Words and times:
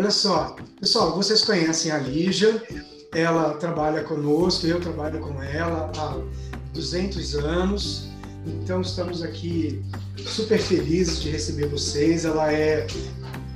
Olha 0.00 0.10
só, 0.10 0.56
pessoal, 0.80 1.14
vocês 1.14 1.44
conhecem 1.44 1.92
a 1.92 1.98
Lígia, 1.98 2.62
ela 3.14 3.52
trabalha 3.58 4.02
conosco, 4.02 4.66
eu 4.66 4.80
trabalho 4.80 5.20
com 5.20 5.42
ela 5.42 5.92
há 5.94 6.16
200 6.72 7.34
anos, 7.34 8.08
então 8.46 8.80
estamos 8.80 9.22
aqui 9.22 9.84
super 10.16 10.58
felizes 10.58 11.20
de 11.20 11.28
receber 11.28 11.66
vocês. 11.66 12.24
Ela 12.24 12.50
é, 12.50 12.86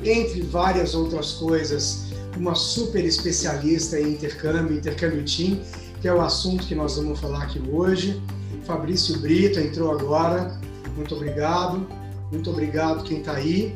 entre 0.05 0.43
várias 0.43 0.95
outras 0.95 1.33
coisas, 1.33 2.09
uma 2.37 2.55
super 2.55 3.03
especialista 3.07 3.99
em 3.99 4.13
intercâmbio, 4.13 4.77
intercâmbio 4.77 5.25
team, 5.25 5.59
que 6.03 6.09
é 6.09 6.13
o 6.13 6.21
assunto 6.21 6.67
que 6.67 6.75
nós 6.75 6.97
vamos 6.97 7.19
falar 7.21 7.45
aqui 7.45 7.63
hoje. 7.71 8.23
Fabrício 8.67 9.19
Brito 9.19 9.59
entrou 9.59 9.91
agora, 9.93 10.61
muito 10.95 11.15
obrigado. 11.15 11.89
Muito 12.31 12.51
obrigado 12.51 13.05
quem 13.05 13.21
está 13.21 13.33
aí. 13.33 13.75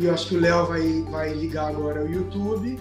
E 0.00 0.06
eu 0.06 0.14
acho 0.14 0.28
que 0.28 0.36
o 0.36 0.40
Léo 0.40 0.66
vai, 0.66 1.04
vai 1.10 1.34
ligar 1.34 1.68
agora 1.68 2.02
o 2.02 2.10
YouTube 2.10 2.80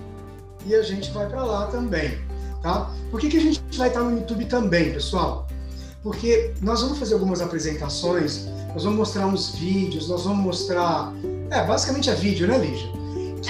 e 0.66 0.74
a 0.74 0.82
gente 0.82 1.12
vai 1.12 1.28
para 1.28 1.44
lá 1.44 1.68
também, 1.68 2.18
tá? 2.64 2.90
Por 3.12 3.20
que, 3.20 3.28
que 3.28 3.38
a 3.38 3.42
gente 3.42 3.62
vai 3.78 3.90
estar 3.90 4.00
no 4.00 4.18
YouTube 4.18 4.46
também, 4.46 4.94
pessoal? 4.94 5.46
Porque 6.02 6.54
nós 6.62 6.82
vamos 6.82 6.98
fazer 6.98 7.16
algumas 7.16 7.42
apresentações, 7.42 8.46
nós 8.74 8.86
vamos 8.86 9.00
mostrar 9.00 9.28
uns 9.28 9.50
vídeos, 9.56 10.08
nós 10.08 10.24
vamos 10.24 10.42
mostrar. 10.42 11.14
É, 11.50 11.62
basicamente 11.66 12.10
é 12.10 12.16
vídeo, 12.16 12.48
né, 12.48 12.58
Lígia? 12.58 12.90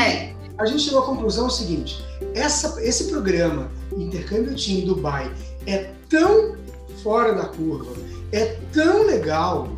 É. 0.04 0.34
A 0.58 0.66
gente 0.66 0.82
chegou 0.82 1.04
à 1.04 1.06
conclusão 1.06 1.46
o 1.46 1.52
seguinte: 1.52 2.04
essa, 2.34 2.84
esse 2.84 3.04
programa 3.06 3.70
Intercâmbio 3.96 4.56
Team 4.56 4.88
Dubai 4.88 5.32
é 5.68 5.92
tão 6.10 6.56
fora 7.04 7.34
da 7.34 7.46
curva, 7.46 7.94
é 8.32 8.58
tão 8.74 9.06
legal, 9.06 9.70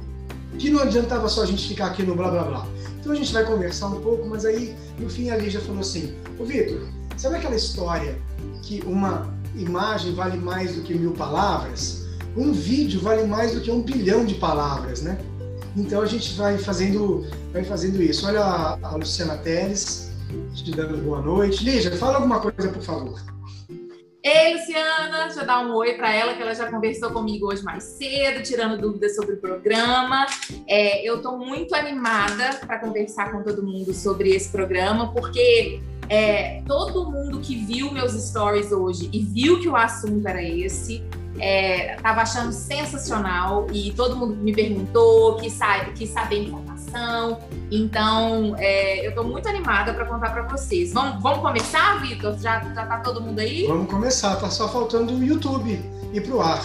que 0.57 0.69
não 0.69 0.81
adiantava 0.81 1.27
só 1.27 1.43
a 1.43 1.45
gente 1.45 1.67
ficar 1.67 1.87
aqui 1.87 2.03
no 2.03 2.15
blá 2.15 2.31
blá 2.31 2.43
blá. 2.43 2.67
Então 3.01 3.11
a 3.11 3.15
gente 3.15 3.33
vai 3.33 3.43
conversar 3.43 3.87
um 3.87 3.99
pouco, 3.99 4.27
mas 4.29 4.45
aí 4.45 4.75
no 4.99 5.09
fim 5.09 5.31
a 5.31 5.35
Lígia 5.35 5.59
falou 5.59 5.81
assim: 5.81 6.15
Ô 6.39 6.45
Vitor, 6.45 6.87
sabe 7.17 7.37
aquela 7.37 7.55
história 7.55 8.17
que 8.61 8.81
uma 8.85 9.33
imagem 9.55 10.13
vale 10.13 10.37
mais 10.37 10.75
do 10.75 10.83
que 10.83 10.93
mil 10.93 11.11
palavras? 11.11 12.05
Um 12.37 12.53
vídeo 12.53 13.01
vale 13.01 13.23
mais 13.23 13.53
do 13.53 13.59
que 13.59 13.71
um 13.71 13.81
bilhão 13.81 14.23
de 14.23 14.35
palavras, 14.35 15.01
né? 15.01 15.19
Então 15.75 16.01
a 16.01 16.05
gente 16.05 16.35
vai 16.35 16.59
fazendo, 16.59 17.25
vai 17.51 17.63
fazendo 17.63 18.01
isso. 18.01 18.25
Olha 18.27 18.41
a, 18.41 18.79
a 18.83 18.95
Luciana 18.95 19.35
Teles 19.37 20.11
te 20.53 20.71
dando 20.71 20.97
boa 21.03 21.21
noite. 21.21 21.63
Lígia, 21.63 21.91
fala 21.97 22.17
alguma 22.17 22.39
coisa, 22.39 22.69
por 22.69 22.83
favor. 22.83 23.19
Ei, 24.23 24.53
Luciana, 24.53 25.23
deixa 25.25 25.39
eu 25.39 25.47
dar 25.47 25.65
um 25.65 25.73
oi 25.73 25.95
para 25.95 26.13
ela, 26.13 26.35
que 26.35 26.41
ela 26.43 26.53
já 26.53 26.69
conversou 26.69 27.09
comigo 27.09 27.47
hoje 27.47 27.63
mais 27.63 27.83
cedo, 27.83 28.43
tirando 28.43 28.79
dúvidas 28.79 29.15
sobre 29.15 29.33
o 29.33 29.37
programa. 29.37 30.27
É, 30.67 31.03
eu 31.03 31.17
estou 31.17 31.39
muito 31.39 31.73
animada 31.73 32.53
para 32.67 32.77
conversar 32.77 33.31
com 33.31 33.41
todo 33.41 33.63
mundo 33.63 33.91
sobre 33.95 34.29
esse 34.29 34.49
programa, 34.49 35.11
porque 35.11 35.81
é, 36.07 36.61
todo 36.67 37.09
mundo 37.09 37.39
que 37.39 37.55
viu 37.65 37.91
meus 37.91 38.13
stories 38.13 38.71
hoje 38.71 39.09
e 39.11 39.23
viu 39.23 39.59
que 39.59 39.67
o 39.67 39.75
assunto 39.75 40.27
era 40.27 40.43
esse, 40.43 41.03
estava 41.41 42.19
é, 42.19 42.23
achando 42.23 42.51
sensacional 42.51 43.65
e 43.73 43.91
todo 43.93 44.15
mundo 44.15 44.35
me 44.35 44.53
perguntou, 44.53 45.37
quis, 45.37 45.53
sabe, 45.53 45.91
quis 45.93 46.09
saber 46.09 46.43
informação. 46.43 47.39
Então, 47.71 48.55
é, 48.59 49.05
eu 49.05 49.09
estou 49.09 49.23
muito 49.23 49.49
animada 49.49 49.93
para 49.93 50.05
contar 50.05 50.31
para 50.31 50.43
vocês. 50.43 50.93
Vamos, 50.93 51.21
vamos 51.21 51.39
começar, 51.39 51.99
Vitor? 52.01 52.37
Já, 52.37 52.59
já 52.59 52.85
tá 52.85 52.99
todo 52.99 53.21
mundo 53.21 53.39
aí? 53.39 53.65
Vamos 53.65 53.89
começar, 53.89 54.35
tá 54.35 54.49
só 54.49 54.69
faltando 54.69 55.13
o 55.13 55.23
YouTube 55.23 55.81
ir 56.13 56.21
pro 56.21 56.41
ar. 56.41 56.63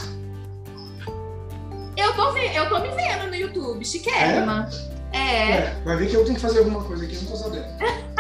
Eu 1.97 2.13
tô, 2.13 2.37
eu 2.37 2.69
tô 2.69 2.79
me 2.81 2.89
vendo 2.91 3.29
no 3.29 3.35
YouTube, 3.35 3.85
chiquérrima. 3.85 4.69
É? 5.13 5.19
é? 5.19 5.51
é? 5.53 5.83
Vai 5.85 5.97
ver 5.97 6.11
que 6.11 6.17
eu 6.17 6.25
tenho 6.25 6.35
que 6.35 6.43
fazer 6.43 6.59
alguma 6.59 6.85
coisa 6.85 7.05
aqui, 7.05 7.15
eu 7.15 7.23
não 7.23 7.31
tô 7.31 7.37
sabendo. 7.37 7.65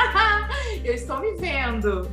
eu 0.82 0.94
estou 0.94 1.20
me 1.20 1.34
vendo. 1.34 2.08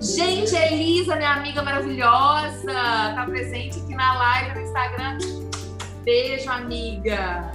Gente, 0.00 0.54
a 0.54 0.72
Elisa, 0.72 1.16
minha 1.16 1.32
amiga 1.32 1.62
maravilhosa, 1.62 2.72
tá 2.72 3.26
presente 3.28 3.78
aqui 3.78 3.94
na 3.94 4.14
live 4.14 4.54
no 4.54 4.66
Instagram. 4.66 5.18
Beijo, 6.04 6.50
amiga. 6.50 7.52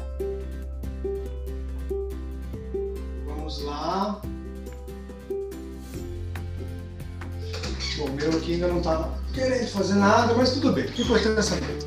Vamos 3.27 3.63
lá. 3.63 4.21
Bom, 7.97 8.05
o 8.05 8.11
meu 8.11 8.29
aqui 8.29 8.53
ainda 8.53 8.67
não 8.67 8.81
tá 8.81 9.09
querendo 9.33 9.67
fazer 9.67 9.95
nada, 9.95 10.33
mas 10.33 10.51
tudo 10.53 10.71
bem. 10.71 10.85
O 10.85 10.91
que 10.91 11.01
importante 11.03 11.39
é 11.39 11.41
saber. 11.41 11.77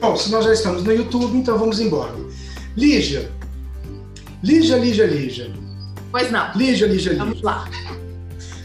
Bom, 0.00 0.16
se 0.16 0.30
nós 0.30 0.44
já 0.44 0.52
estamos 0.52 0.82
no 0.82 0.92
YouTube, 0.92 1.36
então 1.36 1.58
vamos 1.58 1.78
embora. 1.78 2.14
Lígia. 2.76 3.30
Lígia, 4.42 4.78
Lígia, 4.78 5.06
Lígia. 5.06 5.52
Pois 6.10 6.30
não. 6.30 6.52
Lígia, 6.54 6.86
Lígia, 6.86 7.12
Lígia. 7.12 7.24
Vamos 7.24 7.42
lá. 7.42 7.68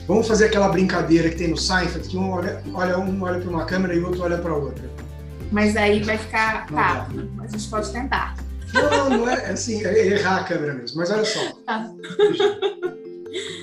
Vamos 0.07 0.27
fazer 0.27 0.45
aquela 0.45 0.69
brincadeira 0.69 1.29
que 1.29 1.37
tem 1.37 1.47
no 1.47 1.57
Seinfeld, 1.57 2.07
que 2.07 2.17
um 2.17 2.31
olha, 2.31 2.61
olha 2.73 2.97
um 2.97 3.21
olha 3.23 3.39
para 3.39 3.49
uma 3.49 3.65
câmera 3.65 3.95
e 3.95 3.99
o 3.99 4.05
outro 4.07 4.23
olha 4.23 4.37
para 4.37 4.53
outra. 4.53 4.89
Mas 5.51 5.75
aí 5.77 6.01
vai 6.03 6.17
ficar. 6.17 6.65
Não 6.69 6.77
tá, 6.77 6.93
dá. 6.93 7.23
mas 7.35 7.53
a 7.53 7.57
gente 7.57 7.69
pode 7.69 7.91
tentar. 7.91 8.35
Não, 8.73 9.09
não 9.09 9.29
é 9.29 9.51
assim, 9.51 9.85
é 9.85 10.07
errar 10.07 10.41
a 10.41 10.43
câmera 10.43 10.73
mesmo. 10.73 10.97
Mas 10.97 11.11
olha 11.11 11.23
só. 11.23 11.39
Tá. 11.65 11.91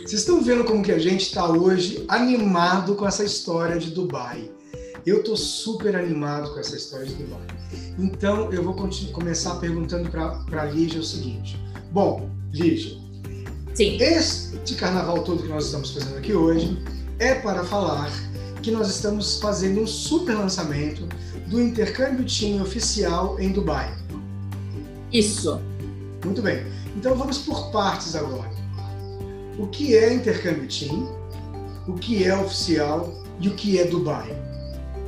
Vocês 0.05 0.23
estão 0.23 0.43
vendo 0.43 0.65
como 0.65 0.83
que 0.83 0.93
a 0.93 0.99
gente 0.99 1.23
está 1.23 1.49
hoje 1.49 2.05
animado 2.09 2.95
com 2.95 3.07
essa 3.07 3.25
história 3.25 3.79
de 3.79 3.91
Dubai. 3.91 4.51
Eu 5.05 5.21
estou 5.21 5.37
super 5.37 5.97
animado 5.97 6.53
com 6.53 6.61
essa 6.61 6.77
história 6.77 7.07
de 7.07 7.15
Dubai. 7.15 7.47
Então, 7.99 8.53
eu 8.53 8.63
vou 8.63 8.75
começar 9.13 9.57
perguntando 9.57 10.11
para 10.11 10.63
a 10.63 10.65
Lígia 10.65 11.01
o 11.01 11.05
seguinte. 11.05 11.61
Bom, 11.91 12.29
Lígia, 12.53 13.00
Sim. 13.81 13.97
Este 13.99 14.75
carnaval 14.75 15.25
todo 15.25 15.43
que 15.43 15.49
nós 15.49 15.65
estamos 15.65 15.91
fazendo 15.93 16.19
aqui 16.19 16.35
hoje 16.35 16.79
é 17.19 17.37
para 17.37 17.65
falar 17.65 18.11
que 18.63 18.71
nós 18.71 18.91
estamos 18.91 19.41
fazendo 19.41 19.81
um 19.81 19.87
super 19.87 20.37
lançamento 20.37 21.09
do 21.47 21.59
intercâmbio 21.59 22.27
Team 22.27 22.61
oficial 22.61 23.41
em 23.41 23.51
Dubai. 23.51 23.91
Isso. 25.11 25.63
Muito 26.23 26.43
bem. 26.43 26.63
Então 26.95 27.17
vamos 27.17 27.39
por 27.39 27.73
partes 27.73 28.15
agora. 28.15 28.51
O 29.59 29.67
que 29.69 29.97
é 29.97 30.13
intercâmbio 30.13 30.69
Team? 30.69 31.09
O 31.89 31.95
que 31.95 32.23
é 32.23 32.37
oficial 32.37 33.11
e 33.41 33.49
o 33.49 33.55
que 33.55 33.81
é 33.81 33.87
Dubai? 33.87 34.29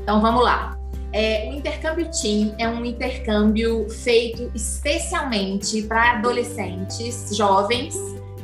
Então 0.02 0.22
vamos 0.22 0.42
lá. 0.42 0.78
É, 1.12 1.50
o 1.50 1.52
intercâmbio 1.56 2.10
Team 2.10 2.54
é 2.56 2.66
um 2.66 2.82
intercâmbio 2.86 3.86
feito 3.90 4.50
especialmente 4.54 5.82
para 5.82 6.12
adolescentes 6.12 7.36
jovens 7.36 7.94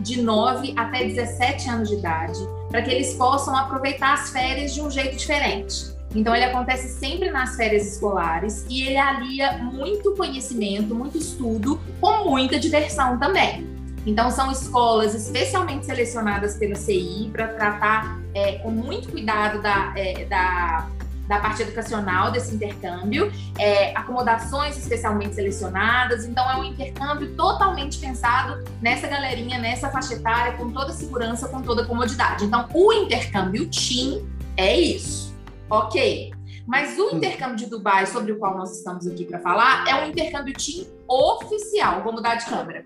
de 0.01 0.23
9 0.23 0.75
até 0.77 1.05
17 1.05 1.69
anos 1.69 1.89
de 1.89 1.97
idade, 1.97 2.39
para 2.71 2.83
que 2.83 2.91
eles 2.91 3.15
possam 3.15 3.57
aproveitar 3.57 4.15
as 4.15 4.31
férias 4.31 4.75
de 4.75 4.81
um 4.81 4.91
jeito 4.91 5.17
diferente. 5.17 5.97
Então, 6.15 6.35
ele 6.35 6.45
acontece 6.45 6.89
sempre 6.99 7.31
nas 7.31 7.57
férias 7.57 7.87
escolares 7.87 8.65
e 8.69 8.83
ele 8.83 8.97
alia 8.97 9.59
muito 9.59 10.15
conhecimento, 10.15 10.95
muito 10.95 11.19
estudo, 11.19 11.79
com 12.01 12.25
muita 12.31 12.59
diversão 12.59 13.19
também. 13.19 13.67
Então, 14.07 14.31
são 14.31 14.51
escolas 14.51 15.15
especialmente 15.15 15.85
selecionadas 15.85 16.57
pela 16.57 16.75
CI 16.77 17.29
para 17.31 17.49
tratar 17.49 18.19
é, 18.35 18.53
com 18.53 18.71
muito 18.71 19.11
cuidado 19.11 19.61
da, 19.61 19.93
é, 19.97 20.25
da 20.25 20.89
da 21.29 21.39
parte 21.39 21.63
educacional 21.63 22.33
desse 22.33 22.55
intercâmbio, 22.55 23.31
é, 23.59 23.95
acomodações 23.97 24.77
especialmente 24.77 25.35
selecionadas, 25.35 26.25
então 26.25 26.51
é 26.51 26.57
um 26.57 26.65
intercâmbio 26.65 27.37
totalmente 27.37 27.99
pensado 27.99 28.65
nessa 28.81 29.07
galerinha, 29.07 29.59
nessa 29.59 29.91
faixa 29.91 30.15
etária, 30.15 30.55
com 30.55 30.71
toda 30.71 30.93
segurança, 30.93 31.49
com 31.49 31.61
toda 31.63 31.85
comodidade. 31.85 32.45
Então, 32.45 32.67
o 32.73 32.93
intercâmbio 32.93 33.69
TIM 33.69 34.27
é 34.57 34.81
isso, 34.81 35.37
ok? 35.69 36.33
Mas 36.67 36.99
o 36.99 37.17
intercâmbio 37.17 37.57
de 37.57 37.67
Dubai, 37.67 38.07
sobre 38.07 38.33
o 38.33 38.39
qual 38.39 38.57
nós 38.57 38.77
estamos 38.77 39.07
aqui 39.07 39.25
para 39.25 39.39
falar, 39.39 39.87
é 39.87 39.95
um 39.95 40.09
intercâmbio 40.09 40.53
TIM 40.55 40.87
oficial. 41.09 42.03
Vou 42.03 42.13
mudar 42.13 42.35
de 42.35 42.45
câmera. 42.45 42.85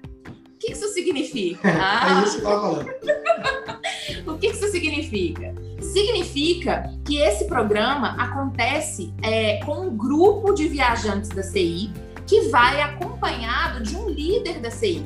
O 0.63 0.65
que 0.65 0.73
isso 0.75 0.89
significa? 0.95 1.69
Ah. 1.69 2.21
É 2.21 2.25
isso 2.25 2.37
que 2.37 2.43
falando. 2.43 2.87
o 4.29 4.39
que 4.39 4.47
isso 4.47 4.69
significa? 4.69 5.53
Significa 5.81 6.89
que 7.05 7.17
esse 7.17 7.47
programa 7.47 8.11
acontece 8.11 9.13
é, 9.25 9.57
com 9.65 9.89
um 9.89 9.97
grupo 9.97 10.55
de 10.55 10.69
viajantes 10.69 11.31
da 11.31 11.43
CI 11.43 11.91
que 12.29 12.43
vai 12.43 12.81
acompanhado 12.81 13.83
de 13.83 13.97
um 13.97 14.09
líder 14.09 14.61
da 14.61 14.71
CI. 14.71 15.03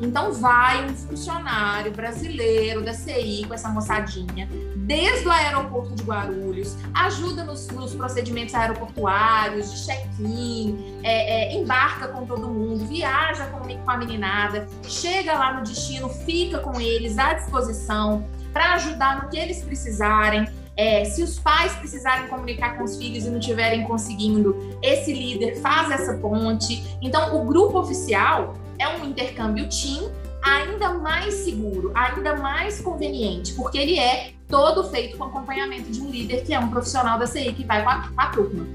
Então 0.00 0.32
vai 0.32 0.88
um 0.88 0.94
funcionário 0.94 1.92
brasileiro 1.92 2.84
da 2.84 2.92
CI 2.92 3.44
com 3.46 3.54
essa 3.54 3.68
moçadinha, 3.68 4.48
desde 4.76 5.26
o 5.26 5.30
aeroporto 5.30 5.94
de 5.94 6.02
Guarulhos, 6.02 6.76
ajuda 6.94 7.44
nos, 7.44 7.66
nos 7.68 7.94
procedimentos 7.94 8.54
aeroportuários, 8.54 9.72
de 9.72 9.86
check-in, 9.86 10.98
é, 11.02 11.54
é, 11.54 11.56
embarca 11.56 12.08
com 12.08 12.24
todo 12.24 12.48
mundo, 12.48 12.86
viaja 12.86 13.46
com, 13.46 13.58
com 13.58 13.90
a 13.90 13.96
meninada, 13.96 14.66
chega 14.84 15.34
lá 15.34 15.54
no 15.54 15.62
destino, 15.62 16.08
fica 16.08 16.60
com 16.60 16.80
eles 16.80 17.18
à 17.18 17.34
disposição, 17.34 18.24
para 18.52 18.74
ajudar 18.74 19.22
no 19.22 19.28
que 19.28 19.38
eles 19.38 19.62
precisarem. 19.62 20.48
É, 20.76 21.04
se 21.04 21.24
os 21.24 21.40
pais 21.40 21.72
precisarem 21.74 22.28
comunicar 22.28 22.76
com 22.76 22.84
os 22.84 22.96
filhos 22.96 23.26
e 23.26 23.30
não 23.30 23.40
estiverem 23.40 23.82
conseguindo, 23.84 24.78
esse 24.80 25.12
líder 25.12 25.56
faz 25.56 25.90
essa 25.90 26.14
ponte. 26.14 26.96
Então, 27.02 27.36
o 27.36 27.44
grupo 27.44 27.80
oficial 27.80 28.54
é 28.78 28.88
um 28.88 29.04
intercâmbio 29.04 29.68
team 29.68 30.10
ainda 30.42 30.94
mais 30.94 31.34
seguro, 31.34 31.90
ainda 31.94 32.36
mais 32.36 32.80
conveniente, 32.80 33.52
porque 33.54 33.78
ele 33.78 33.98
é 33.98 34.32
todo 34.48 34.88
feito 34.88 35.16
com 35.16 35.24
acompanhamento 35.24 35.90
de 35.90 36.00
um 36.00 36.10
líder 36.10 36.44
que 36.44 36.54
é 36.54 36.58
um 36.58 36.70
profissional 36.70 37.18
da 37.18 37.26
CI 37.26 37.52
que 37.52 37.64
vai 37.64 37.82
com 37.82 37.90
a, 37.90 38.08
com 38.08 38.20
a 38.20 38.26
turma. 38.28 38.66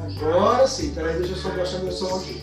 Agora 0.00 0.66
sim, 0.66 0.92
peraí, 0.94 1.18
deixa 1.18 1.32
eu 1.32 1.36
só 1.36 1.50
baixar 1.50 1.78
meu 1.80 1.92
som 1.92 2.16
aqui. 2.16 2.42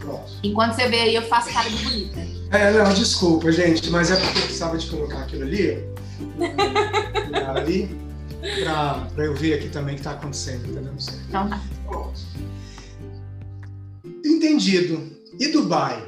Pronto. 0.00 0.30
Enquanto 0.42 0.74
você 0.74 0.88
vê 0.88 1.00
aí, 1.00 1.14
eu 1.14 1.22
faço 1.22 1.52
cara 1.52 1.68
de 1.68 1.76
bonita. 1.76 2.20
É, 2.50 2.72
não, 2.72 2.92
desculpa, 2.92 3.52
gente, 3.52 3.88
mas 3.90 4.10
é 4.10 4.16
porque 4.16 4.38
eu 4.38 4.42
precisava 4.42 4.76
de 4.76 4.86
colocar 4.88 5.18
aquilo 5.18 5.44
ali. 5.44 5.84
ali, 7.46 7.98
pra 9.14 9.24
eu 9.24 9.34
ver 9.34 9.54
aqui 9.54 9.68
também 9.68 9.94
o 9.94 9.98
que 9.98 10.04
tá 10.04 10.12
acontecendo, 10.12 10.66
entendeu? 10.66 10.94
Então 11.28 11.48
tá. 11.48 11.60
Entendido. 14.24 15.18
E 15.38 15.48
Dubai? 15.48 16.02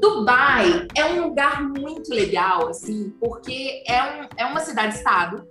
Dubai 0.00 0.88
é 0.96 1.04
um 1.04 1.28
lugar 1.28 1.62
muito 1.62 2.10
legal, 2.12 2.68
assim, 2.68 3.12
porque 3.20 3.82
é, 3.86 4.02
um, 4.02 4.28
é 4.36 4.44
uma 4.44 4.60
cidade-estado 4.60 5.46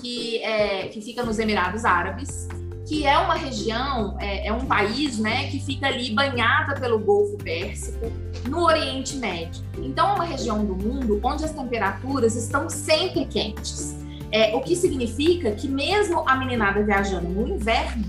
que, 0.00 0.38
é, 0.42 0.88
que 0.88 1.00
fica 1.00 1.22
nos 1.22 1.38
Emirados 1.38 1.84
Árabes, 1.84 2.48
que 2.86 3.06
é 3.06 3.18
uma 3.18 3.34
região, 3.34 4.16
é, 4.18 4.46
é, 4.46 4.52
um 4.52 4.64
país, 4.64 5.18
né, 5.18 5.50
que 5.50 5.60
fica 5.60 5.86
ali 5.86 6.14
banhada 6.14 6.78
pelo 6.80 6.98
Golfo 6.98 7.36
Pérsico, 7.36 8.10
no 8.48 8.64
Oriente 8.64 9.16
Médio. 9.16 9.62
Então, 9.78 10.08
é 10.10 10.14
uma 10.14 10.24
região 10.24 10.64
do 10.64 10.74
mundo 10.74 11.20
onde 11.22 11.44
as 11.44 11.52
temperaturas 11.52 12.34
estão 12.34 12.68
sempre 12.68 13.26
quentes. 13.26 13.96
É, 14.30 14.54
o 14.54 14.60
que 14.60 14.76
significa 14.76 15.52
que 15.52 15.68
mesmo 15.68 16.22
a 16.28 16.36
meninada 16.36 16.82
viajando 16.82 17.28
no 17.28 17.48
inverno, 17.48 18.04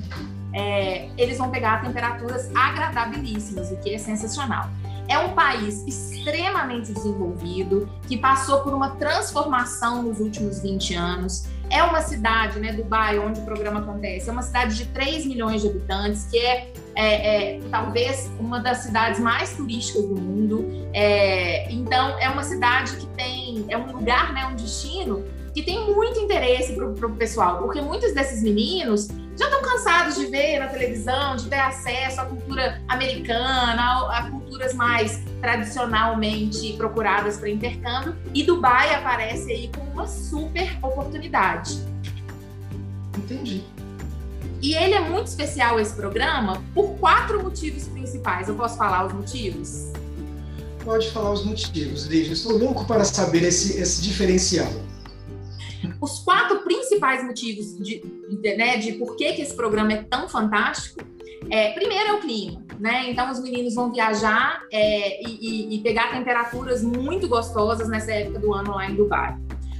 é, 0.54 1.10
eles 1.18 1.38
vão 1.38 1.50
pegar 1.50 1.82
temperaturas 1.82 2.50
agradabilíssimas, 2.56 3.72
o 3.72 3.78
que 3.78 3.94
é 3.94 3.98
sensacional. 3.98 4.70
É 5.08 5.18
um 5.18 5.30
país 5.30 5.84
extremamente 5.88 6.94
desenvolvido, 6.94 7.90
que 8.08 8.16
passou 8.16 8.60
por 8.60 8.74
uma 8.74 8.92
transformação 8.92 10.04
nos 10.04 10.20
últimos 10.20 10.62
20 10.62 10.94
anos. 10.94 11.48
É 11.68 11.82
uma 11.82 12.02
cidade, 12.02 12.60
né, 12.60 12.74
Dubai, 12.74 13.18
onde 13.18 13.40
o 13.40 13.44
programa 13.44 13.80
acontece, 13.80 14.30
é 14.30 14.32
uma 14.32 14.42
cidade 14.44 14.76
de 14.76 14.86
3 14.88 15.26
milhões 15.26 15.62
de 15.62 15.70
habitantes, 15.70 16.28
que 16.30 16.38
é, 16.38 16.72
é, 16.96 17.56
é 17.56 17.62
talvez 17.72 18.30
uma 18.40 18.60
das 18.60 18.80
cidades 18.80 19.20
mais 19.20 19.56
turísticas 19.56 20.04
do 20.04 20.16
mundo. 20.16 20.66
É, 20.94 21.72
então, 21.72 22.20
é 22.20 22.30
uma 22.30 22.44
cidade 22.44 22.96
que 22.98 23.08
tem, 23.08 23.66
é 23.68 23.78
um 23.78 23.92
lugar, 23.92 24.32
né, 24.34 24.46
um 24.46 24.56
destino 24.56 25.24
que 25.54 25.64
tem 25.64 25.94
muito 25.94 26.20
interesse 26.20 26.74
para 26.74 27.08
o 27.08 27.16
pessoal, 27.16 27.60
porque 27.60 27.82
muitos 27.82 28.14
desses 28.14 28.42
meninos 28.44 29.08
já 29.38 29.46
estão 29.46 29.62
cansados 29.62 30.16
de 30.16 30.26
ver 30.26 30.60
na 30.60 30.68
televisão, 30.68 31.36
de 31.36 31.48
ter 31.48 31.60
acesso 31.60 32.20
à 32.20 32.26
cultura 32.26 32.82
americana, 32.88 33.82
a, 33.82 34.20
a 34.20 34.30
culturas 34.30 34.74
mais 34.74 35.22
tradicionalmente 35.40 36.74
procuradas 36.74 37.38
para 37.38 37.50
intercâmbio, 37.50 38.16
e 38.34 38.44
Dubai 38.44 38.94
aparece 38.94 39.52
aí 39.52 39.72
como 39.74 39.90
uma 39.92 40.08
super 40.08 40.78
oportunidade. 40.84 41.80
Entendi. 43.18 43.64
E 44.62 44.76
ele 44.76 44.94
é 44.94 45.00
muito 45.00 45.28
especial, 45.28 45.80
esse 45.80 45.96
programa, 45.96 46.62
por 46.74 46.96
quatro 46.98 47.42
motivos 47.42 47.88
principais. 47.88 48.50
Eu 48.50 48.56
posso 48.56 48.78
falar 48.78 49.06
os 49.06 49.14
motivos? 49.14 49.88
Pode 50.84 51.10
falar 51.12 51.32
os 51.32 51.46
motivos, 51.46 52.06
Lígia. 52.06 52.34
Estou 52.34 52.58
louco 52.58 52.86
para 52.86 53.06
saber 53.06 53.44
esse, 53.44 53.80
esse 53.80 54.02
diferencial. 54.02 54.72
Os 56.02 56.20
quatro 56.20 56.60
principais 56.60 57.24
motivos 57.24 57.78
de, 57.78 58.02
de, 58.02 58.56
né, 58.56 58.78
de 58.78 58.94
por 58.94 59.16
que, 59.16 59.34
que 59.34 59.42
esse 59.42 59.56
programa 59.56 59.94
é 59.94 60.04
tão 60.04 60.30
fantástico 60.30 61.04
é, 61.50 61.72
primeiro 61.72 62.10
é 62.10 62.14
o 62.14 62.20
clima, 62.20 62.64
né? 62.80 63.10
Então 63.10 63.32
os 63.32 63.40
meninos 63.40 63.74
vão 63.74 63.92
viajar 63.92 64.62
é, 64.72 65.22
e, 65.28 65.76
e, 65.76 65.80
pegar 65.80 66.12
temperaturas 66.12 66.84
muito 66.84 67.28
gostosas 67.28 67.88
nessa 67.88 68.12
época 68.12 68.40
do 68.40 68.54
ano 68.54 68.76
lá 68.76 68.90
em 68.90 68.96
Dubai. 68.96 69.36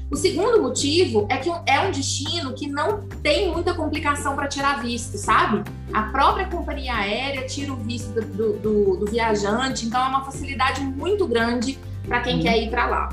O 0.10 0.16
segundo 0.16 0.60
motivo 0.60 1.28
é 1.30 1.38
que 1.38 1.50
é 1.68 1.82
um 1.82 1.92
destino 1.92 2.56
que 2.56 2.68
não 2.68 3.08
tem 3.22 3.52
muita 3.52 3.76
complicação 3.76 4.36
para 4.36 4.48
tirar 4.48 4.82
visto, 4.82 5.18
sabe? 5.18 5.64
A 5.94 6.04
própria 6.04 6.48
companhia 6.48 6.96
aérea 6.96 7.46
tira 7.46 7.72
o 7.72 7.76
visto 7.76 8.20
do, 8.20 8.54
do, 8.54 8.98
do 8.98 9.06
viajante, 9.06 9.86
então 9.86 10.04
é 10.04 10.08
uma 10.08 10.26
facilidade 10.26 10.82
muito 10.82 11.28
grande 11.28 11.78
para 12.08 12.22
quem 12.22 12.38
uhum. 12.38 12.42
quer 12.42 12.58
ir 12.58 12.72
para 12.72 12.88
lá. 12.88 13.10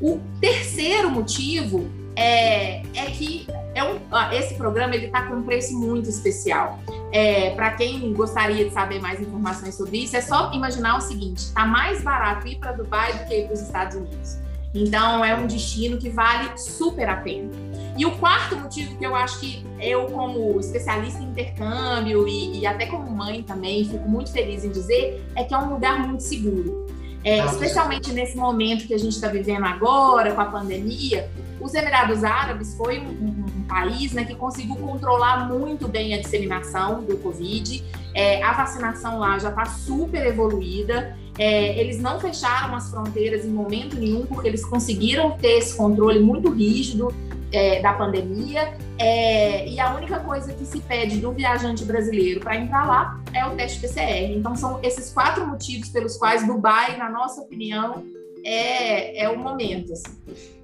O 0.00 0.20
terceiro 0.40 1.08
motivo 1.08 1.88
é, 2.16 2.82
é 2.94 3.06
que 3.10 3.46
é 3.74 3.82
um, 3.84 3.98
esse 4.32 4.54
programa 4.54 4.94
ele 4.94 5.06
está 5.06 5.22
com 5.26 5.36
um 5.36 5.42
preço 5.42 5.78
muito 5.78 6.08
especial. 6.08 6.78
É, 7.10 7.50
para 7.50 7.72
quem 7.72 8.12
gostaria 8.12 8.64
de 8.64 8.72
saber 8.72 9.00
mais 9.00 9.20
informações 9.20 9.74
sobre 9.74 9.98
isso, 9.98 10.16
é 10.16 10.20
só 10.20 10.52
imaginar 10.52 10.98
o 10.98 11.00
seguinte: 11.00 11.38
está 11.38 11.64
mais 11.64 12.02
barato 12.02 12.46
ir 12.46 12.58
para 12.58 12.72
Dubai 12.72 13.12
do 13.14 13.26
que 13.26 13.34
ir 13.34 13.44
para 13.46 13.54
os 13.54 13.60
Estados 13.60 13.96
Unidos. 13.96 14.38
Então 14.74 15.22
é 15.22 15.34
um 15.34 15.46
destino 15.46 15.98
que 15.98 16.08
vale 16.08 16.56
super 16.56 17.08
a 17.08 17.16
pena. 17.16 17.50
E 17.96 18.06
o 18.06 18.12
quarto 18.12 18.56
motivo 18.56 18.96
que 18.96 19.04
eu 19.04 19.14
acho 19.14 19.38
que 19.38 19.66
eu, 19.78 20.06
como 20.06 20.58
especialista 20.58 21.22
em 21.22 21.26
intercâmbio 21.26 22.26
e, 22.26 22.60
e 22.60 22.66
até 22.66 22.86
como 22.86 23.10
mãe 23.10 23.42
também, 23.42 23.84
fico 23.84 24.08
muito 24.08 24.32
feliz 24.32 24.64
em 24.64 24.70
dizer, 24.70 25.22
é 25.36 25.44
que 25.44 25.52
é 25.52 25.58
um 25.58 25.74
lugar 25.74 26.06
muito 26.06 26.22
seguro. 26.22 26.86
É, 27.24 27.44
especialmente 27.44 28.12
nesse 28.12 28.36
momento 28.36 28.86
que 28.86 28.94
a 28.94 28.98
gente 28.98 29.12
está 29.12 29.28
vivendo 29.28 29.64
agora, 29.64 30.32
com 30.32 30.40
a 30.40 30.46
pandemia, 30.46 31.30
os 31.62 31.74
Emirados 31.74 32.24
Árabes 32.24 32.74
foi 32.74 32.98
um, 32.98 33.08
um, 33.08 33.44
um 33.58 33.62
país 33.68 34.12
né, 34.12 34.24
que 34.24 34.34
conseguiu 34.34 34.76
controlar 34.76 35.48
muito 35.48 35.86
bem 35.86 36.14
a 36.14 36.20
disseminação 36.20 37.02
do 37.02 37.16
Covid. 37.18 37.82
É, 38.14 38.42
a 38.42 38.52
vacinação 38.52 39.18
lá 39.18 39.38
já 39.38 39.50
está 39.50 39.64
super 39.66 40.26
evoluída. 40.26 41.16
É, 41.38 41.78
eles 41.78 41.98
não 41.98 42.20
fecharam 42.20 42.74
as 42.74 42.90
fronteiras 42.90 43.44
em 43.44 43.50
momento 43.50 43.96
nenhum, 43.96 44.26
porque 44.26 44.48
eles 44.48 44.64
conseguiram 44.64 45.30
ter 45.38 45.58
esse 45.58 45.76
controle 45.76 46.20
muito 46.20 46.50
rígido 46.50 47.14
é, 47.52 47.80
da 47.80 47.92
pandemia. 47.92 48.74
É, 48.98 49.68
e 49.68 49.78
a 49.80 49.94
única 49.94 50.20
coisa 50.20 50.52
que 50.52 50.64
se 50.64 50.80
pede 50.80 51.18
do 51.18 51.32
viajante 51.32 51.84
brasileiro 51.84 52.40
para 52.40 52.56
entrar 52.56 52.86
lá 52.86 53.20
é 53.32 53.46
o 53.46 53.50
teste 53.50 53.80
PCR. 53.80 54.36
Então, 54.36 54.56
são 54.56 54.80
esses 54.82 55.12
quatro 55.12 55.46
motivos 55.46 55.88
pelos 55.88 56.16
quais 56.16 56.46
Dubai, 56.46 56.96
na 56.96 57.08
nossa 57.08 57.40
opinião, 57.40 58.04
é, 58.44 59.24
é 59.24 59.28
o 59.28 59.38
momento. 59.38 59.92
Assim. 59.92 60.18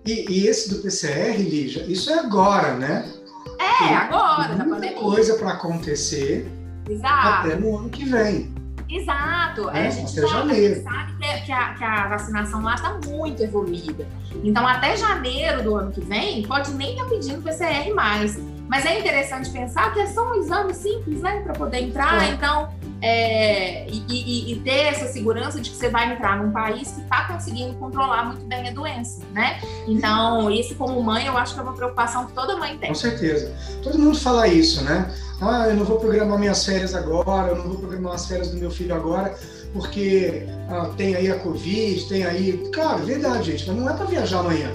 E, 0.05 0.25
e, 0.31 0.47
esse 0.47 0.71
do 0.71 0.83
PCR, 0.83 1.37
Lígia, 1.37 1.85
isso 1.85 2.11
é 2.11 2.19
agora, 2.19 2.75
né? 2.75 3.13
É, 3.59 3.95
agora, 3.95 4.55
na 4.55 4.65
pandemia. 4.65 4.97
coisa 4.97 5.35
para 5.35 5.53
acontecer 5.53 6.51
Exato. 6.89 7.49
até 7.49 7.57
no 7.57 7.77
ano 7.77 7.89
que 7.89 8.05
vem. 8.05 8.53
Exato. 8.89 9.69
É, 9.71 9.87
a, 9.87 9.91
gente 9.91 10.19
a 10.19 10.27
gente 10.27 10.83
sabe 10.83 11.13
que 11.45 11.53
a, 11.53 11.75
que 11.75 11.85
a 11.85 12.09
vacinação 12.09 12.63
lá 12.63 12.75
está 12.75 12.99
muito 13.07 13.43
evoluída. 13.43 14.07
Então, 14.43 14.67
até 14.67 14.97
janeiro 14.97 15.63
do 15.63 15.75
ano 15.75 15.93
que 15.93 16.01
vem, 16.01 16.43
pode 16.43 16.73
nem 16.73 16.93
estar 16.93 17.05
tá 17.05 17.11
pedindo 17.11 17.43
PCR 17.43 17.93
mais. 17.93 18.39
Mas 18.67 18.85
é 18.85 18.99
interessante 18.99 19.51
pensar 19.51 19.93
que 19.93 20.01
é 20.01 20.07
só 20.07 20.31
um 20.31 20.35
exame 20.37 20.75
simples, 20.75 21.21
né, 21.21 21.41
para 21.41 21.55
poder 21.55 21.83
entrar. 21.83 22.23
É. 22.23 22.31
Então, 22.31 22.69
é, 23.01 23.89
e, 23.89 24.05
e, 24.09 24.53
e, 24.53 24.61
ter 24.61 24.87
essa 24.87 25.07
segurança 25.07 25.61
de 25.61 25.71
que 25.71 25.77
você 25.77 25.89
vai 25.89 26.13
entrar 26.13 26.43
num 26.43 26.51
país 26.51 26.91
que 26.91 27.01
está 27.01 27.29
conseguindo 27.29 27.75
controlar 27.75 28.25
muito 28.25 28.45
bem 28.45 28.69
a 28.69 28.73
doença, 28.73 29.23
né? 29.33 29.61
Então, 29.87 30.51
isso 30.51 30.75
como 30.75 31.01
mãe, 31.03 31.27
eu 31.27 31.37
acho 31.37 31.55
que 31.55 31.61
é 31.61 31.63
uma 31.63 31.75
preocupação 31.75 32.27
que 32.27 32.33
toda 32.33 32.57
mãe 32.57 32.77
tem. 32.77 32.89
Com 32.89 32.95
certeza. 32.95 33.55
Todo 33.83 33.99
mundo 33.99 34.19
fala 34.19 34.49
isso, 34.49 34.83
né? 34.83 35.15
Ah, 35.41 35.69
eu 35.69 35.77
não 35.77 35.85
vou 35.85 36.01
programar 36.01 36.39
minhas 36.39 36.65
férias 36.65 36.95
agora, 36.95 37.53
eu 37.53 37.57
não 37.57 37.69
vou 37.69 37.79
programar 37.79 38.15
as 38.15 38.27
férias 38.27 38.51
do 38.51 38.57
meu 38.57 38.71
filho 38.71 38.93
agora, 38.93 39.33
porque 39.73 40.49
ah, 40.69 40.91
tem 40.97 41.15
aí 41.15 41.31
a 41.31 41.39
Covid, 41.39 42.09
tem 42.09 42.25
aí. 42.25 42.69
Cara, 42.73 42.97
verdade, 42.97 43.53
gente, 43.53 43.69
mas 43.69 43.77
não 43.77 43.89
é 43.89 43.93
para 43.93 44.07
viajar 44.07 44.41
amanhã. 44.41 44.71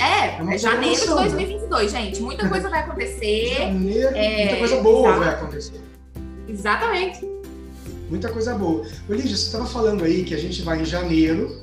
É, 0.00 0.42
é, 0.42 0.54
é 0.54 0.58
janeiro 0.58 1.00
de 1.00 1.06
2022, 1.06 1.92
né? 1.92 2.00
gente. 2.00 2.20
Muita 2.20 2.48
coisa 2.48 2.68
vai 2.68 2.80
acontecer. 2.80 3.54
janeiro, 3.58 4.16
é, 4.16 4.38
muita 4.38 4.56
coisa 4.56 4.82
boa 4.82 5.12
vai 5.12 5.28
acontecer. 5.28 5.87
Exatamente. 6.48 7.26
Muita 8.08 8.30
coisa 8.30 8.54
boa. 8.54 8.86
Olívia, 9.08 9.36
você 9.36 9.46
estava 9.46 9.66
falando 9.66 10.04
aí 10.04 10.24
que 10.24 10.34
a 10.34 10.38
gente 10.38 10.62
vai 10.62 10.80
em 10.80 10.84
janeiro 10.84 11.60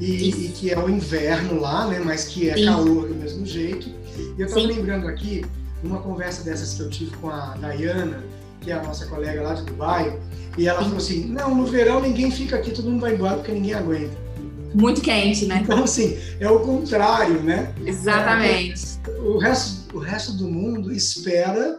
e, 0.00 0.30
e, 0.30 0.48
que 0.48 0.70
é 0.70 0.78
o 0.78 0.88
inverno 0.88 1.60
lá, 1.60 1.86
né? 1.86 2.00
Mas 2.04 2.24
que 2.24 2.50
é 2.50 2.56
Sim. 2.56 2.66
calor 2.66 3.08
do 3.08 3.14
mesmo 3.14 3.46
jeito. 3.46 3.88
E 4.36 4.40
eu 4.40 4.46
estava 4.46 4.66
lembrando 4.66 5.06
aqui, 5.06 5.44
numa 5.82 6.00
conversa 6.00 6.42
dessas 6.42 6.74
que 6.74 6.80
eu 6.80 6.90
tive 6.90 7.16
com 7.16 7.30
a 7.30 7.54
Dayana, 7.54 8.22
que 8.60 8.70
é 8.70 8.74
a 8.74 8.82
nossa 8.82 9.06
colega 9.06 9.42
lá 9.42 9.54
de 9.54 9.62
Dubai, 9.64 10.18
e 10.58 10.66
ela 10.66 10.78
Sim. 10.78 10.84
falou 10.84 10.98
assim: 10.98 11.26
não, 11.26 11.54
no 11.54 11.66
verão 11.66 12.00
ninguém 12.00 12.30
fica 12.30 12.56
aqui, 12.56 12.72
todo 12.72 12.90
mundo 12.90 13.00
vai 13.00 13.14
embora 13.14 13.36
porque 13.36 13.52
ninguém 13.52 13.74
aguenta. 13.74 14.26
Muito 14.74 15.00
quente, 15.00 15.46
né? 15.46 15.60
Então, 15.62 15.84
assim, 15.84 16.18
é 16.38 16.50
o 16.50 16.60
contrário, 16.60 17.42
né? 17.42 17.72
Exatamente. 17.84 18.98
É, 19.06 19.10
o, 19.20 19.38
resto, 19.38 19.96
o 19.96 19.98
resto 19.98 20.32
do 20.32 20.48
mundo 20.48 20.92
espera 20.92 21.78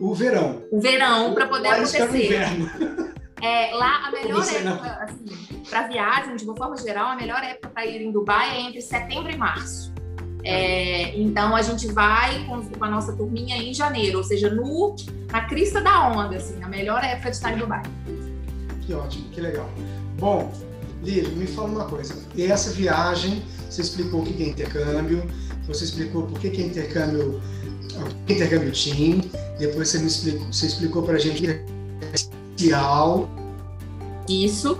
o 0.00 0.14
verão. 0.14 0.62
O 0.72 0.80
verão 0.80 1.34
para 1.34 1.46
poder 1.46 1.68
acontecer. 1.68 2.10
O 2.10 2.16
inverno. 2.16 3.10
É, 3.42 3.74
lá 3.74 4.06
a 4.06 4.10
melhor 4.10 4.46
época, 4.46 4.98
assim, 5.02 5.62
para 5.70 5.88
viagem, 5.88 6.36
de 6.36 6.44
uma 6.44 6.54
forma 6.54 6.76
geral, 6.76 7.06
a 7.06 7.16
melhor 7.16 7.42
época 7.42 7.70
para 7.70 7.86
ir 7.86 8.02
em 8.02 8.12
Dubai 8.12 8.54
é 8.54 8.60
entre 8.60 8.82
setembro 8.82 9.32
e 9.32 9.36
março. 9.38 9.94
É, 10.44 11.18
então 11.18 11.56
a 11.56 11.62
gente 11.62 11.86
vai 11.90 12.44
com, 12.44 12.62
com, 12.62 12.84
a 12.84 12.90
nossa 12.90 13.14
turminha 13.14 13.56
em 13.56 13.72
janeiro, 13.72 14.18
ou 14.18 14.24
seja, 14.24 14.50
no, 14.50 14.94
na 15.32 15.46
crista 15.46 15.80
da 15.80 16.08
onda, 16.08 16.36
assim, 16.36 16.58
na 16.58 16.68
melhor 16.68 17.02
época 17.02 17.30
de 17.30 17.36
estar 17.36 17.54
em 17.54 17.56
Dubai. 17.56 17.82
Que 18.82 18.92
ótimo, 18.92 19.30
que 19.30 19.40
legal. 19.40 19.70
Bom, 20.18 20.52
Lívia, 21.02 21.30
me 21.30 21.46
fala 21.46 21.68
uma 21.68 21.84
coisa. 21.86 22.14
Essa 22.38 22.70
viagem, 22.72 23.42
você 23.70 23.80
explicou 23.80 24.20
o 24.20 24.24
que 24.24 24.42
é 24.42 24.48
intercâmbio, 24.48 25.24
você 25.66 25.84
explicou 25.84 26.24
por 26.24 26.38
que 26.38 26.48
é 26.48 26.66
intercâmbio, 26.66 27.40
intercâmbio 28.28 28.72
team, 28.72 29.20
depois 29.58 29.88
você 29.88 29.98
me 29.98 30.06
explicou, 30.06 30.46
você 30.52 30.66
explicou 30.66 31.02
para 31.02 31.14
a 31.14 31.18
gente 31.18 31.44
especial. 32.60 33.28
Isso. 34.28 34.78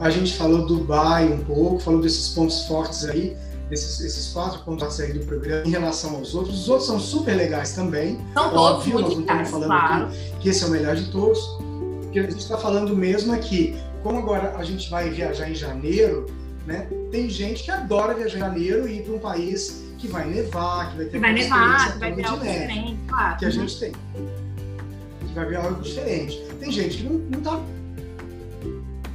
A 0.00 0.10
gente 0.10 0.34
falou 0.34 0.66
do 0.66 0.78
Dubai 0.78 1.26
um 1.32 1.44
pouco, 1.44 1.78
falou 1.78 2.00
desses 2.00 2.28
pontos 2.30 2.64
fortes 2.66 3.04
aí, 3.04 3.36
desses 3.70 4.00
esses 4.00 4.32
quatro 4.32 4.60
pontos 4.64 4.82
fortes 4.82 5.00
aí 5.00 5.12
do 5.12 5.24
programa 5.24 5.66
em 5.66 5.70
relação 5.70 6.16
aos 6.16 6.34
outros. 6.34 6.62
Os 6.62 6.68
outros 6.68 6.86
são 6.86 6.98
super 6.98 7.34
legais 7.34 7.72
também. 7.72 8.18
São 8.34 8.50
todos 8.50 8.86
muito 8.86 9.02
nós 9.02 9.14
não 9.14 9.20
estamos 9.20 9.50
falando 9.50 9.68
claro. 9.68 10.06
aqui 10.06 10.32
que 10.40 10.48
esse 10.48 10.64
é 10.64 10.66
o 10.66 10.70
melhor 10.70 10.96
de 10.96 11.10
todos. 11.10 11.38
O 11.38 12.08
que 12.12 12.18
a 12.18 12.22
gente 12.22 12.38
está 12.38 12.58
falando 12.58 12.96
mesmo 12.96 13.34
é 13.34 13.38
que, 13.38 13.76
como 14.02 14.18
agora 14.18 14.56
a 14.56 14.64
gente 14.64 14.90
vai 14.90 15.10
viajar 15.10 15.48
em 15.48 15.54
janeiro, 15.54 16.26
né? 16.66 16.88
Tem 17.10 17.28
gente 17.28 17.62
que 17.62 17.70
adora 17.70 18.14
viajar 18.14 18.36
em 18.36 18.40
janeiro 18.40 18.88
e 18.88 18.98
ir 18.98 19.02
para 19.02 19.14
um 19.14 19.18
país 19.18 19.83
que 20.04 20.12
vai 20.12 20.26
nevar, 20.26 20.90
que 20.90 20.96
vai 20.96 21.04
ter 21.06 21.10
que 21.12 21.18
vai 21.18 21.32
nevar, 21.32 21.92
que 21.92 21.98
vai 21.98 22.12
ver 22.12 22.26
algo 22.26 22.44
diferente, 22.44 22.98
claro. 23.08 23.38
Que 23.38 23.44
a 23.46 23.50
gente 23.50 23.80
tem. 23.80 23.92
Que 23.92 25.34
vai 25.34 25.46
ver 25.46 25.56
algo 25.56 25.82
diferente. 25.82 26.42
Tem 26.60 26.70
gente 26.70 26.96
que 26.98 27.04
não, 27.04 27.12
não 27.14 27.40
tá 27.40 27.60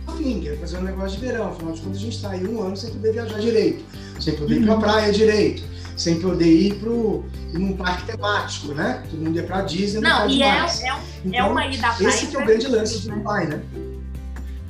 afim, 0.08 0.42
quer 0.42 0.58
fazer 0.58 0.78
um 0.78 0.82
negócio 0.82 1.20
de 1.20 1.26
verão. 1.28 1.50
Afinal 1.50 1.74
de 1.74 1.82
contas, 1.82 1.98
a 1.98 2.02
gente 2.02 2.16
está 2.16 2.32
aí 2.32 2.48
um 2.48 2.62
ano 2.62 2.76
sem 2.76 2.92
poder 2.92 3.14
viajar 3.14 3.40
direito, 3.40 3.86
sem 4.20 4.36
poder 4.36 4.56
ir 4.56 4.64
para 4.64 4.72
a 4.72 4.76
uhum. 4.76 4.82
praia 4.82 5.14
direito, 5.14 5.64
sem 5.96 6.20
poder 6.20 6.52
ir 6.52 6.76
para 6.76 6.90
um 6.90 7.78
parque 7.78 8.12
temático, 8.12 8.74
né? 8.74 9.04
Todo 9.12 9.20
mundo 9.20 9.36
ia 9.36 9.44
para 9.44 9.62
Disney. 9.62 10.02
Não, 10.02 10.22
não 10.22 10.30
e 10.30 10.42
é, 10.42 10.48
é, 10.48 10.50
é, 10.50 11.00
então, 11.24 11.40
é 11.40 11.44
uma 11.44 11.68
ida. 11.68 11.96
Esse 12.02 12.28
que 12.28 12.36
é 12.36 12.40
o 12.42 12.46
grande 12.46 12.68
lance 12.68 13.00
de 13.00 13.10
Dubai, 13.12 13.46
né? 13.46 13.62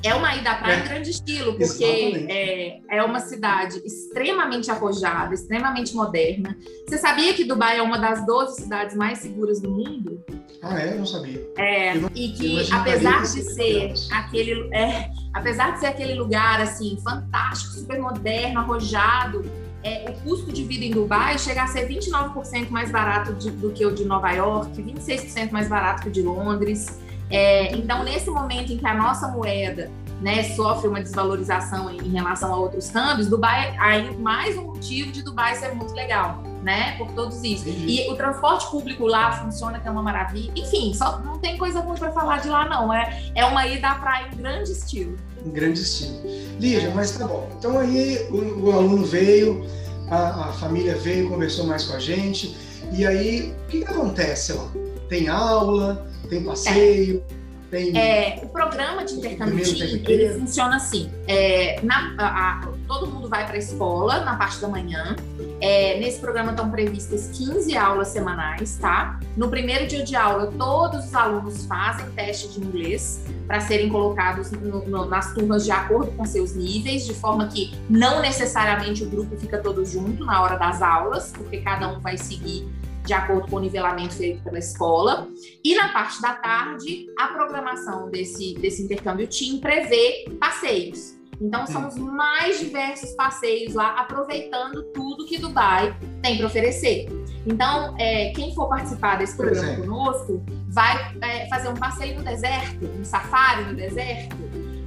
É 0.03 0.13
uma 0.13 0.35
ida 0.35 0.51
à 0.51 0.55
praia 0.55 0.75
é. 0.75 0.79
em 0.79 0.87
grande 0.87 1.09
estilo, 1.09 1.55
porque 1.55 2.25
é, 2.29 2.79
é 2.89 3.03
uma 3.03 3.19
cidade 3.19 3.81
extremamente 3.85 4.71
arrojada, 4.71 5.33
extremamente 5.33 5.93
moderna. 5.93 6.57
Você 6.87 6.97
sabia 6.97 7.33
que 7.33 7.43
Dubai 7.43 7.77
é 7.77 7.81
uma 7.81 7.97
das 7.97 8.25
12 8.25 8.61
cidades 8.61 8.95
mais 8.95 9.19
seguras 9.19 9.59
do 9.61 9.69
mundo? 9.69 10.23
Ah, 10.61 10.79
é? 10.79 10.93
Eu 10.93 10.99
não 10.99 11.05
sabia. 11.05 11.41
É, 11.57 11.95
e 12.15 12.29
que 12.29 12.73
apesar 12.73 13.23
de 13.23 13.41
ser 13.41 13.93
aquele, 14.11 14.73
é, 14.73 15.09
apesar 15.33 15.73
de 15.73 15.79
ser 15.79 15.87
aquele 15.87 16.13
lugar 16.13 16.61
assim 16.61 16.97
fantástico, 17.03 17.73
super 17.73 17.99
moderno, 17.99 18.59
arrojado, 18.59 19.43
é, 19.83 20.09
o 20.09 20.13
custo 20.23 20.51
de 20.51 20.63
vida 20.63 20.83
em 20.83 20.91
Dubai 20.91 21.37
chega 21.39 21.63
a 21.63 21.67
ser 21.67 21.87
29% 21.87 22.69
mais 22.69 22.91
barato 22.91 23.33
de, 23.33 23.49
do 23.49 23.71
que 23.71 23.85
o 23.85 23.91
de 23.93 24.03
Nova 24.03 24.31
York, 24.31 24.81
26% 24.81 25.51
mais 25.51 25.69
barato 25.69 26.03
que 26.03 26.09
o 26.09 26.11
de 26.11 26.21
Londres. 26.21 26.99
É, 27.29 27.75
então, 27.75 28.03
nesse 28.03 28.29
momento 28.29 28.74
em 28.74 28.77
que 28.77 28.88
a 28.88 28.93
nossa 28.93 29.27
moeda 29.27 29.91
né, 30.21 30.43
sofre 30.55 30.88
uma 30.88 31.01
desvalorização 31.01 31.89
em, 31.89 32.09
relação 32.09 32.53
a 32.53 32.57
outros 32.57 32.89
câmbios, 32.89 33.27
Dubai 33.27 33.75
aí 33.79 34.15
mais 34.17 34.57
um 34.57 34.63
motivo 34.63 35.12
de 35.12 35.21
Dubai 35.21 35.55
ser 35.55 35.74
muito 35.74 35.93
legal, 35.93 36.43
né, 36.62 36.98
por 36.98 37.09
todos 37.12 37.41
isso. 37.43 37.65
E 37.67 38.09
o 38.09 38.15
transporte 38.15 38.69
público 38.69 39.05
lá 39.05 39.31
funciona 39.31 39.79
que 39.79 39.88
é 39.88 39.91
uma 39.91 40.03
maravilha. 40.03 40.51
Enfim, 40.55 40.93
só 40.93 41.19
não 41.19 41.39
tem 41.39 41.57
coisa 41.57 41.79
ruim 41.79 41.98
para 41.98 42.12
falar 42.12 42.39
de 42.39 42.50
lá 42.50 42.67
não. 42.67 42.93
É 42.93 43.31
é 43.36 43.45
uma 43.45 43.65
ida 43.65 43.89
à 43.89 43.95
praia 43.95 44.27
em 44.33 44.38
grande 44.38 44.71
estilo. 44.71 45.15
Em 45.45 45.51
grande 45.51 45.81
estilo. 45.81 46.19
Lígia, 46.59 46.91
mas 46.93 47.12
tá 47.12 47.25
bom. 47.25 47.50
Então 47.57 47.79
aí 47.79 48.27
o, 48.29 48.65
o 48.65 48.71
aluno 48.71 49.05
veio, 49.05 49.65
a, 50.09 50.50
a, 50.50 50.53
família 50.53 50.95
veio, 50.95 51.29
conversou 51.29 51.65
mais 51.65 51.86
com 51.86 51.95
a 51.95 52.00
gente. 52.00 52.57
E 52.91 53.05
aí, 53.05 53.53
o 53.65 53.67
que, 53.67 53.79
que 53.79 53.86
acontece 53.86 54.53
lá? 54.53 54.67
Tem 55.07 55.29
aula? 55.29 56.08
Tem 56.29 56.43
passeio? 56.43 57.24
É. 57.36 57.39
Tem... 57.69 57.95
É, 57.95 58.39
o 58.41 58.50
programa 58.50 59.05
de 59.05 59.13
intercâmbio 59.13 59.63
TIM, 59.63 60.03
ele 60.07 60.39
funciona 60.39 60.77
assim. 60.77 61.09
É, 61.27 61.79
na, 61.83 62.15
a, 62.17 62.27
a, 62.27 62.67
todo 62.88 63.05
mundo 63.05 63.29
vai 63.29 63.45
para 63.45 63.55
a 63.55 63.59
escola 63.59 64.21
na 64.21 64.36
parte 64.36 64.59
da 64.59 64.67
manhã. 64.67 65.15
É, 65.62 66.00
nesse 66.00 66.19
programa 66.19 66.51
estão 66.51 66.71
previstas 66.71 67.29
15 67.38 67.77
aulas 67.77 68.07
semanais, 68.07 68.77
tá? 68.77 69.19
No 69.38 69.50
primeiro 69.50 69.86
dia 69.86 70.03
de 70.03 70.15
aula, 70.15 70.51
todos 70.57 71.05
os 71.05 71.13
alunos 71.13 71.65
fazem 71.65 72.09
teste 72.12 72.48
de 72.50 72.59
inglês 72.59 73.24
para 73.45 73.59
serem 73.59 73.89
colocados 73.89 74.50
no, 74.51 74.86
no, 74.88 75.05
nas 75.05 75.33
turmas 75.33 75.63
de 75.63 75.71
acordo 75.71 76.12
com 76.13 76.25
seus 76.25 76.55
níveis, 76.55 77.05
de 77.05 77.13
forma 77.13 77.48
que 77.48 77.75
não 77.88 78.19
necessariamente 78.21 79.03
o 79.03 79.09
grupo 79.09 79.38
fica 79.38 79.59
todo 79.59 79.86
junto 79.86 80.25
na 80.25 80.41
hora 80.41 80.57
das 80.57 80.81
aulas, 80.81 81.31
porque 81.36 81.59
cada 81.62 81.88
um 81.88 82.00
vai 82.00 82.17
seguir 82.17 82.67
de 83.09 83.13
acordo 83.15 83.49
com 83.49 83.55
o 83.55 83.59
nivelamento 83.59 84.13
feito 84.13 84.43
pela 84.43 84.59
escola. 84.59 85.27
E 85.63 85.75
na 85.75 85.89
parte 85.89 86.21
da 86.21 86.33
tarde, 86.35 87.07
a 87.17 87.29
programação 87.29 88.07
desse, 88.11 88.53
desse 88.53 88.83
intercâmbio 88.83 89.27
team 89.27 89.59
prevê 89.59 90.25
passeios. 90.39 91.17
Então, 91.41 91.65
são 91.65 91.87
os 91.87 91.95
mais 91.95 92.59
diversos 92.59 93.11
passeios 93.13 93.73
lá, 93.73 93.95
aproveitando 93.99 94.83
tudo 94.93 95.25
que 95.25 95.39
Dubai 95.39 95.97
tem 96.21 96.37
para 96.37 96.45
oferecer. 96.45 97.07
Então, 97.47 97.95
é, 97.97 98.31
quem 98.31 98.53
for 98.53 98.67
participar 98.67 99.17
desse 99.17 99.35
programa 99.35 99.75
conosco 99.77 100.43
vai 100.67 101.15
é, 101.21 101.47
fazer 101.49 101.69
um 101.69 101.75
passeio 101.75 102.15
no 102.15 102.23
deserto, 102.23 102.85
um 102.85 103.03
safari 103.03 103.63
no 103.63 103.73
deserto, 103.73 104.35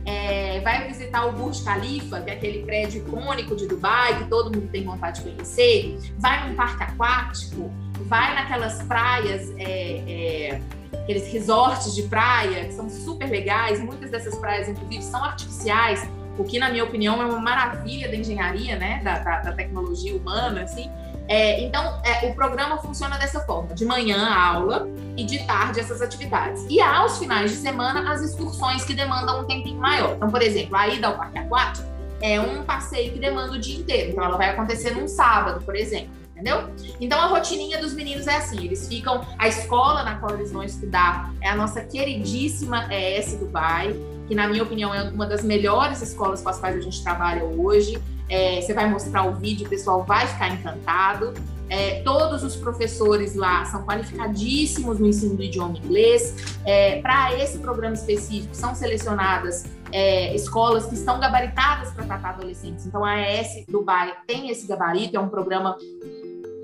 é, 0.05 0.61
vai 0.61 0.87
visitar 0.89 1.27
o 1.27 1.33
Burj 1.33 1.63
Khalifa, 1.65 2.21
que 2.21 2.31
é 2.31 2.35
aquele 2.35 2.65
prédio 2.65 3.03
icônico 3.07 3.55
de 3.55 3.67
Dubai, 3.67 4.19
que 4.19 4.25
todo 4.29 4.55
mundo 4.55 4.69
tem 4.71 4.85
vontade 4.85 5.23
de 5.23 5.31
conhecer, 5.31 5.99
vai 6.19 6.49
num 6.49 6.55
parque 6.55 6.83
aquático, 6.83 7.71
vai 8.07 8.35
naquelas 8.35 8.83
praias, 8.83 9.53
é, 9.59 10.51
é, 10.51 10.61
aqueles 11.03 11.33
resorts 11.33 11.95
de 11.95 12.03
praia, 12.05 12.65
que 12.65 12.73
são 12.73 12.91
super 12.91 13.29
legais, 13.31 13.81
muitas 13.81 14.11
dessas 14.11 14.35
praias, 14.37 14.69
inclusive, 14.69 15.03
são 15.03 15.25
artificiais, 15.25 16.09
o 16.39 16.45
que, 16.45 16.59
na 16.59 16.71
minha 16.71 16.85
opinião, 16.85 17.21
é 17.21 17.27
uma 17.27 17.39
maravilha 17.39 18.09
da 18.09 18.17
engenharia, 18.17 18.77
né, 18.77 19.01
da, 19.05 19.19
da, 19.19 19.41
da 19.41 19.53
tecnologia 19.53 20.17
humana, 20.17 20.63
assim. 20.63 20.91
É, 21.33 21.63
então, 21.63 21.99
é, 22.05 22.27
o 22.27 22.35
programa 22.35 22.77
funciona 22.77 23.17
dessa 23.17 23.41
forma: 23.41 23.75
de 23.75 23.87
manhã 23.87 24.23
a 24.27 24.49
aula 24.49 24.87
e 25.17 25.25
de 25.25 25.39
tarde 25.47 25.81
essas 25.81 26.03
atividades. 26.03 26.67
E 26.69 26.79
aos 26.79 27.19
finais 27.19 27.51
de 27.51 27.57
semana, 27.57 28.13
as 28.13 28.21
excursões 28.21 28.85
que 28.85 28.93
demandam 28.93 29.41
um 29.41 29.45
tempinho 29.45 29.81
maior. 29.81 30.15
Então, 30.15 30.31
por 30.31 30.43
exemplo, 30.43 30.77
a 30.77 30.89
ida 30.89 31.07
ao 31.07 31.17
parque 31.17 31.39
aquático 31.39 31.89
é 32.21 32.39
um 32.39 32.63
passeio 32.65 33.15
que 33.15 33.19
demanda 33.19 33.53
o 33.53 33.59
dia 33.59 33.79
inteiro. 33.79 34.11
Então, 34.11 34.23
ela 34.23 34.37
vai 34.37 34.51
acontecer 34.51 34.91
num 34.95 35.09
sábado, 35.09 35.65
por 35.65 35.75
exemplo 35.75 36.23
entendeu? 36.43 36.69
Então 37.01 37.21
a 37.21 37.27
rotininha 37.27 37.81
dos 37.81 37.95
meninos 37.95 38.27
é 38.27 38.37
assim, 38.37 38.65
eles 38.65 38.89
ficam, 38.89 39.25
a 39.39 39.47
escola 39.47 40.03
na 40.03 40.17
qual 40.17 40.35
eles 40.35 40.51
vão 40.51 40.65
estudar 40.65 41.33
é 41.41 41.49
a 41.49 41.55
nossa 41.55 41.81
queridíssima 41.83 42.93
ES 42.93 43.35
Dubai, 43.35 43.95
que 44.27 44.35
na 44.35 44.49
minha 44.49 44.65
opinião 44.65 44.93
é 44.93 45.05
uma 45.05 45.25
das 45.25 45.45
melhores 45.45 46.03
escolas 46.03 46.43
com 46.43 46.49
as 46.49 46.59
quais 46.59 46.77
a 46.77 46.81
gente 46.81 47.01
trabalha 47.05 47.45
hoje. 47.45 48.03
É, 48.33 48.63
você 48.63 48.73
vai 48.73 48.89
mostrar 48.89 49.25
o 49.25 49.35
vídeo, 49.35 49.67
o 49.67 49.69
pessoal 49.69 50.03
vai 50.05 50.27
ficar 50.27 50.49
encantado. 50.49 51.35
É, 51.69 52.03
todos 52.03 52.43
os 52.43 52.57
professores 52.57 53.35
lá 53.35 53.65
são 53.67 53.85
qualificadíssimos 53.85 54.99
no 54.99 55.07
ensino 55.07 55.37
do 55.37 55.43
idioma 55.43 55.77
inglês. 55.77 56.57
É, 56.65 57.01
Para 57.03 57.35
esse 57.39 57.59
programa 57.59 57.95
específico, 57.95 58.55
são 58.55 58.75
selecionadas 58.75 59.65
é, 59.93 60.35
escolas 60.35 60.87
que 60.87 60.95
estão 60.95 61.21
gabaritadas 61.21 61.91
para 61.93 62.07
tratar 62.07 62.31
adolescentes. 62.31 62.87
Então, 62.87 63.05
a 63.05 63.21
ES 63.21 63.67
Dubai 63.69 64.15
tem 64.27 64.49
esse 64.49 64.67
gabarito, 64.67 65.15
é 65.15 65.21
um 65.21 65.29
programa 65.29 65.77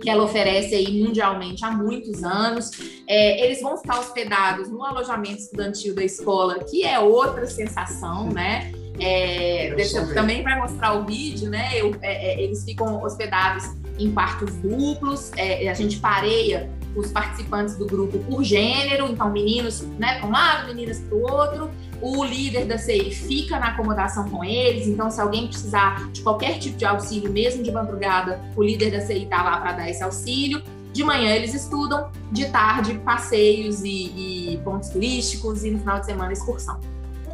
que 0.00 0.08
ela 0.08 0.25
oferece 0.25 0.75
aí 0.75 1.02
mundialmente 1.02 1.64
há 1.64 1.70
muitos 1.70 2.22
anos. 2.25 2.70
É, 3.06 3.44
eles 3.44 3.60
vão 3.60 3.76
ficar 3.76 3.98
hospedados 3.98 4.70
no 4.70 4.82
alojamento 4.84 5.38
estudantil 5.38 5.94
da 5.94 6.04
escola, 6.04 6.60
que 6.60 6.84
é 6.84 6.98
outra 6.98 7.46
sensação, 7.46 8.28
né? 8.30 8.72
É, 9.00 9.72
deixa, 9.74 10.04
também 10.14 10.42
vai 10.42 10.58
mostrar 10.58 10.94
o 10.94 11.04
vídeo, 11.04 11.50
né? 11.50 11.70
Eu, 11.74 11.94
é, 12.02 12.32
é, 12.32 12.42
eles 12.42 12.64
ficam 12.64 13.02
hospedados 13.02 13.64
em 13.98 14.10
quartos 14.12 14.54
duplos, 14.56 15.30
é, 15.36 15.68
a 15.68 15.74
gente 15.74 15.98
pareia 15.98 16.70
os 16.96 17.10
participantes 17.12 17.76
do 17.76 17.86
grupo 17.86 18.18
por 18.18 18.42
gênero, 18.42 19.06
então 19.08 19.30
meninos 19.30 19.82
né, 19.98 20.18
para 20.18 20.26
um 20.26 20.32
lado, 20.32 20.66
meninas 20.66 20.98
para 21.00 21.16
o 21.16 21.22
outro. 21.22 21.70
O 22.00 22.24
líder 22.24 22.64
da 22.64 22.78
CI 22.78 23.10
fica 23.10 23.58
na 23.58 23.68
acomodação 23.68 24.28
com 24.28 24.44
eles, 24.44 24.86
então 24.86 25.10
se 25.10 25.20
alguém 25.20 25.48
precisar 25.48 26.10
de 26.12 26.22
qualquer 26.22 26.58
tipo 26.58 26.76
de 26.76 26.84
auxílio, 26.84 27.30
mesmo 27.30 27.62
de 27.62 27.72
madrugada, 27.72 28.40
o 28.56 28.62
líder 28.62 28.92
da 28.92 29.00
CI 29.00 29.24
está 29.24 29.42
lá 29.42 29.58
para 29.58 29.72
dar 29.72 29.90
esse 29.90 30.02
auxílio. 30.02 30.62
De 30.92 31.04
manhã 31.04 31.34
eles 31.34 31.54
estudam, 31.54 32.10
de 32.32 32.46
tarde 32.46 32.94
passeios 33.04 33.82
e, 33.82 34.52
e 34.52 34.60
pontos 34.64 34.88
turísticos 34.88 35.64
e 35.64 35.70
no 35.70 35.78
final 35.80 36.00
de 36.00 36.06
semana 36.06 36.32
excursão. 36.32 36.80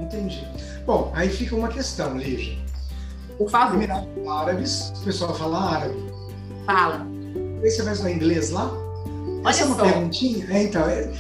Entendi. 0.00 0.46
Bom, 0.86 1.12
aí 1.14 1.28
fica 1.28 1.54
uma 1.54 1.68
questão, 1.68 2.16
Lígia. 2.16 2.58
Por 3.38 3.50
favor. 3.50 3.76
Emirados 3.76 4.08
Árabes, 4.28 4.92
o 4.96 5.04
pessoal 5.04 5.34
fala 5.34 5.74
árabe. 5.74 5.96
Fala. 6.66 7.06
Aí 7.62 7.70
você 7.70 7.82
vai 7.82 7.94
falar 7.94 8.10
inglês 8.10 8.50
lá? 8.50 8.70
Olha 9.44 9.50
Essa 9.50 9.62
é 9.62 9.66
uma 9.66 9.76
só. 9.76 9.82
perguntinha? 9.82 10.46
É, 10.50 10.62
então, 10.62 10.88
é... 10.88 11.10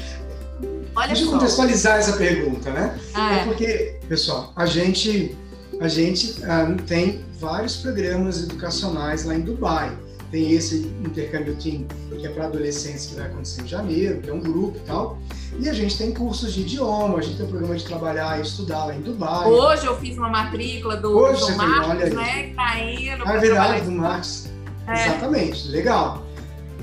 Olha 0.96 1.08
Deixa 1.08 1.24
eu 1.24 1.30
contextualizar 1.30 1.98
essa 1.98 2.16
pergunta, 2.16 2.70
né? 2.70 2.98
Ah, 3.14 3.36
é 3.36 3.44
porque, 3.44 3.98
pessoal, 4.08 4.52
a 4.54 4.64
gente 4.64 5.36
a 5.80 5.88
gente 5.88 6.36
ah, 6.44 6.66
tem 6.86 7.24
vários 7.40 7.78
programas 7.78 8.42
educacionais 8.44 9.24
lá 9.24 9.34
em 9.34 9.40
Dubai. 9.40 9.96
Tem 10.30 10.52
esse 10.52 10.86
intercâmbio 11.04 11.54
team 11.56 11.86
que 12.10 12.26
é 12.26 12.30
para 12.30 12.46
adolescentes 12.46 13.06
que 13.06 13.14
vai 13.14 13.26
acontecer 13.26 13.62
em 13.62 13.68
janeiro, 13.68 14.20
que 14.20 14.30
é 14.30 14.32
um 14.32 14.40
grupo 14.40 14.76
e 14.76 14.80
tal. 14.80 15.18
E 15.58 15.68
a 15.68 15.72
gente 15.72 15.96
tem 15.96 16.12
cursos 16.12 16.52
de 16.52 16.62
idioma, 16.62 17.18
a 17.18 17.22
gente 17.22 17.36
tem 17.36 17.46
um 17.46 17.48
programa 17.48 17.76
de 17.76 17.84
trabalhar 17.84 18.38
e 18.38 18.42
estudar 18.42 18.86
lá 18.86 18.94
em 18.94 19.00
Dubai. 19.00 19.48
Hoje 19.48 19.86
eu 19.86 19.96
fiz 19.98 20.16
uma 20.18 20.28
matrícula 20.28 20.96
do, 20.96 21.16
Hoje 21.16 21.40
do 21.40 21.56
Marcos, 21.56 22.10
né? 22.10 22.42
Que 22.42 22.54
tá 22.54 22.78
indo. 22.80 23.22
Ah, 23.24 23.34
é 23.34 23.38
verdade, 23.38 23.84
do 23.84 23.92
Marcos. 23.92 24.48
É. 24.86 24.92
Exatamente, 24.92 25.68
legal. 25.68 26.24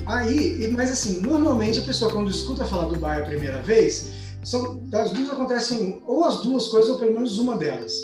Aí, 0.05 0.71
mas 0.75 0.91
assim, 0.91 1.21
normalmente 1.21 1.79
a 1.79 1.83
pessoa 1.83 2.11
quando 2.11 2.31
escuta 2.31 2.65
falar 2.65 2.85
Dubai 2.85 3.21
a 3.21 3.25
primeira 3.25 3.61
vez, 3.61 4.11
são, 4.43 4.77
das 4.85 5.11
duas 5.11 5.29
acontecem 5.29 6.01
ou 6.07 6.25
as 6.25 6.41
duas 6.41 6.67
coisas 6.67 6.89
ou 6.89 6.97
pelo 6.97 7.13
menos 7.13 7.37
uma 7.37 7.57
delas. 7.57 8.01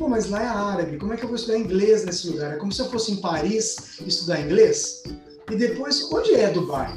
Pô, 0.00 0.08
mas 0.08 0.30
lá 0.30 0.42
é 0.42 0.46
árabe, 0.46 0.96
como 0.96 1.12
é 1.12 1.16
que 1.18 1.24
eu 1.24 1.28
vou 1.28 1.36
estudar 1.36 1.58
inglês 1.58 2.06
nesse 2.06 2.30
lugar? 2.30 2.54
É 2.54 2.56
como 2.56 2.72
se 2.72 2.80
eu 2.80 2.86
fosse 2.86 3.12
em 3.12 3.16
Paris 3.16 4.00
estudar 4.00 4.40
inglês? 4.40 5.02
E 5.50 5.54
depois, 5.54 6.10
onde 6.10 6.34
é 6.34 6.48
Dubai? 6.48 6.90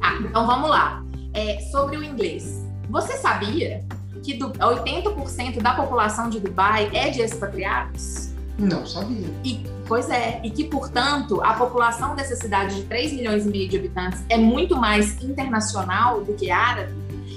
Ah, 0.00 0.16
então 0.20 0.44
vamos 0.44 0.68
lá. 0.68 1.04
É, 1.32 1.60
sobre 1.70 1.98
o 1.98 2.02
inglês. 2.02 2.66
Você 2.90 3.16
sabia 3.16 3.84
que 4.24 4.36
80% 4.36 5.62
da 5.62 5.74
população 5.74 6.28
de 6.28 6.40
Dubai 6.40 6.90
é 6.92 7.10
de 7.10 7.20
expatriados? 7.20 8.32
Não 8.58 8.84
sabia. 8.84 9.28
E, 9.44 9.64
pois 9.86 10.10
é, 10.10 10.40
e 10.42 10.50
que, 10.50 10.64
portanto, 10.64 11.40
a 11.44 11.54
população 11.54 12.16
dessa 12.16 12.34
cidade 12.34 12.74
de 12.74 12.82
3 12.88 13.12
milhões 13.12 13.46
e 13.46 13.48
meio 13.48 13.68
de 13.68 13.76
habitantes 13.76 14.24
é 14.28 14.36
muito 14.36 14.76
mais 14.76 15.22
internacional 15.22 16.24
do 16.24 16.34
que 16.34 16.50
árabe. 16.50 16.92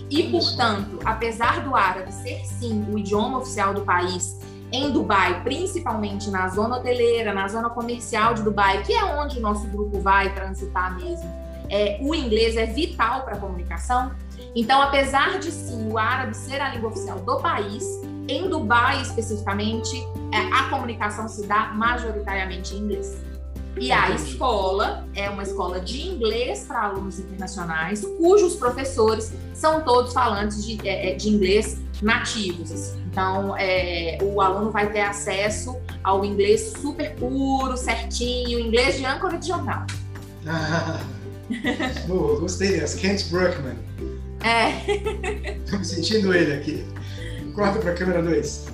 E, 0.10 0.24
portanto, 0.30 1.00
apesar 1.04 1.64
do 1.64 1.76
árabe 1.76 2.12
ser 2.12 2.46
sim 2.46 2.86
o 2.92 2.98
idioma 2.98 3.40
oficial 3.40 3.74
do 3.74 3.82
país 3.82 4.40
em 4.72 4.92
Dubai, 4.92 5.42
principalmente 5.44 6.30
na 6.30 6.48
zona 6.50 6.78
hoteleira, 6.78 7.34
na 7.34 7.48
zona 7.48 7.70
comercial 7.70 8.34
de 8.34 8.44
Dubai, 8.44 8.84
que 8.84 8.94
é 8.94 9.04
onde 9.04 9.38
o 9.38 9.42
nosso 9.42 9.68
grupo 9.68 10.00
vai 10.00 10.34
transitar 10.34 10.96
mesmo, 10.96 11.26
é, 11.70 11.98
o 12.02 12.14
inglês 12.14 12.56
é 12.56 12.66
vital 12.66 13.24
para 13.24 13.36
a 13.36 13.40
comunicação. 13.40 14.12
Então, 14.56 14.82
apesar 14.82 15.40
de 15.40 15.52
sim 15.52 15.90
o 15.92 15.98
árabe 15.98 16.36
ser 16.36 16.62
a 16.62 16.70
língua 16.70 16.90
oficial 16.90 17.20
do 17.20 17.38
país, 17.38 17.84
em 18.28 18.50
Dubai 18.50 19.02
especificamente, 19.02 19.96
é, 20.32 20.54
a 20.54 20.70
comunicação 20.70 21.28
se 21.28 21.46
dá 21.48 21.68
majoritariamente 21.74 22.76
em 22.76 22.80
inglês. 22.80 23.35
E 23.78 23.92
a 23.92 24.12
escola 24.12 25.06
é 25.14 25.30
uma 25.30 25.44
escola 25.44 25.82
de 25.82 26.02
inglês 26.08 26.64
para 26.66 26.84
alunos 26.84 27.20
internacionais, 27.20 28.06
cujos 28.18 28.56
professores 28.56 29.34
são 29.54 29.82
todos 29.82 30.14
falantes 30.14 30.66
de, 30.66 30.88
é, 30.88 31.12
é, 31.12 31.16
de 31.16 31.30
inglês 31.30 31.82
nativos. 32.02 32.72
Assim. 32.72 33.02
Então, 33.12 33.56
é, 33.58 34.18
o 34.22 34.40
aluno 34.40 34.72
vai 34.72 34.92
ter 34.92 35.02
acesso 35.02 35.78
ao 36.04 36.24
inglês 36.24 36.74
super 36.82 37.16
puro, 37.16 37.76
certinho, 37.76 38.60
inglês 38.60 38.98
de 38.98 39.06
âncora 39.06 39.38
de 39.38 39.48
jornal. 39.48 39.86
Ah, 40.48 41.02
boa, 42.08 42.40
gostei 42.40 42.80
dessa. 42.80 42.98
Kent 42.98 43.30
Brookman. 43.30 43.78
É. 44.42 45.58
Estou 45.64 45.80
me 45.80 45.86
sentindo 45.86 46.34
ele 46.34 46.54
aqui. 46.54 46.86
Corta 47.54 47.80
para 47.80 47.92
a 47.92 47.96
câmera 47.96 48.22
2. 48.22 48.68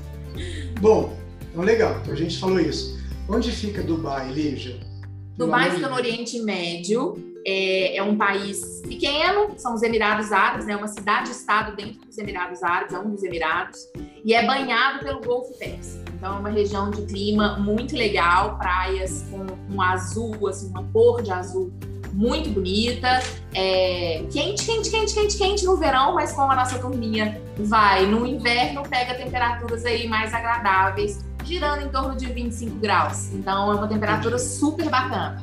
Bom, 0.79 1.17
então 1.49 1.63
legal, 1.63 1.97
então 2.01 2.13
a 2.13 2.17
gente 2.17 2.39
falou 2.39 2.59
isso. 2.59 2.99
Onde 3.27 3.51
fica 3.51 3.81
Dubai, 3.81 4.31
Lígia? 4.31 4.90
Dubai 5.37 5.71
fica 5.71 5.87
no 5.87 5.95
Oriente 5.95 6.39
Médio, 6.41 7.15
é, 7.45 7.97
é, 7.97 8.03
um 8.03 8.17
país 8.17 8.81
pequeno, 8.87 9.53
são 9.57 9.73
os 9.73 9.81
Emirados 9.81 10.31
Árabes, 10.31 10.65
é 10.65 10.69
né? 10.69 10.75
uma 10.75 10.87
cidade-estado 10.87 11.75
dentro 11.75 12.05
dos 12.05 12.17
Emirados 12.17 12.61
Árabes, 12.63 12.93
é 12.93 12.99
um 12.99 13.09
dos 13.09 13.23
Emirados, 13.23 13.79
e 14.23 14.33
é 14.33 14.45
banhado 14.45 14.99
pelo 14.99 15.21
Golfo 15.21 15.57
Pérsico. 15.57 16.03
Então 16.13 16.35
é 16.35 16.39
uma 16.39 16.49
região 16.49 16.91
de 16.91 17.01
clima 17.03 17.57
muito 17.57 17.95
legal, 17.95 18.57
praias 18.57 19.25
com 19.31 19.45
um 19.73 19.81
azul, 19.81 20.47
assim, 20.47 20.69
uma 20.69 20.83
cor 20.91 21.23
de 21.23 21.31
azul 21.31 21.73
muito 22.13 22.49
bonita, 22.49 23.19
é, 23.55 24.23
quente, 24.31 24.65
quente, 24.65 24.91
quente, 24.91 25.13
quente, 25.13 25.37
quente 25.37 25.65
no 25.65 25.77
verão, 25.77 26.13
mas 26.13 26.33
como 26.33 26.51
a 26.51 26.55
nossa 26.55 26.77
turminha 26.77 27.41
vai 27.57 28.05
no 28.05 28.25
inverno, 28.27 28.83
pega 28.83 29.15
temperaturas 29.15 29.85
aí 29.85 30.07
mais 30.07 30.33
agradáveis 30.33 31.19
girando 31.51 31.81
em 31.81 31.89
torno 31.89 32.15
de 32.15 32.27
25 32.27 32.77
graus. 32.77 33.29
Então 33.33 33.71
é 33.71 33.75
uma 33.75 33.87
temperatura 33.87 34.39
super 34.39 34.89
bacana. 34.89 35.41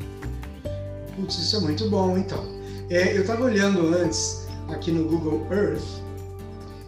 Putz, 1.14 1.38
isso 1.38 1.57
é 1.57 1.61
muito 1.61 1.90
bom, 1.90 2.16
então. 2.16 2.42
É, 2.88 3.14
eu 3.14 3.21
estava 3.21 3.44
olhando 3.44 3.94
antes 3.94 4.49
aqui 4.71 4.90
no 4.90 5.05
Google 5.05 5.47
Earth 5.53 5.85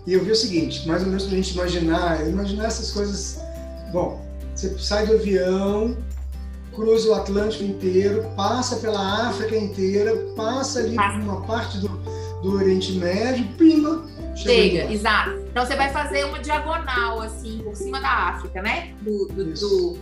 e 0.06 0.14
eu 0.14 0.24
vi 0.24 0.30
o 0.30 0.36
seguinte, 0.36 0.88
mais 0.88 1.02
ou 1.02 1.08
menos 1.08 1.24
para 1.24 1.34
a 1.34 1.36
gente 1.36 1.52
imaginar, 1.52 2.26
imaginar 2.26 2.64
essas 2.64 2.90
coisas. 2.92 3.38
Bom, 3.92 4.24
você 4.54 4.78
sai 4.78 5.06
do 5.06 5.14
avião, 5.14 5.94
cruza 6.74 7.10
o 7.10 7.14
Atlântico 7.14 7.64
inteiro, 7.64 8.24
passa 8.34 8.76
pela 8.76 9.28
África 9.28 9.54
inteira, 9.54 10.16
passa 10.34 10.78
ali 10.78 10.96
por 10.96 11.20
uma 11.20 11.42
parte 11.42 11.76
do, 11.78 11.88
do 12.42 12.54
Oriente 12.54 12.92
Médio, 12.92 13.46
pima, 13.58 14.02
chega. 14.34 14.80
Chega, 14.80 14.92
exato. 14.92 15.39
Então 15.50 15.66
você 15.66 15.74
vai 15.74 15.90
fazer 15.90 16.24
uma 16.24 16.38
diagonal 16.38 17.20
assim 17.20 17.60
por 17.64 17.74
cima 17.74 18.00
da 18.00 18.08
África, 18.08 18.62
né? 18.62 18.94
Do, 19.02 19.26
do, 19.26 19.44
do, 19.52 19.98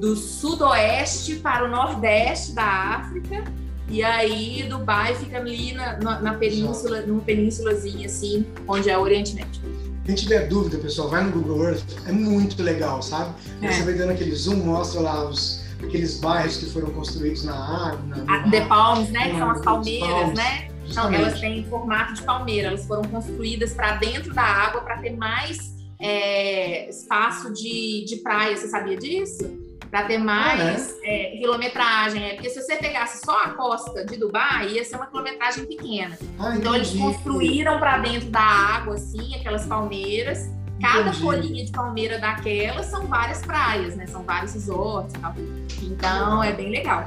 do 0.00 0.16
sudoeste 0.16 1.36
para 1.36 1.64
o 1.64 1.68
nordeste 1.68 2.52
da 2.52 2.64
África. 2.64 3.44
E 3.88 4.02
aí 4.02 4.66
Dubai 4.68 5.14
fica 5.14 5.38
ali 5.38 5.72
na, 5.72 5.96
na, 5.98 6.20
na 6.20 6.34
península, 6.34 7.00
numa 7.02 7.22
penínsulazinha 7.22 8.06
assim, 8.06 8.44
onde 8.66 8.90
é 8.90 8.98
o 8.98 9.00
Oriente 9.00 9.34
Médio. 9.34 9.62
Quem 10.04 10.14
tiver 10.14 10.46
dúvida, 10.48 10.78
pessoal, 10.78 11.08
vai 11.08 11.22
no 11.22 11.30
Google 11.30 11.64
Earth, 11.64 11.84
é 12.06 12.12
muito 12.12 12.62
legal, 12.62 13.00
sabe? 13.02 13.34
É. 13.62 13.70
Você 13.70 13.82
vai 13.82 13.94
dando 13.94 14.10
aquele 14.10 14.34
zoom, 14.34 14.56
mostra 14.56 15.00
lá 15.00 15.28
os, 15.28 15.64
aqueles 15.82 16.18
bairros 16.18 16.56
que 16.56 16.66
foram 16.66 16.90
construídos 16.90 17.44
na 17.44 17.54
água. 17.54 18.00
Na, 18.24 18.50
The 18.50 18.62
Palms, 18.62 19.10
né? 19.10 19.30
Que 19.30 19.38
são 19.38 19.50
as 19.50 19.60
palmeiras, 19.62 20.34
né? 20.34 20.68
Elas 20.96 21.40
têm 21.40 21.64
formato 21.64 22.14
de 22.14 22.22
palmeira, 22.22 22.68
elas 22.68 22.86
foram 22.86 23.02
construídas 23.04 23.74
para 23.74 23.96
dentro 23.96 24.32
da 24.34 24.42
água 24.42 24.80
para 24.82 24.98
ter 24.98 25.16
mais 25.16 25.76
é, 26.00 26.88
espaço 26.88 27.52
de, 27.52 28.04
de 28.06 28.16
praia. 28.16 28.56
Você 28.56 28.68
sabia 28.68 28.96
disso? 28.96 29.68
Para 29.90 30.04
ter 30.04 30.18
mais 30.18 30.90
ah, 30.90 31.06
é? 31.06 31.34
É, 31.34 31.38
quilometragem. 31.38 32.22
É, 32.22 32.34
porque 32.34 32.50
se 32.50 32.62
você 32.62 32.76
pegasse 32.76 33.24
só 33.24 33.44
a 33.44 33.50
costa 33.50 34.04
de 34.04 34.16
Dubai, 34.16 34.68
ia 34.72 34.84
ser 34.84 34.96
uma 34.96 35.06
quilometragem 35.06 35.64
pequena. 35.64 36.18
Ah, 36.38 36.54
então 36.56 36.74
eles 36.74 36.90
construíram 36.94 37.78
para 37.78 37.98
dentro 37.98 38.28
da 38.28 38.40
água, 38.40 38.94
assim, 38.94 39.34
aquelas 39.34 39.66
palmeiras. 39.66 40.50
Cada 40.80 41.00
entendi. 41.00 41.20
folhinha 41.20 41.64
de 41.64 41.72
palmeira 41.72 42.18
daquelas 42.18 42.86
são 42.86 43.06
várias 43.06 43.42
praias, 43.42 43.96
né? 43.96 44.06
São 44.06 44.22
vários 44.22 44.54
resorts 44.54 45.12
e 45.14 45.18
tal. 45.18 45.34
Então 45.82 46.44
é 46.44 46.52
bem 46.52 46.70
legal. 46.70 47.04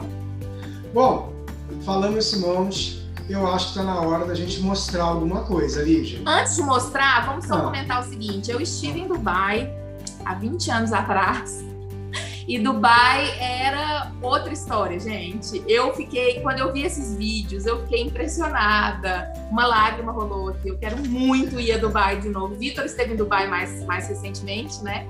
Bom, 0.94 1.34
falando 1.86 2.18
esse 2.18 2.38
monte, 2.40 3.01
eu 3.32 3.48
acho 3.48 3.74
que 3.74 3.80
está 3.80 3.84
na 3.84 4.00
hora 4.02 4.26
da 4.26 4.36
gente 4.36 4.60
mostrar 4.62 5.04
alguma 5.04 5.44
coisa, 5.44 5.82
Lígia. 5.82 6.22
Antes 6.26 6.56
de 6.56 6.64
mostrar, 6.64 7.26
vamos 7.26 7.46
só 7.46 7.56
ah. 7.56 7.62
comentar 7.62 8.02
o 8.02 8.04
seguinte: 8.04 8.52
eu 8.52 8.60
estive 8.60 9.00
em 9.00 9.08
Dubai 9.08 9.72
há 10.26 10.34
20 10.34 10.72
anos 10.72 10.94
atrás. 10.94 11.64
E 12.48 12.60
Dubai 12.60 13.32
era 13.40 14.12
outra 14.22 14.52
história, 14.52 15.00
gente. 15.00 15.64
Eu 15.68 15.94
fiquei, 15.94 16.42
quando 16.42 16.60
eu 16.60 16.74
vi 16.74 16.84
esses 16.84 17.16
vídeos, 17.16 17.66
eu 17.66 17.82
fiquei 17.84 18.02
impressionada. 18.02 19.32
Uma 19.50 19.68
lágrima 19.68 20.12
rolou 20.12 20.50
aqui. 20.50 20.70
Eu 20.70 20.78
quero 20.78 20.98
muito 20.98 21.60
ir 21.60 21.72
a 21.72 21.78
Dubai 21.78 22.20
de 22.20 22.30
novo. 22.30 22.56
Vitor 22.56 22.84
esteve 22.84 23.14
em 23.14 23.16
Dubai 23.16 23.48
mais, 23.48 23.86
mais 23.86 24.10
recentemente, 24.10 24.84
né? 24.84 25.06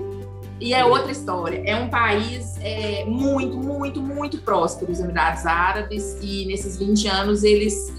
E 0.60 0.74
é 0.74 0.84
outra 0.84 1.10
história. 1.10 1.60
É 1.66 1.74
um 1.74 1.88
país 1.88 2.56
é, 2.60 3.04
muito, 3.06 3.56
muito, 3.56 4.00
muito 4.00 4.38
próspero, 4.38 4.92
os 4.92 5.00
Emirados 5.00 5.44
Árabes, 5.44 6.18
e 6.22 6.46
nesses 6.46 6.76
20 6.76 7.08
anos 7.08 7.42
eles 7.42 7.92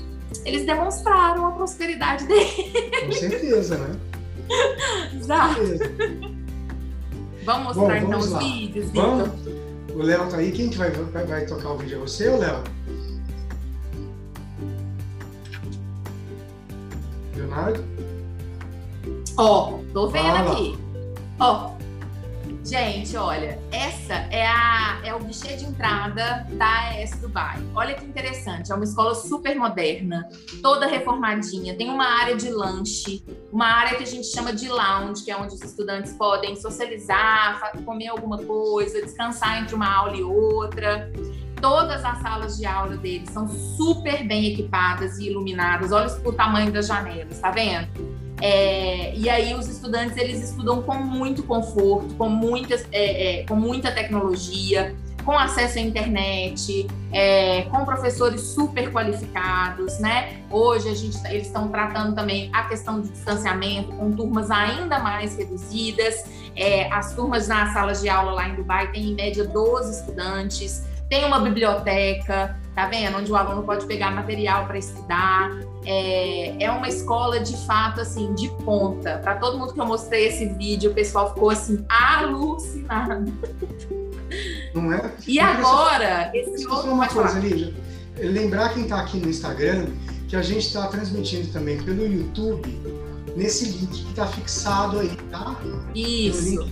eles 0.45 0.65
demonstraram 0.65 1.47
a 1.47 1.51
prosperidade 1.51 2.25
dele. 2.25 2.71
Com 3.05 3.11
certeza, 3.11 3.77
né? 3.77 3.95
Exato. 5.13 5.61
Vamos 7.45 7.75
mostrar 7.75 8.01
Bom, 8.01 8.09
vamos 8.09 8.25
então 8.27 8.33
lá. 8.33 8.39
os 8.39 8.45
vídeos, 8.45 8.91
Vamos? 8.91 9.29
O 9.93 10.01
Léo 10.01 10.27
tá 10.29 10.37
aí. 10.37 10.51
Quem 10.51 10.69
que 10.69 10.77
vai, 10.77 10.89
vai, 10.89 11.25
vai 11.25 11.45
tocar 11.45 11.71
o 11.71 11.77
vídeo? 11.77 11.97
É 11.97 11.99
você 11.99 12.27
ou 12.29 12.39
Léo? 12.39 12.63
Leonardo? 17.35 17.83
Ó, 19.37 19.73
oh, 19.73 19.83
tô 19.93 20.07
vendo 20.07 20.35
aqui. 20.35 20.77
Ó, 21.39 21.67
oh, 21.67 21.82
Gente, 22.63 23.17
olha, 23.17 23.59
essa 23.73 24.13
é, 24.31 24.47
a, 24.47 25.01
é 25.03 25.13
o 25.13 25.19
guichê 25.19 25.57
de 25.57 25.65
entrada 25.65 26.47
da 26.51 26.91
AES 26.91 27.19
Dubai. 27.19 27.61
Olha 27.75 27.93
que 27.93 28.05
interessante, 28.05 28.71
é 28.71 28.75
uma 28.75 28.85
escola 28.85 29.13
super 29.13 29.53
moderna, 29.57 30.29
toda 30.61 30.87
reformadinha, 30.87 31.75
tem 31.75 31.89
uma 31.89 32.05
área 32.05 32.37
de 32.37 32.49
lanche, 32.49 33.21
uma 33.51 33.65
área 33.65 33.97
que 33.97 34.03
a 34.03 34.07
gente 34.07 34.27
chama 34.27 34.53
de 34.53 34.69
lounge, 34.69 35.25
que 35.25 35.31
é 35.31 35.35
onde 35.35 35.55
os 35.55 35.61
estudantes 35.61 36.13
podem 36.13 36.55
socializar, 36.55 37.73
comer 37.83 38.07
alguma 38.07 38.37
coisa, 38.37 39.01
descansar 39.01 39.61
entre 39.61 39.75
uma 39.75 39.93
aula 39.93 40.15
e 40.15 40.23
outra. 40.23 41.11
Todas 41.61 42.03
as 42.03 42.21
salas 42.21 42.57
de 42.57 42.65
aula 42.65 42.95
deles 42.95 43.29
são 43.29 43.45
super 43.47 44.25
bem 44.25 44.53
equipadas 44.53 45.17
e 45.17 45.27
iluminadas. 45.29 45.91
Olha 45.91 46.07
o 46.25 46.31
tamanho 46.31 46.71
das 46.71 46.87
janelas, 46.87 47.39
tá 47.39 47.51
vendo? 47.51 48.22
É, 48.45 49.15
e 49.15 49.29
aí 49.29 49.53
os 49.53 49.69
estudantes 49.69 50.17
eles 50.17 50.49
estudam 50.49 50.81
com 50.81 50.95
muito 50.95 51.43
conforto, 51.43 52.13
com, 52.15 52.27
muitas, 52.27 52.85
é, 52.91 53.39
é, 53.39 53.45
com 53.45 53.55
muita 53.55 53.89
tecnologia, 53.89 54.93
com 55.23 55.31
acesso 55.39 55.77
à 55.77 55.81
internet, 55.81 56.85
é, 57.13 57.61
com 57.71 57.85
professores 57.85 58.41
super 58.41 58.91
qualificados, 58.91 59.97
né? 59.99 60.41
Hoje 60.51 60.89
a 60.89 60.93
gente, 60.93 61.25
eles 61.27 61.47
estão 61.47 61.69
tratando 61.69 62.13
também 62.13 62.49
a 62.51 62.63
questão 62.63 62.99
de 62.99 63.07
distanciamento 63.07 63.93
com 63.93 64.11
turmas 64.11 64.51
ainda 64.51 64.99
mais 64.99 65.37
reduzidas. 65.37 66.25
É, 66.53 66.91
as 66.91 67.15
turmas 67.15 67.47
nas 67.47 67.71
salas 67.71 68.01
de 68.01 68.09
aula 68.09 68.33
lá 68.33 68.49
em 68.49 68.55
Dubai 68.55 68.91
têm 68.91 69.11
em 69.11 69.15
média 69.15 69.45
12 69.45 70.01
estudantes, 70.01 70.83
tem 71.09 71.23
uma 71.23 71.39
biblioteca, 71.39 72.59
tá 72.75 72.87
vendo? 72.87 73.17
Onde 73.17 73.31
o 73.31 73.35
aluno 73.35 73.63
pode 73.63 73.85
pegar 73.85 74.11
material 74.11 74.65
para 74.65 74.77
estudar. 74.77 75.51
É, 75.85 76.63
é 76.63 76.71
uma 76.71 76.87
escola 76.87 77.39
de 77.39 77.55
fato 77.65 78.01
assim 78.01 78.33
de 78.33 78.49
ponta. 78.63 79.19
Para 79.19 79.35
todo 79.35 79.57
mundo 79.57 79.73
que 79.73 79.79
eu 79.79 79.85
mostrei 79.85 80.27
esse 80.27 80.47
vídeo, 80.53 80.91
o 80.91 80.93
pessoal 80.93 81.33
ficou 81.33 81.49
assim 81.49 81.85
alucinado. 81.89 83.33
Não 84.73 84.91
é? 84.91 85.11
E 85.27 85.39
agora, 85.39 86.31
esse 86.33 86.65
outro. 86.67 86.91
uma 86.91 87.07
coisa, 87.07 87.37
Lígia. 87.39 87.73
Lembrar 88.17 88.73
quem 88.73 88.83
está 88.83 89.01
aqui 89.01 89.17
no 89.17 89.29
Instagram 89.29 89.87
que 90.27 90.35
a 90.35 90.41
gente 90.41 90.65
está 90.65 90.87
transmitindo 90.87 91.51
também 91.51 91.81
pelo 91.83 92.05
YouTube 92.07 92.81
nesse 93.35 93.65
link 93.65 94.03
que 94.03 94.09
está 94.09 94.25
fixado 94.25 94.99
aí, 94.99 95.15
tá? 95.29 95.55
Isso. 95.93 96.67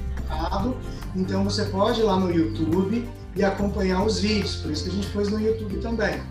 Então 1.16 1.44
você 1.44 1.66
pode 1.66 2.00
ir 2.00 2.04
lá 2.04 2.16
no 2.16 2.32
YouTube 2.32 3.08
e 3.36 3.44
acompanhar 3.44 4.04
os 4.04 4.20
vídeos. 4.20 4.58
Por 4.58 4.72
isso 4.72 4.84
que 4.84 4.90
a 4.90 4.94
gente 4.94 5.08
pôs 5.08 5.30
no 5.30 5.40
YouTube 5.40 5.78
também. 5.78 6.22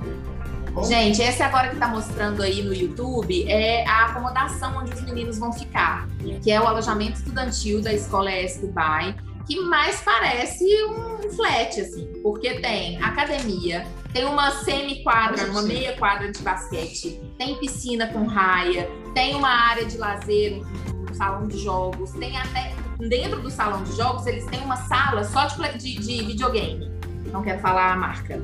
Bom? 0.72 0.84
Gente, 0.84 1.20
esse 1.20 1.42
agora 1.42 1.68
que 1.68 1.74
está 1.74 1.88
mostrando 1.88 2.42
aí 2.42 2.62
no 2.62 2.72
YouTube 2.72 3.44
é 3.48 3.84
a 3.88 4.06
acomodação 4.06 4.76
onde 4.76 4.92
os 4.92 5.00
meninos 5.02 5.38
vão 5.38 5.52
ficar, 5.52 6.08
que 6.42 6.50
é 6.50 6.60
o 6.60 6.66
alojamento 6.66 7.18
estudantil 7.18 7.82
da 7.82 7.92
Escola 7.92 8.30
ES 8.30 8.58
Dubai, 8.58 9.16
que 9.46 9.60
mais 9.62 10.00
parece 10.00 10.64
um 10.84 11.28
flat, 11.32 11.80
assim, 11.80 12.06
porque 12.22 12.60
tem 12.60 13.02
academia, 13.02 13.84
tem 14.12 14.24
uma 14.24 14.52
semi-quadra, 14.52 15.50
uma 15.50 15.62
meia 15.62 15.96
quadra 15.96 16.30
de 16.30 16.40
basquete, 16.40 17.20
tem 17.36 17.56
piscina 17.56 18.06
com 18.06 18.26
raia, 18.26 18.88
tem 19.12 19.34
uma 19.34 19.48
área 19.48 19.84
de 19.84 19.98
lazer, 19.98 20.62
um 21.10 21.14
salão 21.14 21.48
de 21.48 21.58
jogos, 21.58 22.12
tem 22.12 22.36
até 22.36 22.72
dentro 23.08 23.40
do 23.40 23.50
salão 23.50 23.82
de 23.82 23.96
jogos 23.96 24.26
eles 24.26 24.44
têm 24.46 24.60
uma 24.60 24.76
sala 24.76 25.24
só 25.24 25.46
de, 25.46 25.78
de, 25.78 25.98
de 25.98 26.24
videogame 26.24 26.90
não 27.32 27.42
quero 27.42 27.60
falar 27.60 27.92
a 27.92 27.96
marca. 27.96 28.40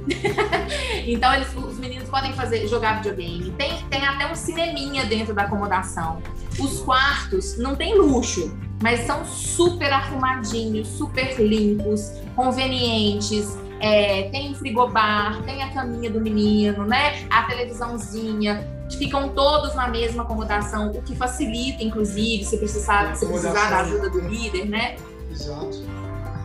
então 1.07 1.35
eles, 1.35 1.55
os 1.55 1.79
meninos 1.79 2.09
podem 2.09 2.33
fazer 2.33 2.67
jogar 2.69 3.03
videogame. 3.03 3.51
Tem, 3.53 3.83
tem 3.89 4.07
até 4.07 4.31
um 4.31 4.35
cineminha 4.35 5.05
dentro 5.05 5.35
da 5.35 5.43
acomodação. 5.43 6.23
Os 6.59 6.81
quartos 6.81 7.59
não 7.59 7.75
tem 7.75 7.97
luxo, 7.97 8.57
mas 8.83 9.01
são 9.01 9.25
super 9.25 9.93
arrumadinhos, 9.93 10.89
super 10.89 11.39
limpos, 11.39 12.13
convenientes. 12.35 13.57
É, 13.79 14.31
tem 14.31 14.55
frigobar, 14.55 15.43
tem 15.43 15.63
a 15.63 15.71
caminha 15.71 16.11
do 16.11 16.21
menino, 16.21 16.87
né? 16.87 17.27
A 17.29 17.43
televisãozinha. 17.43 18.76
Ficam 18.91 19.31
todos 19.31 19.75
na 19.75 19.89
mesma 19.89 20.23
acomodação, 20.23 20.91
o 20.91 21.03
que 21.03 21.15
facilita, 21.17 21.83
inclusive, 21.83 22.45
se 22.45 22.57
precisar, 22.57 23.15
se 23.15 23.27
precisar 23.27 23.71
da 23.71 23.81
ajuda 23.81 24.09
do 24.09 24.21
líder, 24.21 24.67
né? 24.67 24.97
Exato. 25.31 25.85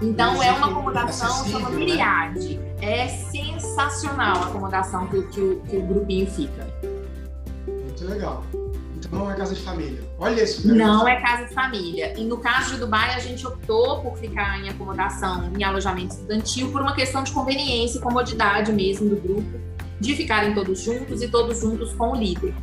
Então 0.01 0.41
é 0.41 0.51
uma 0.51 0.67
acomodação 0.67 1.45
chama 1.47 1.69
Miriade. 1.69 2.57
Né? 2.57 2.75
É 2.81 3.07
sensacional 3.07 4.37
a 4.37 4.45
acomodação 4.47 5.07
que, 5.07 5.21
que, 5.27 5.61
que, 5.69 5.77
o 5.77 5.81
grupinho 5.83 6.25
fica. 6.25 6.67
Muito 7.67 8.05
legal. 8.05 8.43
Então 8.95 9.19
não 9.19 9.31
é 9.31 9.35
casa 9.35 9.53
de 9.53 9.61
família. 9.61 10.01
Olha 10.17 10.43
isso. 10.43 10.67
Não 10.67 11.07
é 11.07 11.21
casa 11.21 11.45
de 11.45 11.53
família. 11.53 12.19
E 12.19 12.23
no 12.23 12.39
caso 12.39 12.73
de 12.73 12.79
Dubai, 12.79 13.13
a 13.13 13.19
gente 13.19 13.45
optou 13.45 14.01
por 14.01 14.17
ficar 14.17 14.59
em 14.59 14.69
acomodação, 14.69 15.51
em 15.55 15.63
alojamento 15.63 16.15
estudantil, 16.15 16.71
por 16.71 16.81
uma 16.81 16.95
questão 16.95 17.23
de 17.23 17.31
conveniência 17.31 17.99
e 17.99 18.01
comodidade 18.01 18.71
mesmo 18.71 19.09
do 19.09 19.15
grupo 19.17 19.70
de 20.01 20.15
ficarem 20.15 20.53
todos 20.53 20.81
juntos 20.81 21.21
e 21.21 21.27
todos 21.27 21.61
juntos 21.61 21.93
com 21.93 22.11
o 22.11 22.15
líder. 22.15 22.53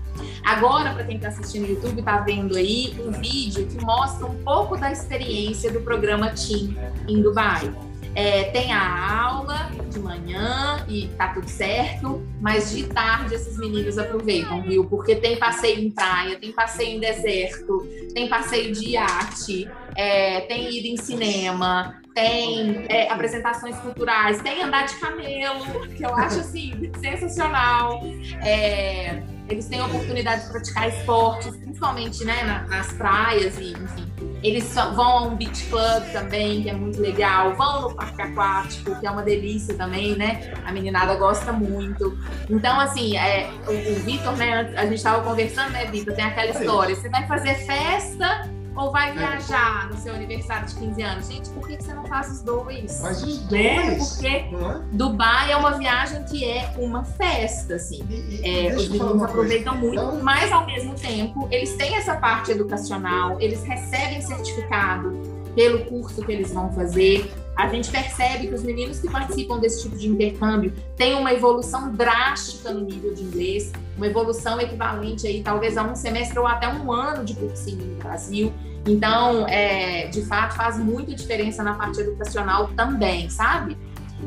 Agora, 0.44 0.92
para 0.92 1.04
quem 1.04 1.16
está 1.16 1.28
assistindo 1.28 1.62
no 1.62 1.74
YouTube, 1.74 2.00
está 2.00 2.18
vendo 2.18 2.56
aí 2.56 2.96
um 2.98 3.12
vídeo 3.12 3.66
que 3.66 3.82
mostra 3.84 4.26
um 4.26 4.42
pouco 4.42 4.76
da 4.76 4.90
experiência 4.90 5.70
do 5.70 5.80
programa 5.80 6.30
Team 6.30 6.74
em 7.06 7.22
Dubai. 7.22 7.72
É, 8.14 8.44
tem 8.44 8.72
a 8.72 9.22
aula 9.22 9.70
de 9.88 10.00
manhã 10.00 10.84
e 10.88 11.06
tá 11.16 11.28
tudo 11.28 11.48
certo, 11.48 12.26
mas 12.40 12.74
de 12.74 12.84
tarde 12.84 13.34
esses 13.34 13.56
meninos 13.56 13.96
aproveitam, 13.96 14.62
viu? 14.62 14.84
Porque 14.84 15.14
tem 15.14 15.36
passeio 15.36 15.78
em 15.78 15.90
praia, 15.90 16.36
tem 16.36 16.50
passeio 16.50 16.96
em 16.96 17.00
deserto, 17.00 17.86
tem 18.14 18.28
passeio 18.28 18.72
de 18.72 18.90
iate, 18.90 19.70
é, 19.94 20.40
tem 20.40 20.76
ida 20.76 20.88
em 20.88 20.96
cinema, 20.96 22.00
tem 22.18 22.84
é, 22.88 23.08
apresentações 23.12 23.76
culturais, 23.76 24.42
tem 24.42 24.60
andar 24.60 24.86
de 24.86 24.96
camelo, 24.96 25.86
que 25.88 26.04
eu 26.04 26.12
acho 26.16 26.40
assim 26.40 26.90
sensacional. 27.00 28.02
É, 28.44 29.22
eles 29.48 29.68
têm 29.68 29.78
a 29.78 29.86
oportunidade 29.86 30.44
de 30.44 30.50
praticar 30.50 30.88
esportes, 30.88 31.56
principalmente 31.56 32.24
né, 32.24 32.66
nas 32.68 32.92
praias 32.94 33.56
e 33.58 33.70
enfim. 33.72 34.08
Eles 34.42 34.74
vão 34.74 35.18
a 35.18 35.22
um 35.22 35.36
beach 35.36 35.64
club 35.66 36.12
também, 36.12 36.62
que 36.62 36.70
é 36.70 36.72
muito 36.72 37.00
legal. 37.00 37.54
Vão 37.54 37.82
no 37.82 37.94
parque 37.94 38.20
aquático, 38.20 38.98
que 38.98 39.06
é 39.06 39.10
uma 39.10 39.22
delícia 39.22 39.74
também, 39.74 40.16
né? 40.16 40.52
A 40.64 40.72
meninada 40.72 41.14
gosta 41.16 41.52
muito. 41.52 42.18
Então, 42.48 42.78
assim, 42.78 43.16
é, 43.16 43.50
o, 43.66 43.92
o 43.92 43.94
Vitor, 44.04 44.36
né? 44.36 44.72
A 44.76 44.84
gente 44.84 44.96
estava 44.96 45.24
conversando, 45.24 45.70
né, 45.70 45.86
Vitor? 45.86 46.14
Tem 46.14 46.24
aquela 46.24 46.50
história. 46.50 46.94
Você 46.94 47.08
vai 47.08 47.26
fazer 47.26 47.54
festa 47.66 48.48
ou 48.78 48.92
vai 48.92 49.12
viajar 49.12 49.90
no 49.90 49.96
seu 49.98 50.14
aniversário 50.14 50.68
de 50.68 50.74
15 50.76 51.02
anos? 51.02 51.28
Gente, 51.28 51.50
por 51.50 51.66
que 51.66 51.82
você 51.82 51.92
não 51.92 52.06
faz 52.06 52.30
os 52.30 52.42
dois? 52.42 53.00
Faz 53.00 53.22
os 53.22 53.50
né? 53.50 53.96
dois. 53.96 54.12
Porque 54.12 54.26
é? 54.28 54.50
Dubai 54.92 55.50
é 55.50 55.56
uma 55.56 55.72
viagem 55.72 56.24
que 56.24 56.44
é 56.44 56.72
uma 56.78 57.04
festa, 57.04 57.74
assim. 57.74 58.04
E, 58.08 58.36
e, 58.36 58.66
é, 58.68 58.76
os 58.76 58.88
meninos 58.88 59.22
aproveitam 59.22 59.76
muito, 59.76 59.94
então... 59.94 60.22
mas 60.22 60.52
ao 60.52 60.64
mesmo 60.64 60.94
tempo, 60.94 61.48
eles 61.50 61.74
têm 61.74 61.96
essa 61.96 62.14
parte 62.16 62.52
educacional, 62.52 63.40
eles 63.40 63.64
recebem 63.64 64.22
certificado 64.22 65.38
pelo 65.54 65.84
curso 65.86 66.24
que 66.24 66.30
eles 66.30 66.52
vão 66.52 66.72
fazer. 66.72 67.28
A 67.56 67.66
gente 67.66 67.90
percebe 67.90 68.46
que 68.46 68.54
os 68.54 68.62
meninos 68.62 69.00
que 69.00 69.10
participam 69.10 69.58
desse 69.58 69.82
tipo 69.82 69.96
de 69.96 70.06
intercâmbio 70.06 70.72
têm 70.96 71.16
uma 71.16 71.32
evolução 71.32 71.92
drástica 71.92 72.72
no 72.72 72.82
nível 72.82 73.12
de 73.12 73.24
inglês, 73.24 73.72
uma 73.96 74.06
evolução 74.06 74.60
equivalente 74.60 75.26
aí 75.26 75.42
talvez 75.42 75.76
a 75.76 75.82
um 75.82 75.96
semestre 75.96 76.38
ou 76.38 76.46
até 76.46 76.68
um 76.68 76.92
ano 76.92 77.24
de 77.24 77.34
cursinho 77.34 77.84
no 77.84 77.96
Brasil. 77.96 78.52
Então, 78.86 79.46
é, 79.48 80.06
de 80.06 80.22
fato, 80.22 80.56
faz 80.56 80.78
muita 80.78 81.14
diferença 81.14 81.62
na 81.62 81.74
parte 81.74 82.00
educacional 82.00 82.70
também, 82.76 83.28
sabe? 83.28 83.76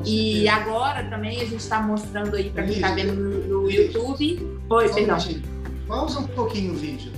E 0.05 0.47
agora 0.47 1.03
também 1.09 1.41
a 1.41 1.45
gente 1.45 1.57
está 1.57 1.81
mostrando 1.81 2.35
aí 2.35 2.49
para 2.49 2.63
quem 2.63 2.75
está 2.75 2.91
vendo 2.93 3.13
no, 3.13 3.61
no 3.63 3.71
YouTube. 3.71 4.59
Oi, 4.69 4.87
Só 4.87 4.93
perdão. 4.93 5.17
Um 5.17 5.87
Pausa 5.87 6.19
um 6.19 6.27
pouquinho 6.27 6.73
o 6.73 6.77
vídeo. 6.77 7.11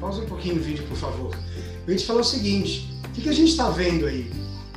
Pausa 0.00 0.22
um 0.22 0.26
pouquinho 0.26 0.56
o 0.56 0.60
vídeo, 0.60 0.84
por 0.86 0.96
favor. 0.96 1.36
Eu 1.86 1.92
ia 1.92 1.98
te 1.98 2.06
falar 2.06 2.20
o 2.20 2.24
seguinte: 2.24 2.88
o 3.06 3.08
que, 3.10 3.22
que 3.22 3.28
a 3.28 3.32
gente 3.32 3.50
está 3.50 3.68
vendo 3.70 4.06
aí? 4.06 4.30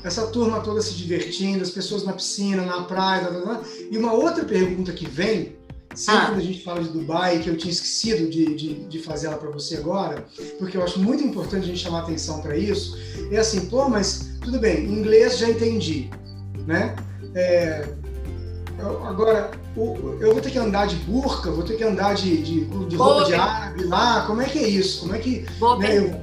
Essa 0.03 0.27
turma 0.27 0.62
toda 0.62 0.82
se 0.82 0.93
divertindo, 0.95 1.62
as 1.62 1.69
pessoas 1.69 2.03
na 2.03 2.13
piscina, 2.13 2.65
na 2.65 2.84
praia, 2.84 3.30
blá, 3.30 3.32
blá, 3.32 3.53
blá. 3.56 3.63
e 3.91 3.97
uma 3.97 4.13
outra 4.13 4.45
pergunta 4.45 4.91
que 4.93 5.06
vem 5.06 5.56
Sempre 5.97 6.21
ah. 6.21 6.25
quando 6.27 6.38
a 6.38 6.43
gente 6.43 6.63
fala 6.63 6.83
de 6.83 6.89
Dubai, 6.89 7.39
que 7.39 7.49
eu 7.49 7.57
tinha 7.57 7.71
esquecido 7.71 8.29
de, 8.29 8.53
de, 8.53 8.73
de 8.86 8.99
fazer 8.99 9.27
ela 9.27 9.38
para 9.38 9.49
você 9.49 9.77
agora, 9.77 10.27
porque 10.60 10.77
eu 10.77 10.83
acho 10.83 10.99
muito 10.99 11.23
importante 11.23 11.63
a 11.63 11.67
gente 11.67 11.79
chamar 11.79 12.01
atenção 12.01 12.39
para 12.39 12.55
isso, 12.55 12.95
é 13.31 13.38
assim, 13.38 13.65
pô, 13.65 13.89
mas 13.89 14.29
tudo 14.39 14.60
bem, 14.60 14.86
inglês 14.86 15.39
já 15.39 15.49
entendi, 15.49 16.07
né? 16.67 16.95
É, 17.33 17.83
agora, 19.07 19.49
eu 19.75 20.33
vou 20.33 20.39
ter 20.39 20.51
que 20.51 20.60
andar 20.60 20.86
de 20.86 20.97
burca, 20.97 21.49
vou 21.49 21.63
ter 21.63 21.75
que 21.75 21.83
andar 21.83 22.13
de, 22.13 22.43
de, 22.43 22.65
de 22.65 22.95
roupa 22.95 23.25
de 23.25 23.33
árabe 23.33 23.83
lá, 23.86 24.23
como 24.27 24.43
é 24.43 24.45
que 24.45 24.60
é 24.60 24.67
isso? 24.67 24.99
Como 24.99 25.15
é 25.15 25.17
que 25.17 25.47
né, 25.79 25.97
eu 25.97 26.15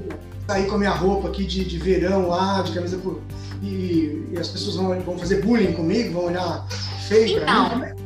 sair 0.47 0.69
com 0.69 0.77
a 0.77 0.79
minha 0.79 0.95
roupa 0.95 1.27
aqui 1.27 1.45
de, 1.45 1.65
de 1.65 1.79
verão 1.79 2.29
lá, 2.29 2.63
de 2.63 2.73
camisa 2.73 2.97
por... 2.99 3.21
E, 3.61 4.29
e 4.31 4.39
as 4.39 4.49
pessoas 4.49 4.77
vão, 4.77 5.01
vão 5.01 5.19
fazer 5.19 5.43
bullying 5.43 5.73
comigo, 5.73 6.13
vão 6.13 6.27
olhar 6.27 6.65
feio 7.09 7.39
então, 7.39 7.69
para 7.71 7.77
mim? 7.77 8.04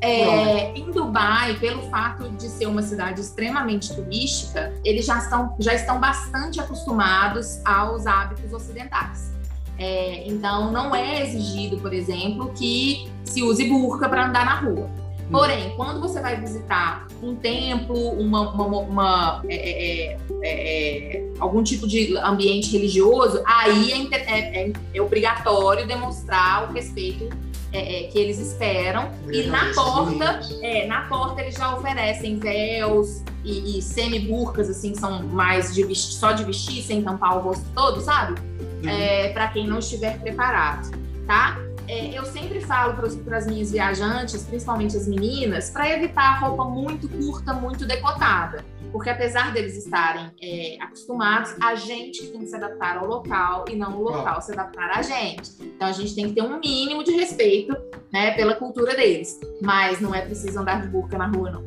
É? 0.00 0.22
É, 0.22 0.72
em 0.74 0.90
Dubai, 0.90 1.54
pelo 1.58 1.82
fato 1.90 2.30
de 2.30 2.48
ser 2.48 2.66
uma 2.66 2.82
cidade 2.82 3.20
extremamente 3.20 3.94
turística, 3.94 4.72
eles 4.84 5.04
já 5.04 5.18
estão, 5.18 5.54
já 5.58 5.74
estão 5.74 6.00
bastante 6.00 6.58
acostumados 6.58 7.60
aos 7.64 8.06
hábitos 8.06 8.52
ocidentais. 8.52 9.30
É, 9.78 10.26
então, 10.26 10.70
não 10.70 10.94
é 10.94 11.22
exigido, 11.22 11.78
por 11.78 11.92
exemplo, 11.92 12.52
que 12.54 13.10
se 13.24 13.42
use 13.42 13.64
burca 13.68 14.08
para 14.08 14.26
andar 14.26 14.44
na 14.44 14.54
rua. 14.54 14.86
Hum. 14.86 15.28
Porém, 15.30 15.74
quando 15.76 16.00
você 16.00 16.20
vai 16.20 16.38
visitar 16.40 17.06
um 17.22 17.34
templo, 17.34 17.96
uma, 17.96 18.50
uma, 18.50 18.78
uma 18.78 19.42
é, 19.48 19.54
é, 19.54 20.18
é, 20.42 21.16
é 21.16 21.30
algum 21.38 21.62
tipo 21.62 21.86
de 21.86 22.16
ambiente 22.18 22.70
religioso, 22.72 23.42
aí 23.46 24.08
é, 24.12 24.72
é, 24.94 25.00
obrigatório 25.00 25.86
demonstrar 25.86 26.68
o 26.68 26.72
respeito 26.72 27.28
é, 27.72 28.04
é, 28.04 28.08
que 28.08 28.18
eles 28.18 28.38
esperam. 28.38 29.10
e 29.30 29.44
na 29.44 29.72
porta, 29.74 30.40
é, 30.62 30.86
na 30.86 31.02
porta 31.02 31.40
eles 31.40 31.54
já 31.54 31.74
oferecem 31.76 32.38
véus 32.38 33.22
e, 33.44 33.78
e 33.78 33.82
semi-burcas, 33.82 34.68
assim, 34.68 34.94
são 34.94 35.22
mais 35.24 35.74
de 35.74 35.84
vestir, 35.84 36.14
só 36.14 36.32
de 36.32 36.44
vestir, 36.44 36.82
sem 36.82 37.02
tampar 37.02 37.38
o 37.38 37.40
rosto 37.40 37.64
todo, 37.74 38.00
sabe? 38.00 38.40
Uhum. 38.82 38.88
É, 38.88 39.28
para 39.32 39.48
quem 39.48 39.66
não 39.66 39.78
estiver 39.78 40.18
preparado, 40.18 40.90
tá? 41.26 41.58
É, 41.86 42.16
eu 42.16 42.24
sempre 42.24 42.60
falo 42.60 42.94
para 42.94 43.36
as 43.36 43.46
minhas 43.46 43.72
viajantes, 43.72 44.44
principalmente 44.44 44.96
as 44.96 45.08
meninas, 45.08 45.70
para 45.70 45.90
evitar 45.90 46.38
roupa 46.40 46.64
muito 46.64 47.08
curta, 47.08 47.52
muito 47.52 47.84
decotada 47.84 48.64
porque 48.92 49.08
apesar 49.08 49.52
deles 49.52 49.76
estarem 49.76 50.30
é, 50.42 50.76
acostumados, 50.82 51.54
a 51.60 51.74
gente 51.74 52.26
tem 52.26 52.40
que 52.40 52.46
se 52.46 52.56
adaptar 52.56 52.98
ao 52.98 53.06
local 53.06 53.64
e 53.70 53.76
não 53.76 53.98
o 53.98 54.02
local 54.02 54.36
ah. 54.38 54.40
se 54.40 54.52
adaptar 54.52 54.90
a 54.90 55.02
gente. 55.02 55.52
Então 55.60 55.88
a 55.88 55.92
gente 55.92 56.14
tem 56.14 56.28
que 56.28 56.34
ter 56.34 56.42
um 56.42 56.58
mínimo 56.58 57.04
de 57.04 57.12
respeito 57.12 57.76
né, 58.12 58.32
pela 58.32 58.54
cultura 58.54 58.94
deles. 58.96 59.38
Mas 59.62 60.00
não 60.00 60.14
é 60.14 60.22
preciso 60.22 60.58
andar 60.58 60.82
de 60.82 60.88
burca 60.88 61.16
na 61.16 61.26
rua, 61.26 61.50
não. 61.50 61.64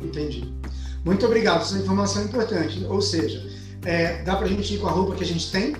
Entendi. 0.00 0.52
Muito 1.04 1.24
obrigado, 1.24 1.62
essa 1.62 1.78
informação 1.78 2.22
é 2.22 2.24
importante. 2.26 2.84
Ou 2.84 3.00
seja, 3.00 3.46
é, 3.84 4.22
dá 4.22 4.36
para 4.36 4.46
a 4.46 4.48
gente 4.48 4.74
ir 4.74 4.78
com 4.78 4.86
a 4.86 4.90
roupa 4.90 5.14
que 5.14 5.24
a 5.24 5.26
gente 5.26 5.50
tem. 5.50 5.76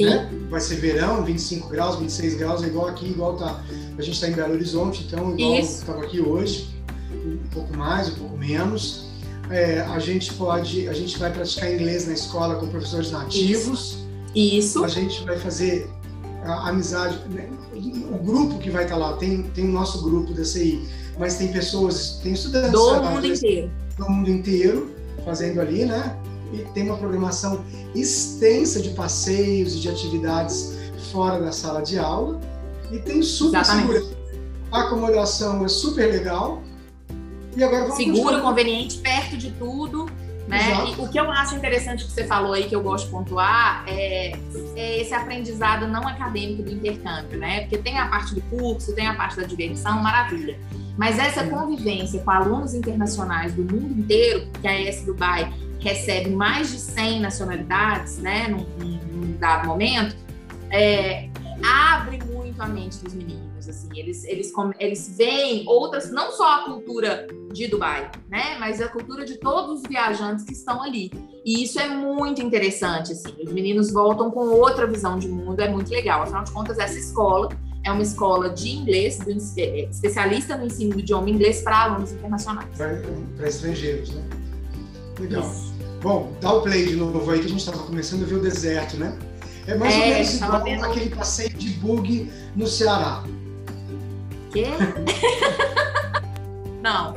Né? 0.00 0.30
Vai 0.48 0.60
ser 0.60 0.76
verão, 0.76 1.24
25 1.24 1.68
graus, 1.68 1.96
26 1.96 2.36
graus, 2.36 2.62
é 2.62 2.68
igual 2.68 2.88
aqui, 2.88 3.06
igual 3.06 3.36
tá. 3.36 3.62
A 3.98 4.02
gente 4.02 4.14
está 4.14 4.28
em 4.28 4.32
Belo 4.32 4.54
Horizonte, 4.54 5.04
então 5.04 5.36
igual 5.36 5.58
estava 5.58 6.04
aqui 6.04 6.20
hoje, 6.20 6.70
um 7.12 7.48
pouco 7.52 7.76
mais, 7.76 8.08
um 8.08 8.14
pouco 8.14 8.36
menos. 8.36 9.07
É, 9.50 9.80
a 9.80 9.98
gente 9.98 10.34
pode, 10.34 10.88
a 10.88 10.92
gente 10.92 11.18
vai 11.18 11.32
praticar 11.32 11.72
inglês 11.72 12.06
na 12.06 12.12
escola 12.12 12.56
com 12.56 12.66
professores 12.66 13.10
nativos. 13.10 13.98
Isso. 14.34 14.84
A 14.84 14.88
gente 14.88 15.24
vai 15.24 15.38
fazer 15.38 15.90
a 16.44 16.68
amizade. 16.68 17.18
Né? 17.28 17.48
O 18.12 18.18
grupo 18.18 18.58
que 18.58 18.70
vai 18.70 18.84
estar 18.84 18.96
lá 18.96 19.14
tem 19.14 19.42
tem 19.54 19.64
o 19.64 19.72
nosso 19.72 20.02
grupo 20.02 20.34
da 20.34 20.44
CI, 20.44 20.86
mas 21.18 21.36
tem 21.36 21.52
pessoas, 21.52 22.20
tem 22.22 22.32
estudantes 22.32 22.72
do 22.72 23.02
mundo 23.02 23.26
inteiro, 23.26 23.70
do 23.96 24.10
mundo 24.10 24.30
inteiro 24.30 24.94
fazendo 25.24 25.60
ali, 25.60 25.84
né? 25.84 26.16
E 26.52 26.58
tem 26.72 26.84
uma 26.84 26.96
programação 26.96 27.64
extensa 27.94 28.80
de 28.80 28.90
passeios 28.90 29.74
e 29.74 29.80
de 29.80 29.88
atividades 29.88 30.78
fora 31.12 31.40
da 31.40 31.52
sala 31.52 31.82
de 31.82 31.98
aula 31.98 32.40
e 32.90 32.98
tem 32.98 33.22
super 33.22 33.60
Exatamente. 33.60 33.92
segurança. 33.92 34.18
A 34.72 34.80
acomodação 34.82 35.64
é 35.64 35.68
super 35.68 36.10
legal 36.10 36.62
e 37.56 37.62
agora 37.64 37.82
vamos 37.82 37.96
Seguro, 37.96 38.22
continuar. 38.22 38.42
conveniente, 38.42 38.98
perto 38.98 39.17
de 39.36 39.50
tudo. 39.52 40.06
Né? 40.48 40.58
O 40.96 41.06
que 41.08 41.20
eu 41.20 41.30
acho 41.30 41.54
interessante 41.54 42.06
que 42.06 42.10
você 42.10 42.24
falou 42.24 42.54
aí, 42.54 42.64
que 42.64 42.74
eu 42.74 42.82
gosto 42.82 43.04
de 43.04 43.10
pontuar, 43.10 43.84
é, 43.86 44.32
é, 44.74 45.00
esse 45.00 45.12
aprendizado 45.12 45.86
não 45.86 46.08
acadêmico 46.08 46.62
do 46.62 46.72
intercâmbio, 46.72 47.38
né? 47.38 47.60
Porque 47.60 47.76
tem 47.76 47.98
a 47.98 48.08
parte 48.08 48.34
do 48.34 48.40
curso, 48.42 48.94
tem 48.94 49.06
a 49.06 49.14
parte 49.14 49.36
da 49.36 49.42
diversão, 49.42 50.02
maravilha. 50.02 50.58
Mas 50.96 51.18
essa 51.18 51.46
convivência 51.46 52.20
com 52.22 52.30
alunos 52.30 52.72
internacionais 52.72 53.52
do 53.52 53.62
mundo 53.62 54.00
inteiro, 54.00 54.48
que 54.58 54.66
a 54.66 54.80
ES 54.80 55.04
Dubai 55.04 55.52
recebe 55.80 56.30
mais 56.30 56.70
de 56.70 56.78
100 56.78 57.20
nacionalidades, 57.20 58.18
né, 58.18 58.48
num, 58.48 58.66
num 59.12 59.36
dado 59.38 59.66
momento, 59.68 60.16
é, 60.70 61.28
abre 61.62 62.18
muito 62.24 62.60
a 62.62 62.66
mente 62.66 62.98
dos 63.04 63.12
meninos 63.12 63.47
assim, 63.68 63.88
eles, 63.94 64.24
eles, 64.24 64.52
eles 64.78 65.16
veem 65.16 65.64
outras, 65.66 66.10
não 66.10 66.32
só 66.32 66.60
a 66.60 66.64
cultura 66.64 67.26
de 67.52 67.66
Dubai, 67.66 68.10
né, 68.28 68.56
mas 68.58 68.80
a 68.80 68.88
cultura 68.88 69.24
de 69.24 69.38
todos 69.38 69.80
os 69.80 69.88
viajantes 69.88 70.44
que 70.44 70.52
estão 70.52 70.82
ali. 70.82 71.10
E 71.44 71.62
isso 71.62 71.78
é 71.78 71.88
muito 71.88 72.42
interessante, 72.42 73.12
assim, 73.12 73.34
os 73.42 73.52
meninos 73.52 73.92
voltam 73.92 74.30
com 74.30 74.40
outra 74.40 74.86
visão 74.86 75.18
de 75.18 75.28
mundo, 75.28 75.60
é 75.60 75.68
muito 75.68 75.90
legal. 75.90 76.22
Afinal 76.22 76.44
de 76.44 76.52
contas, 76.52 76.78
essa 76.78 76.98
escola 76.98 77.48
é 77.84 77.92
uma 77.92 78.02
escola 78.02 78.50
de 78.50 78.70
inglês, 78.70 79.18
do, 79.18 79.30
é, 79.30 79.88
especialista 79.90 80.56
no 80.56 80.66
ensino 80.66 80.92
do 80.92 81.00
idioma 81.00 81.30
inglês 81.30 81.62
para 81.62 81.84
alunos 81.84 82.12
internacionais. 82.12 82.68
Para 82.76 83.48
estrangeiros, 83.48 84.14
né? 84.14 84.22
Legal. 85.18 85.42
Isso. 85.42 85.74
Bom, 86.02 86.32
dá 86.40 86.52
o 86.52 86.62
play 86.62 86.86
de 86.86 86.96
novo 86.96 87.28
aí 87.30 87.40
que 87.40 87.46
a 87.46 87.48
gente 87.48 87.58
estava 87.58 87.78
começando 87.78 88.22
a 88.22 88.26
ver 88.26 88.36
o 88.36 88.40
deserto, 88.40 88.96
né? 88.96 89.18
É 89.66 89.74
mais 89.74 89.94
é, 89.94 89.98
ou 89.98 90.06
menos 90.06 90.34
igual 90.34 90.64
vendo... 90.64 90.84
aquele 90.84 91.10
passeio 91.10 91.50
de 91.50 91.70
bug 91.70 92.30
no 92.54 92.66
Ceará. 92.66 93.24
Quê? 94.52 94.66
Não. 96.80 97.14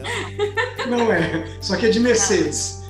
Não 0.87 1.11
é. 1.11 1.45
Só 1.61 1.77
que 1.77 1.85
é 1.85 1.89
de 1.89 1.99
Mercedes. 1.99 2.81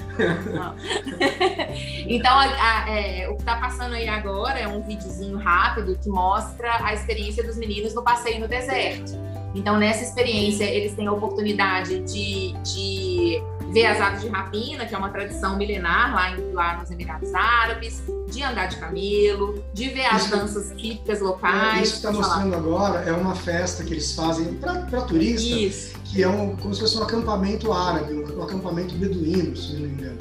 Não. 0.54 0.75
então, 2.08 2.32
a, 2.32 2.43
a, 2.43 2.89
é, 2.89 3.27
o 3.30 3.36
que 3.36 3.41
está 3.41 3.58
passando 3.58 3.93
aí 3.93 4.08
agora 4.08 4.60
é 4.60 4.67
um 4.67 4.82
videozinho 4.82 5.38
rápido 5.38 5.97
que 6.01 6.10
mostra 6.10 6.84
a 6.84 6.93
experiência 6.93 7.43
dos 7.43 7.58
meninos 7.58 7.93
no 7.93 8.04
passeio 8.04 8.39
no 8.39 8.47
deserto. 8.47 9.13
Então, 9.53 9.77
nessa 9.77 10.03
experiência, 10.03 10.63
eles 10.63 10.93
têm 10.93 11.07
a 11.07 11.11
oportunidade 11.11 11.99
de, 11.99 12.53
de 12.63 13.41
ver 13.71 13.85
as 13.85 14.01
aves 14.01 14.21
de 14.21 14.27
rapina, 14.27 14.85
que 14.85 14.93
é 14.93 14.97
uma 14.97 15.09
tradição 15.09 15.57
milenar 15.57 16.13
lá, 16.13 16.31
em, 16.31 16.51
lá 16.51 16.77
nos 16.77 16.91
Emirados 16.91 17.33
Árabes, 17.33 18.01
de 18.29 18.43
andar 18.43 18.67
de 18.67 18.77
camelo, 18.77 19.63
de 19.73 19.89
ver 19.89 20.05
as 20.05 20.23
isso, 20.23 20.31
danças 20.35 20.71
típicas 20.77 21.19
locais. 21.19 21.79
É, 21.79 21.81
isso 21.81 21.91
que 21.93 21.97
está 21.97 22.11
mostrando 22.11 22.55
agora 22.55 22.99
é 22.99 23.11
uma 23.11 23.35
festa 23.35 23.83
que 23.83 23.93
eles 23.93 24.13
fazem 24.13 24.53
para 24.55 25.01
turista, 25.01 25.47
isso. 25.47 25.97
que 26.05 26.21
é 26.21 26.27
um, 26.27 26.55
como 26.55 26.73
se 26.73 26.81
fosse 26.81 26.97
um 26.97 27.03
acampamento 27.03 27.71
árabe, 27.71 28.13
um, 28.13 28.43
acampamento 28.43 28.93
beduíno, 28.95 29.55
se 29.55 29.73
não 29.73 29.81
me 29.81 29.87
engano. 29.87 30.17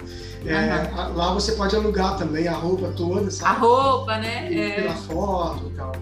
É, 0.46 0.54
uhum. 0.54 1.16
Lá 1.16 1.34
você 1.34 1.52
pode 1.52 1.76
alugar 1.76 2.16
também 2.16 2.48
a 2.48 2.54
roupa 2.54 2.88
toda, 2.96 3.30
sabe? 3.30 3.56
A 3.56 3.58
roupa, 3.58 4.16
né? 4.16 4.50
E, 4.50 4.60
é. 4.60 4.70
Pela 4.82 4.94
foto 4.94 5.70
e 5.70 5.76
tal. 5.76 5.92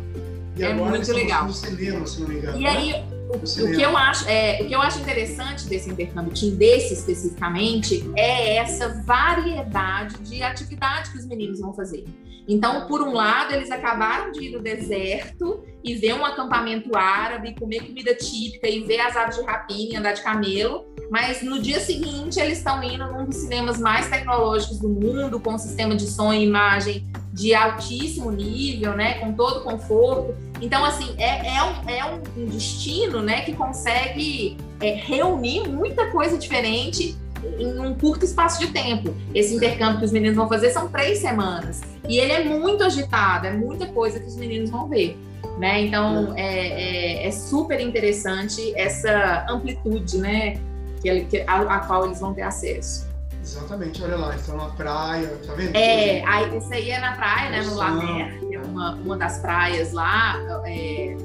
E 0.56 0.64
é 0.64 0.74
muito 0.74 1.12
legal. 1.12 1.44
no 1.46 1.52
cinema, 1.52 2.06
se 2.06 2.20
não 2.20 2.28
me 2.28 2.36
engano. 2.36 2.58
E 2.58 2.62
né? 2.62 2.70
aí, 2.70 3.04
o, 3.28 3.36
o, 3.36 3.76
que 3.76 3.82
eu 3.82 3.96
acho, 3.96 4.28
é, 4.28 4.62
o 4.62 4.66
que 4.66 4.74
eu 4.74 4.80
acho 4.80 4.98
interessante 5.00 5.66
desse 5.66 5.90
intercâmbio 5.90 6.32
team, 6.32 6.56
desse 6.56 6.94
especificamente, 6.94 8.10
é 8.16 8.56
essa 8.56 9.02
variedade 9.02 10.18
de 10.20 10.42
atividade 10.42 11.10
que 11.10 11.18
os 11.18 11.26
meninos 11.26 11.60
vão 11.60 11.74
fazer. 11.74 12.04
Então, 12.48 12.86
por 12.86 13.02
um 13.02 13.12
lado, 13.12 13.52
eles 13.52 13.70
acabaram 13.70 14.32
de 14.32 14.46
ir 14.46 14.52
no 14.52 14.60
deserto 14.60 15.62
e 15.84 15.94
ver 15.94 16.14
um 16.14 16.24
acampamento 16.24 16.96
árabe, 16.96 17.54
comer 17.54 17.86
comida 17.86 18.14
típica 18.14 18.66
e 18.66 18.80
ver 18.80 19.00
as 19.00 19.14
aves 19.16 19.36
de 19.36 19.42
rapina 19.42 19.92
e 19.92 19.96
andar 19.96 20.14
de 20.14 20.22
camelo, 20.22 20.86
mas 21.10 21.42
no 21.42 21.60
dia 21.60 21.78
seguinte 21.78 22.40
eles 22.40 22.58
estão 22.58 22.82
indo 22.82 23.06
num 23.06 23.26
dos 23.26 23.36
cinemas 23.36 23.78
mais 23.78 24.08
tecnológicos 24.08 24.78
do 24.78 24.88
mundo, 24.88 25.38
com 25.38 25.54
um 25.54 25.58
sistema 25.58 25.94
de 25.94 26.06
som 26.06 26.32
e 26.32 26.42
imagem 26.42 27.06
de 27.34 27.54
altíssimo 27.54 28.30
nível, 28.30 28.96
né, 28.96 29.18
com 29.18 29.32
todo 29.32 29.62
conforto. 29.62 30.34
Então, 30.60 30.84
assim, 30.84 31.14
é, 31.18 31.56
é, 31.56 31.62
um, 31.62 31.88
é 31.88 32.04
um 32.04 32.46
destino, 32.46 33.22
né, 33.22 33.42
que 33.42 33.52
consegue 33.52 34.56
é, 34.80 34.94
reunir 34.94 35.68
muita 35.68 36.10
coisa 36.10 36.36
diferente 36.38 37.16
em 37.58 37.78
um 37.78 37.94
curto 37.94 38.24
espaço 38.24 38.60
de 38.60 38.68
tempo. 38.68 39.14
Esse 39.34 39.54
intercâmbio 39.54 39.98
que 39.98 40.04
os 40.04 40.12
meninos 40.12 40.36
vão 40.36 40.48
fazer 40.48 40.70
são 40.70 40.88
três 40.88 41.18
semanas. 41.18 41.80
E 42.08 42.18
ele 42.18 42.32
é 42.32 42.44
muito 42.44 42.84
agitado, 42.84 43.46
é 43.46 43.52
muita 43.52 43.86
coisa 43.86 44.18
que 44.18 44.26
os 44.26 44.36
meninos 44.36 44.70
vão 44.70 44.88
ver. 44.88 45.18
Né? 45.58 45.82
Então, 45.82 46.34
é, 46.36 47.22
é, 47.22 47.26
é 47.26 47.30
super 47.30 47.80
interessante 47.80 48.72
essa 48.76 49.46
amplitude 49.48 50.18
né, 50.18 50.60
que, 51.02 51.24
que, 51.24 51.40
a, 51.46 51.60
a 51.62 51.78
qual 51.80 52.06
eles 52.06 52.20
vão 52.20 52.32
ter 52.32 52.42
acesso. 52.42 53.08
Exatamente, 53.42 54.02
olha 54.02 54.16
lá, 54.16 54.36
estão 54.36 54.56
na 54.56 54.66
praia, 54.66 55.28
tá 55.46 55.54
vendo? 55.54 55.74
É, 55.74 56.22
aí, 56.26 56.58
isso 56.58 56.72
aí 56.72 56.90
é 56.90 57.00
na 57.00 57.12
praia, 57.12 57.50
né, 57.50 57.62
no 57.62 57.74
Lamer, 57.76 58.38
que 58.40 58.54
é 58.54 58.60
uma, 58.60 58.94
uma 58.96 59.16
das 59.16 59.38
praias 59.38 59.92
lá, 59.92 60.36
é, 60.66 61.16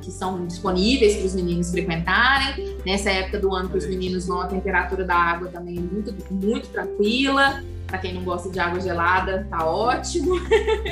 que 0.00 0.10
são 0.10 0.46
disponíveis 0.46 1.16
para 1.16 1.26
os 1.26 1.34
meninos 1.34 1.70
frequentarem. 1.70 2.77
Nessa 2.88 3.10
época 3.10 3.38
do 3.38 3.54
ano 3.54 3.68
que 3.68 3.76
os 3.76 3.86
meninos 3.86 4.26
vão, 4.26 4.40
a 4.40 4.46
temperatura 4.46 5.04
da 5.04 5.14
água 5.14 5.50
também 5.50 5.76
é 5.76 5.80
muito, 5.82 6.14
muito 6.30 6.68
tranquila. 6.68 7.62
Para 7.86 7.98
quem 7.98 8.14
não 8.14 8.24
gosta 8.24 8.48
de 8.48 8.58
água 8.58 8.80
gelada, 8.80 9.46
tá 9.50 9.66
ótimo. 9.66 10.36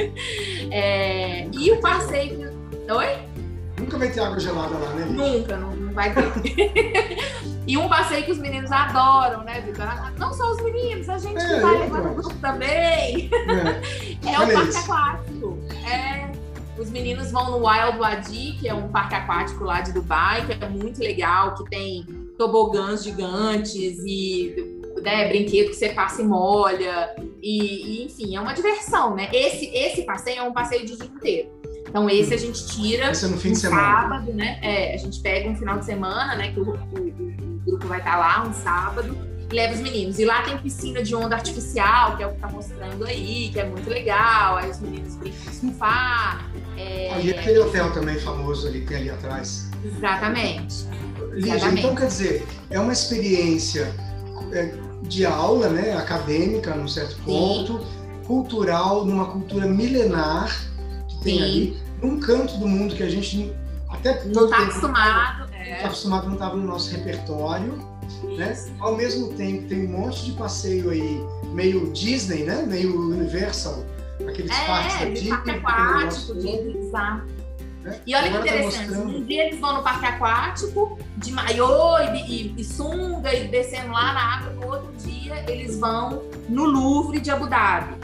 é, 0.70 1.48
e 1.50 1.72
o 1.72 1.80
passeio. 1.80 2.52
Oi? 2.90 3.18
Nunca 3.78 3.96
vai 3.96 4.10
ter 4.10 4.20
água 4.20 4.38
gelada 4.38 4.76
lá, 4.76 4.90
né? 4.90 5.06
Nunca, 5.06 5.56
não, 5.56 5.74
não 5.74 5.92
vai 5.94 6.12
ter. 6.12 7.16
E 7.66 7.76
um 7.76 7.88
passeio 7.88 8.24
que 8.24 8.30
os 8.30 8.38
meninos 8.38 8.70
adoram, 8.70 9.42
né, 9.42 9.60
Vitor? 9.60 9.86
Não 10.18 10.32
só 10.32 10.52
os 10.52 10.62
meninos, 10.62 11.08
a 11.08 11.18
gente 11.18 11.42
é, 11.42 11.58
vai 11.58 11.78
levar 11.78 12.00
no 12.00 12.14
grupo 12.14 12.34
também. 12.36 13.28
É, 14.24 14.30
é 14.32 14.38
o 14.38 14.52
parque 14.52 14.76
aquático. 14.76 15.58
É, 15.84 16.25
os 16.78 16.90
meninos 16.90 17.30
vão 17.30 17.50
no 17.50 17.66
Wild 17.66 17.98
Wadi, 17.98 18.56
que 18.60 18.68
é 18.68 18.74
um 18.74 18.88
parque 18.88 19.14
aquático 19.14 19.64
lá 19.64 19.80
de 19.80 19.92
Dubai, 19.92 20.46
que 20.46 20.64
é 20.64 20.68
muito 20.68 21.00
legal, 21.00 21.54
que 21.54 21.64
tem 21.70 22.04
tobogãs 22.36 23.04
gigantes 23.04 23.98
e 24.04 24.54
né, 25.02 25.28
brinquedo 25.28 25.68
que 25.68 25.76
você 25.76 25.90
passa 25.90 26.22
e 26.22 26.24
molha. 26.26 27.14
E, 27.42 28.02
e, 28.02 28.04
enfim, 28.04 28.36
é 28.36 28.40
uma 28.40 28.52
diversão, 28.52 29.14
né? 29.14 29.28
Esse, 29.32 29.66
esse 29.74 30.02
passeio 30.02 30.38
é 30.38 30.42
um 30.42 30.52
passeio 30.52 30.84
de 30.84 30.96
dia 30.96 31.06
inteiro. 31.06 31.48
Então, 31.88 32.10
esse 32.10 32.34
a 32.34 32.36
gente 32.36 32.66
tira 32.66 33.10
esse 33.10 33.24
é 33.24 33.28
no 33.28 33.38
fim 33.38 33.52
de 33.52 33.58
semana. 33.58 33.82
sábado, 33.82 34.32
né? 34.32 34.58
É, 34.62 34.94
a 34.94 34.96
gente 34.98 35.20
pega 35.20 35.48
um 35.48 35.56
final 35.56 35.78
de 35.78 35.84
semana, 35.84 36.34
né? 36.34 36.52
Que 36.52 36.60
o, 36.60 36.70
o, 36.70 36.74
o 36.74 37.60
grupo 37.64 37.86
vai 37.86 37.98
estar 37.98 38.18
lá 38.18 38.46
um 38.46 38.52
sábado 38.52 39.16
leva 39.50 39.74
os 39.74 39.80
meninos. 39.80 40.18
E 40.18 40.24
lá 40.24 40.42
tem 40.42 40.58
piscina 40.58 41.02
de 41.02 41.14
onda 41.14 41.36
artificial, 41.36 42.16
que 42.16 42.22
é 42.22 42.26
o 42.26 42.32
que 42.32 42.40
tá 42.40 42.48
mostrando 42.48 43.04
aí, 43.04 43.50
que 43.52 43.60
é 43.60 43.64
muito 43.64 43.88
legal. 43.88 44.56
Aí 44.56 44.70
os 44.70 44.80
meninos 44.80 45.14
brincam 45.16 45.50
de 45.50 45.56
surfar. 45.56 46.50
É... 46.76 47.12
Ali 47.12 47.32
é 47.32 47.38
aquele 47.38 47.58
hotel 47.58 47.92
também 47.92 48.18
famoso 48.18 48.66
ali 48.66 48.80
que 48.80 48.86
tem 48.86 48.96
ali 48.98 49.10
atrás. 49.10 49.70
Exatamente. 49.84 50.86
Lígia, 51.32 51.68
então 51.70 51.94
quer 51.94 52.06
dizer, 52.06 52.46
é 52.70 52.80
uma 52.80 52.92
experiência 52.92 53.92
é, 54.52 54.74
de 55.02 55.24
aula, 55.24 55.68
né, 55.68 55.96
acadêmica, 55.96 56.74
num 56.74 56.88
certo 56.88 57.16
ponto, 57.22 57.78
Sim. 57.78 57.86
cultural, 58.26 59.04
numa 59.04 59.26
cultura 59.26 59.66
milenar 59.66 60.50
que 61.08 61.20
tem 61.22 61.38
Sim. 61.38 61.44
ali, 61.44 61.78
num 62.02 62.20
canto 62.20 62.56
do 62.58 62.66
mundo 62.66 62.94
que 62.94 63.02
a 63.02 63.08
gente 63.08 63.52
até 63.88 64.24
não 64.24 64.44
está 64.44 64.58
acostumado, 64.58 65.35
é. 65.66 65.84
acostumado, 65.84 66.26
não 66.26 66.34
estava 66.34 66.56
no 66.56 66.66
nosso 66.66 66.90
repertório, 66.94 67.78
né? 68.36 68.56
Ao 68.78 68.96
mesmo 68.96 69.32
tempo 69.34 69.68
tem 69.68 69.86
um 69.86 69.98
monte 69.98 70.24
de 70.24 70.32
passeio 70.32 70.90
aí 70.90 71.20
meio 71.52 71.92
Disney, 71.92 72.44
né? 72.44 72.62
Meio 72.62 73.10
Universal, 73.10 73.84
aqueles 74.26 74.50
é, 74.50 74.66
parques 74.66 74.98
da 74.98 75.04
Disney. 75.06 75.28
Parque 75.30 75.50
aquático, 75.50 76.34
Disney, 76.34 76.76
exato. 76.78 77.36
Né? 77.82 78.00
E 78.06 78.14
olha 78.14 78.26
Agora 78.26 78.42
que 78.42 78.48
tá 78.48 78.56
interessante, 78.56 78.90
tá 78.90 78.98
um 78.98 79.24
dia 79.24 79.46
eles 79.46 79.60
vão 79.60 79.76
no 79.76 79.82
parque 79.82 80.06
aquático, 80.06 80.98
de 81.16 81.32
maiô 81.32 81.98
e, 81.98 82.30
e, 82.30 82.54
e, 82.56 82.64
sunga 82.64 83.32
e 83.32 83.48
descendo 83.48 83.92
lá 83.92 84.12
na 84.12 84.36
água, 84.36 84.52
no 84.52 84.66
outro 84.66 84.92
dia 84.98 85.44
eles 85.48 85.78
vão 85.78 86.22
no 86.48 86.64
Louvre 86.64 87.20
de 87.20 87.30
Abu 87.30 87.46
Dhabi, 87.46 87.94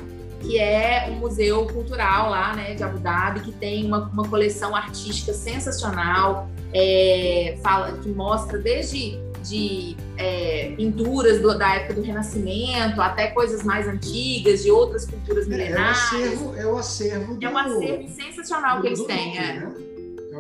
que 0.41 0.59
é 0.59 1.09
um 1.11 1.21
museu 1.21 1.67
cultural 1.67 2.31
lá 2.31 2.55
né, 2.55 2.75
de 2.75 2.83
Abu 2.83 2.99
Dhabi, 2.99 3.41
que 3.41 3.53
tem 3.53 3.87
uma, 3.87 4.09
uma 4.13 4.29
coleção 4.29 4.75
artística 4.75 5.33
sensacional, 5.33 6.49
é, 6.75 7.59
fala, 7.63 7.93
que 7.99 8.09
mostra 8.09 8.59
desde 8.59 9.21
de 9.43 9.97
é, 10.17 10.73
pinturas 10.77 11.41
do, 11.41 11.57
da 11.59 11.75
época 11.75 11.95
do 11.95 12.03
Renascimento, 12.03 13.01
até 13.01 13.29
coisas 13.29 13.63
mais 13.65 13.89
antigas, 13.89 14.63
de 14.63 14.71
outras 14.71 15.05
culturas 15.05 15.49
milenares. 15.49 15.99
É, 16.13 16.17
é, 16.17 16.19
o 16.19 16.29
acervo, 16.29 16.57
é 16.57 16.67
o 16.67 16.79
acervo 16.79 17.35
do, 17.35 17.47
É 17.47 17.51
um 17.51 17.59
acervo 17.59 18.09
sensacional 18.09 18.81
que 18.81 18.87
eles 18.87 19.03
têm. 19.05 19.39
É. 19.39 19.53
Né? 19.55 19.75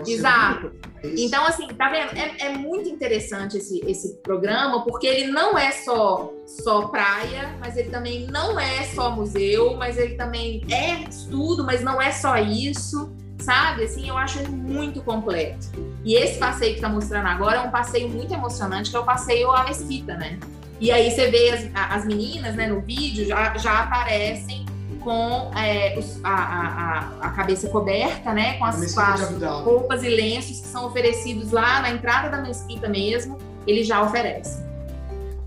É 0.07 0.11
Exato. 0.11 0.73
Então, 1.05 1.45
assim, 1.45 1.67
tá 1.69 1.91
vendo? 1.91 2.17
É, 2.17 2.47
é, 2.47 2.57
muito 2.57 2.89
interessante 2.89 3.59
esse, 3.59 3.81
esse 3.87 4.15
programa, 4.23 4.85
porque 4.85 5.07
ele 5.07 5.33
não 5.33 5.59
é 5.59 5.73
só, 5.73 6.33
só 6.47 6.87
praia, 6.87 7.57
mas 7.61 7.77
ele 7.77 7.91
também 7.91 8.27
não 8.29 8.59
é 8.59 8.85
só 8.95 9.11
museu, 9.11 9.77
mas 9.77 9.99
ele 9.99 10.15
também 10.15 10.63
é 10.71 11.09
estudo, 11.09 11.65
mas 11.65 11.83
não 11.83 12.01
é 12.01 12.13
só 12.13 12.39
isso 12.39 13.13
sabe? 13.41 13.85
Assim, 13.85 14.09
eu 14.09 14.17
acho 14.17 14.39
ele 14.39 14.49
muito 14.49 15.03
completo. 15.03 15.69
E 16.05 16.15
esse 16.15 16.39
passeio 16.39 16.75
que 16.75 16.81
tá 16.81 16.89
mostrando 16.89 17.27
agora 17.27 17.59
é 17.59 17.61
um 17.61 17.71
passeio 17.71 18.09
muito 18.09 18.33
emocionante, 18.33 18.91
que 18.91 18.97
é 18.97 19.01
o 19.01 19.05
passeio 19.05 19.51
à 19.51 19.65
mesquita, 19.65 20.17
né? 20.17 20.39
E 20.81 20.91
aí 20.91 21.11
você 21.11 21.31
vê 21.31 21.51
as, 21.51 21.71
as 21.75 22.05
meninas, 22.05 22.57
né, 22.57 22.67
no 22.67 22.81
vídeo, 22.81 23.25
já, 23.25 23.57
já 23.57 23.85
aparecem 23.85 24.67
com 25.03 25.51
é, 25.57 25.97
os, 25.99 26.19
a, 26.25 26.31
a, 26.31 27.27
a, 27.27 27.31
cabeça 27.31 27.69
coberta, 27.69 28.33
né? 28.33 28.55
Com 28.55 28.65
as, 28.65 28.95
com 28.95 29.01
as 29.01 29.43
roupas 29.65 30.03
e 30.03 30.09
lenços 30.09 30.61
que 30.61 30.67
são 30.67 30.87
oferecidos 30.87 31.51
lá 31.51 31.81
na 31.83 31.91
entrada 31.91 32.29
da 32.29 32.41
mesquita 32.41 32.89
mesmo, 32.89 33.39
ele 33.67 33.85
já 33.85 34.03
oferece. 34.03 34.63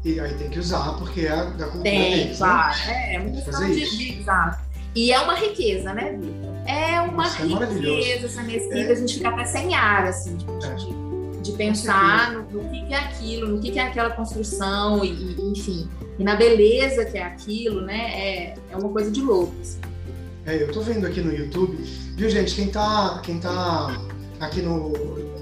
E 0.03 0.19
aí 0.19 0.33
tem 0.35 0.49
que 0.49 0.59
usar, 0.59 0.97
porque 0.97 1.21
é 1.21 1.35
da 1.35 1.65
cultura 1.65 1.83
tem, 1.83 2.11
deles, 2.11 2.39
né? 2.39 2.47
claro. 2.47 2.77
Né? 2.77 2.93
É, 2.93 3.15
é 3.15 3.19
muito 3.19 3.43
questão 3.43 3.67
de, 3.67 3.97
de 3.97 4.21
usar. 4.21 4.65
E 4.93 5.11
é 5.11 5.19
uma 5.19 5.35
riqueza, 5.35 5.93
né, 5.93 6.11
Vitor? 6.11 6.54
É 6.65 6.99
uma 7.01 7.23
Nossa, 7.23 7.43
é 7.43 7.45
riqueza 7.45 8.23
é 8.23 8.25
essa 8.25 8.43
mesquita, 8.43 8.75
é. 8.75 8.91
a 8.91 8.95
gente 8.95 9.13
fica 9.15 9.29
até 9.29 9.45
sem 9.45 9.75
ar, 9.75 10.07
assim, 10.07 10.35
de, 10.35 10.45
é. 10.45 10.75
de, 10.75 11.41
de 11.41 11.51
pensar 11.51 12.33
no, 12.33 12.41
no, 12.63 12.69
que, 12.69 12.93
é 12.93 12.97
aquilo, 12.97 13.49
no 13.49 13.61
que, 13.61 13.71
que 13.71 13.79
é 13.79 13.83
aquela 13.83 14.09
construção, 14.09 15.05
e, 15.05 15.11
e, 15.11 15.51
enfim, 15.51 15.87
e 16.17 16.23
na 16.23 16.35
beleza 16.35 17.05
que 17.05 17.17
é 17.17 17.23
aquilo, 17.23 17.81
né? 17.81 18.09
É, 18.13 18.53
é 18.71 18.77
uma 18.77 18.89
coisa 18.89 19.11
de 19.11 19.21
louco. 19.21 19.53
Assim. 19.61 19.79
É, 20.45 20.61
eu 20.61 20.71
tô 20.71 20.81
vendo 20.81 21.05
aqui 21.05 21.21
no 21.21 21.31
YouTube, 21.31 21.77
viu, 22.15 22.29
gente? 22.29 22.55
Quem 22.55 22.67
tá, 22.69 23.21
quem 23.23 23.39
tá 23.39 24.01
aqui 24.39 24.61
no, 24.61 24.89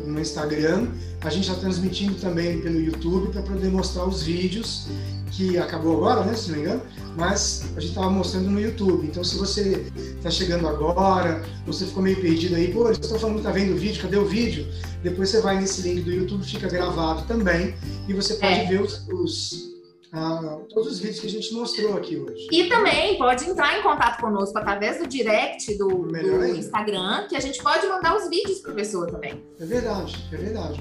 no 0.06 0.20
Instagram, 0.20 0.90
a 1.22 1.30
gente 1.30 1.48
está 1.48 1.60
transmitindo 1.60 2.16
também 2.16 2.60
pelo 2.60 2.80
YouTube 2.80 3.32
para 3.32 3.42
poder 3.44 3.70
mostrar 3.70 4.06
os 4.06 4.24
vídeos 4.24 4.88
que 5.36 5.58
acabou 5.58 5.98
agora, 5.98 6.24
né, 6.24 6.36
se 6.36 6.52
não 6.52 6.58
me 6.58 6.64
engano, 6.64 6.82
mas 7.18 7.66
a 7.76 7.80
gente 7.80 7.90
estava 7.90 8.10
mostrando 8.10 8.50
no 8.50 8.60
YouTube. 8.60 9.08
Então, 9.08 9.24
se 9.24 9.36
você 9.38 9.86
está 10.18 10.30
chegando 10.30 10.68
agora, 10.68 11.44
você 11.66 11.86
ficou 11.86 12.04
meio 12.04 12.20
perdido 12.22 12.56
aí, 12.56 12.72
pô, 12.72 12.90
estou 12.90 13.20
falando 13.20 13.36
que 13.36 13.42
está 13.42 13.52
vendo 13.52 13.74
o 13.74 13.78
vídeo, 13.78 14.02
cadê 14.02 14.18
o 14.18 14.26
vídeo? 14.26 14.68
Depois 15.02 15.30
você 15.30 15.42
vai 15.42 15.60
nesse 15.60 15.82
link 15.82 16.04
do 16.04 16.12
YouTube, 16.12 16.44
fica 16.44 16.68
gravado 16.68 17.28
também, 17.28 17.76
e 18.08 18.14
você 18.14 18.36
pode 18.36 18.60
é. 18.60 18.66
ver 18.66 18.82
os, 18.82 19.08
os 19.10 19.74
ah, 20.14 20.60
todos 20.70 20.94
os 20.94 21.00
vídeos 21.00 21.20
que 21.20 21.28
a 21.28 21.30
gente 21.30 21.52
mostrou 21.54 21.98
aqui 21.98 22.18
hoje. 22.18 22.48
E 22.52 22.70
também 22.70 23.18
pode 23.18 23.46
entrar 23.46 23.80
em 23.80 23.82
contato 23.82 24.22
conosco 24.22 24.56
através 24.58 25.00
do 25.00 25.08
direct 25.08 25.76
do, 25.76 25.88
do 25.88 26.46
Instagram, 26.46 27.26
que 27.28 27.36
a 27.36 27.40
gente 27.40 27.62
pode 27.64 27.88
mandar 27.88 28.16
os 28.16 28.30
vídeos 28.30 28.60
para 28.60 28.74
a 28.74 28.76
pessoa 28.76 29.08
também. 29.08 29.44
É 29.60 29.66
verdade, 29.66 30.16
é 30.32 30.38
verdade, 30.38 30.80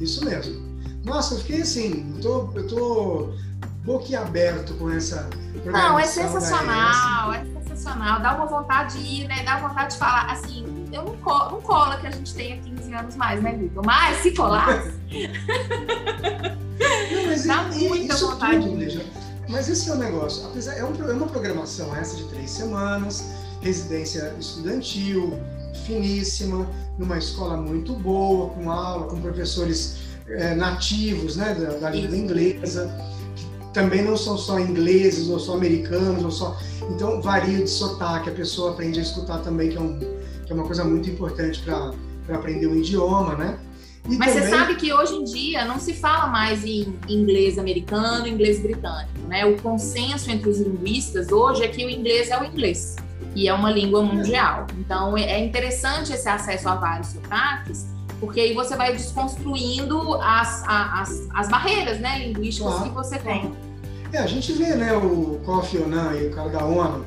Isso 0.00 0.24
mesmo. 0.24 0.68
Nossa, 1.04 1.34
eu 1.34 1.38
fiquei 1.38 1.62
assim, 1.62 2.12
eu 2.16 2.20
tô, 2.20 2.58
eu 2.58 2.66
tô 2.66 3.32
boquiaberto 3.84 4.74
com 4.74 4.90
essa. 4.90 5.28
Não, 5.64 5.98
é 5.98 6.06
sensacional, 6.06 7.32
é 7.32 7.44
sensacional. 7.44 8.20
Dá 8.20 8.34
uma 8.34 8.46
vontade 8.46 8.98
de 8.98 9.22
ir, 9.22 9.28
né? 9.28 9.42
Dá 9.44 9.58
vontade 9.58 9.94
de 9.94 9.98
falar. 9.98 10.30
Assim, 10.30 10.86
eu 10.92 11.04
não, 11.04 11.16
colo, 11.16 11.52
não 11.52 11.60
cola 11.60 11.98
que 11.98 12.06
a 12.06 12.10
gente 12.10 12.34
tenha 12.34 12.58
15 12.58 12.94
anos 12.94 13.16
mais, 13.16 13.42
né, 13.42 13.52
Vitor? 13.54 13.84
Mas 13.84 14.18
se 14.18 14.32
colasse. 14.32 14.92
não, 17.12 17.26
mas 17.26 17.46
dá 17.46 17.62
muita 17.62 18.14
isso 18.14 18.28
vontade. 18.28 18.60
Tudo, 18.60 19.02
mas 19.48 19.68
esse 19.68 19.90
é 19.90 19.92
o 19.92 19.96
negócio. 19.96 20.46
Apesar, 20.46 20.76
é, 20.76 20.84
um, 20.84 20.94
é 21.08 21.12
uma 21.12 21.26
programação 21.26 21.94
essa 21.96 22.16
de 22.16 22.24
três 22.28 22.50
semanas, 22.50 23.24
residência 23.60 24.34
estudantil, 24.38 25.40
finíssima, 25.86 26.68
numa 26.98 27.18
escola 27.18 27.56
muito 27.56 27.94
boa, 27.94 28.50
com 28.50 28.70
aula, 28.70 29.08
com 29.08 29.20
professores 29.20 29.98
é, 30.28 30.54
nativos 30.54 31.36
né, 31.36 31.54
da, 31.54 31.78
da 31.78 31.90
língua 31.90 32.16
inglesa 32.16 32.88
também 33.72 34.02
não 34.02 34.16
são 34.16 34.36
só 34.36 34.58
ingleses 34.58 35.28
ou 35.28 35.38
só 35.38 35.54
americanos 35.54 36.24
ou 36.24 36.30
só 36.30 36.56
então 36.90 37.20
varia 37.22 37.58
de 37.58 37.70
sotaque 37.70 38.28
a 38.28 38.32
pessoa 38.32 38.72
aprende 38.72 38.98
a 38.98 39.02
escutar 39.02 39.38
também 39.38 39.70
que 39.70 39.76
é, 39.76 39.80
um, 39.80 39.98
que 39.98 40.52
é 40.52 40.54
uma 40.54 40.64
coisa 40.64 40.84
muito 40.84 41.08
importante 41.08 41.62
para 41.62 41.92
aprender 42.34 42.66
o 42.66 42.76
idioma 42.76 43.36
né? 43.36 43.58
E 44.08 44.16
mas 44.16 44.32
também... 44.32 44.48
você 44.48 44.56
sabe 44.56 44.74
que 44.76 44.92
hoje 44.92 45.14
em 45.14 45.24
dia 45.24 45.64
não 45.64 45.78
se 45.78 45.94
fala 45.94 46.26
mais 46.26 46.64
em 46.64 46.98
inglês 47.08 47.58
americano 47.58 48.26
inglês 48.26 48.60
britânico 48.60 49.20
né? 49.28 49.46
O 49.46 49.56
consenso 49.60 50.30
entre 50.30 50.48
os 50.48 50.58
linguistas 50.58 51.30
hoje 51.30 51.62
é 51.62 51.68
que 51.68 51.84
o 51.84 51.88
inglês 51.88 52.30
é 52.30 52.40
o 52.40 52.44
inglês 52.44 52.96
e 53.34 53.48
é 53.48 53.54
uma 53.54 53.70
língua 53.70 54.02
mundial. 54.02 54.66
Então 54.78 55.16
é 55.16 55.38
interessante 55.44 56.12
esse 56.12 56.28
acesso 56.28 56.68
a 56.68 56.74
vários 56.74 57.08
sotaques 57.08 57.86
porque 58.20 58.40
aí 58.40 58.54
você 58.54 58.76
vai 58.76 58.92
desconstruindo 58.92 60.14
as, 60.16 60.62
as, 60.66 61.28
as 61.34 61.48
barreiras 61.48 61.98
né, 61.98 62.26
linguísticas 62.26 62.74
claro, 62.74 62.90
que 62.90 62.94
você 62.94 63.18
tem. 63.18 63.52
É, 64.12 64.18
a 64.18 64.26
gente 64.26 64.52
vê 64.52 64.74
né, 64.74 64.92
o 64.92 65.40
Kofi 65.44 65.78
Annan 65.78 66.16
e 66.16 66.26
o 66.26 66.30
cara 66.30 66.50
da 66.50 66.64
ONU, 66.64 67.06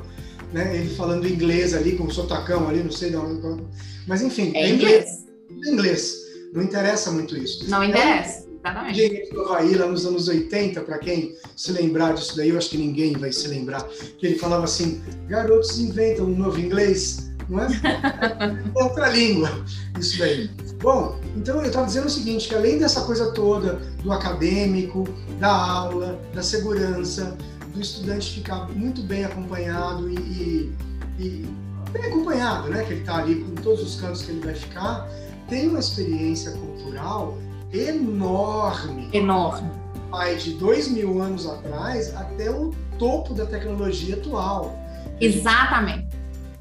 né, 0.52 0.76
ele 0.76 0.94
falando 0.94 1.26
inglês 1.26 1.72
ali, 1.72 1.96
com 1.96 2.04
o 2.04 2.10
sotacão 2.10 2.68
ali, 2.68 2.82
não 2.82 2.90
sei 2.90 3.10
de 3.10 3.16
onde. 3.16 3.62
Mas 4.06 4.22
enfim, 4.22 4.52
é, 4.54 4.64
é 4.64 4.70
inglês. 4.70 5.24
inglês. 5.48 5.72
inglês. 5.72 6.14
Não 6.52 6.62
interessa 6.62 7.10
muito 7.10 7.36
isso. 7.36 7.68
Não 7.70 7.82
interessa. 7.82 8.44
Exatamente. 8.64 8.96
Gente 8.96 9.30
do 9.30 9.42
Havaí, 9.42 9.74
lá 9.74 9.86
nos 9.86 10.06
anos 10.06 10.26
80, 10.26 10.80
para 10.82 10.98
quem 10.98 11.36
se 11.54 11.70
lembrar 11.72 12.14
disso 12.14 12.34
daí, 12.36 12.48
eu 12.48 12.56
acho 12.56 12.70
que 12.70 12.78
ninguém 12.78 13.12
vai 13.12 13.30
se 13.30 13.46
lembrar, 13.48 13.86
que 14.18 14.26
ele 14.26 14.38
falava 14.38 14.64
assim: 14.64 15.02
garotos 15.28 15.78
inventam 15.78 16.24
um 16.24 16.36
novo 16.36 16.58
inglês, 16.58 17.30
não 17.48 17.62
é? 17.62 17.66
é 17.66 18.82
outra 18.82 19.08
língua, 19.10 19.64
isso 19.98 20.18
daí. 20.18 20.50
Bom, 20.80 21.18
então 21.36 21.56
eu 21.60 21.66
estava 21.66 21.86
dizendo 21.86 22.06
o 22.06 22.10
seguinte, 22.10 22.48
que 22.48 22.54
além 22.54 22.78
dessa 22.78 23.02
coisa 23.02 23.32
toda 23.32 23.74
do 24.02 24.12
acadêmico, 24.12 25.04
da 25.38 25.50
aula, 25.50 26.20
da 26.34 26.42
segurança, 26.42 27.36
do 27.72 27.80
estudante 27.80 28.34
ficar 28.34 28.68
muito 28.70 29.02
bem 29.02 29.24
acompanhado 29.24 30.08
e, 30.10 30.14
e, 30.14 30.74
e 31.18 31.48
bem 31.90 32.04
acompanhado, 32.06 32.68
né? 32.68 32.84
Que 32.84 32.92
ele 32.92 33.00
está 33.00 33.18
ali 33.18 33.36
com 33.36 33.54
todos 33.56 33.82
os 33.82 34.00
cantos 34.00 34.22
que 34.22 34.32
ele 34.32 34.40
vai 34.40 34.54
ficar, 34.54 35.08
tem 35.48 35.68
uma 35.68 35.78
experiência 35.78 36.52
cultural 36.52 37.38
enorme. 37.72 39.08
Enorme. 39.12 39.70
Vai 40.10 40.36
de 40.36 40.52
dois 40.54 40.88
mil 40.88 41.20
anos 41.20 41.46
atrás 41.46 42.14
até 42.14 42.50
o 42.50 42.72
topo 42.98 43.34
da 43.34 43.46
tecnologia 43.46 44.16
atual. 44.16 44.78
Exatamente. 45.20 46.08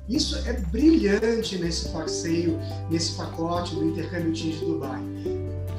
Isso 0.08 0.38
é 0.46 0.54
brilhante 0.54 1.58
nesse 1.58 1.90
passeio, 1.90 2.60
nesse 2.90 3.14
pacote 3.14 3.74
do 3.76 3.86
intercâmbio 3.86 4.34
Teams 4.34 4.60
de 4.60 4.66
Dubai. 4.66 5.02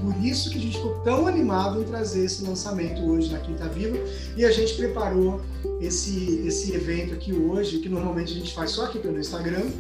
Por 0.01 0.25
isso 0.25 0.51
que 0.51 0.59
a 0.59 0.61
gente 0.61 0.77
ficou 0.77 0.95
tão 1.01 1.27
animado 1.27 1.81
em 1.81 1.85
trazer 1.85 2.25
esse 2.25 2.45
lançamento 2.45 3.03
hoje 3.03 3.31
na 3.31 3.39
Quinta 3.39 3.69
Viva 3.69 3.99
e 4.37 4.45
a 4.45 4.51
gente 4.51 4.75
preparou 4.75 5.41
esse, 5.81 6.43
esse 6.47 6.75
evento 6.75 7.15
aqui 7.15 7.33
hoje, 7.33 7.79
que 7.79 7.89
normalmente 7.89 8.33
a 8.33 8.35
gente 8.35 8.55
faz 8.55 8.73
só 8.73 8.85
aqui 8.85 8.99
pelo 8.99 9.19
Instagram, 9.19 9.71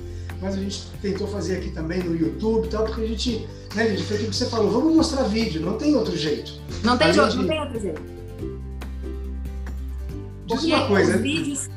mas 0.40 0.54
a 0.54 0.58
gente 0.58 0.82
tentou 1.00 1.26
fazer 1.26 1.58
aqui 1.58 1.70
também 1.70 2.02
no 2.02 2.14
YouTube 2.14 2.66
e 2.66 2.68
tal, 2.68 2.84
porque 2.84 3.02
a 3.02 3.06
gente, 3.06 3.46
né, 3.74 3.88
Lídia, 3.88 4.04
foi 4.04 4.16
o 4.16 4.30
que 4.30 4.36
você 4.36 4.46
falou, 4.46 4.70
vamos 4.70 4.94
mostrar 4.94 5.24
vídeo, 5.24 5.60
não 5.60 5.78
tem 5.78 5.94
outro 5.94 6.16
jeito. 6.16 6.52
Não 6.82 6.96
tem, 6.96 7.12
gente, 7.12 7.36
não 7.36 7.46
tem 7.46 7.60
outro 7.60 7.80
jeito. 7.80 8.02
Diz 10.46 10.60
Porque 10.60 10.74
uma 10.74 10.86
coisa. 10.86 11.16
Os 11.16 11.22
vídeos, 11.22 11.70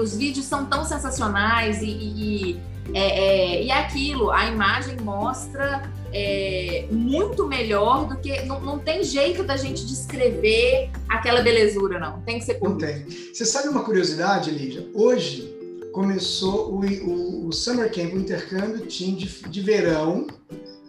os 0.00 0.16
vídeos 0.16 0.46
são 0.46 0.66
tão 0.66 0.84
sensacionais 0.84 1.82
e, 1.82 1.86
e, 1.86 2.60
é, 2.94 3.00
é, 3.00 3.64
e 3.64 3.70
é 3.70 3.78
aquilo, 3.78 4.30
a 4.30 4.46
imagem 4.46 4.96
mostra 5.00 5.82
é, 6.12 6.86
muito 6.90 7.46
melhor 7.46 8.06
do 8.06 8.16
que. 8.16 8.42
Não, 8.42 8.60
não 8.60 8.78
tem 8.78 9.02
jeito 9.04 9.44
da 9.44 9.56
gente 9.56 9.86
descrever 9.86 10.90
aquela 11.08 11.40
belezura, 11.40 11.98
não. 11.98 12.20
Tem 12.22 12.38
que 12.38 12.44
ser 12.44 12.54
por 12.54 12.70
Não 12.70 12.78
tem. 12.78 13.06
Você 13.08 13.44
sabe 13.44 13.68
uma 13.68 13.84
curiosidade, 13.84 14.50
Lídia? 14.50 14.88
Hoje 14.94 15.54
começou 15.92 16.72
o, 16.72 16.84
o, 16.84 17.48
o 17.48 17.52
Summer 17.52 17.92
Camp, 17.92 18.12
o 18.12 18.18
intercâmbio 18.18 18.86
team 18.86 19.14
de, 19.14 19.26
de 19.26 19.60
verão 19.60 20.26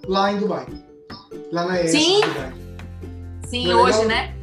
lá 0.07 0.31
em 0.31 0.37
Dubai. 0.37 0.65
Lá 1.51 1.65
na 1.65 1.87
Sim, 1.87 2.21
Sim 3.47 3.73
hoje, 3.73 4.05
né? 4.05 4.33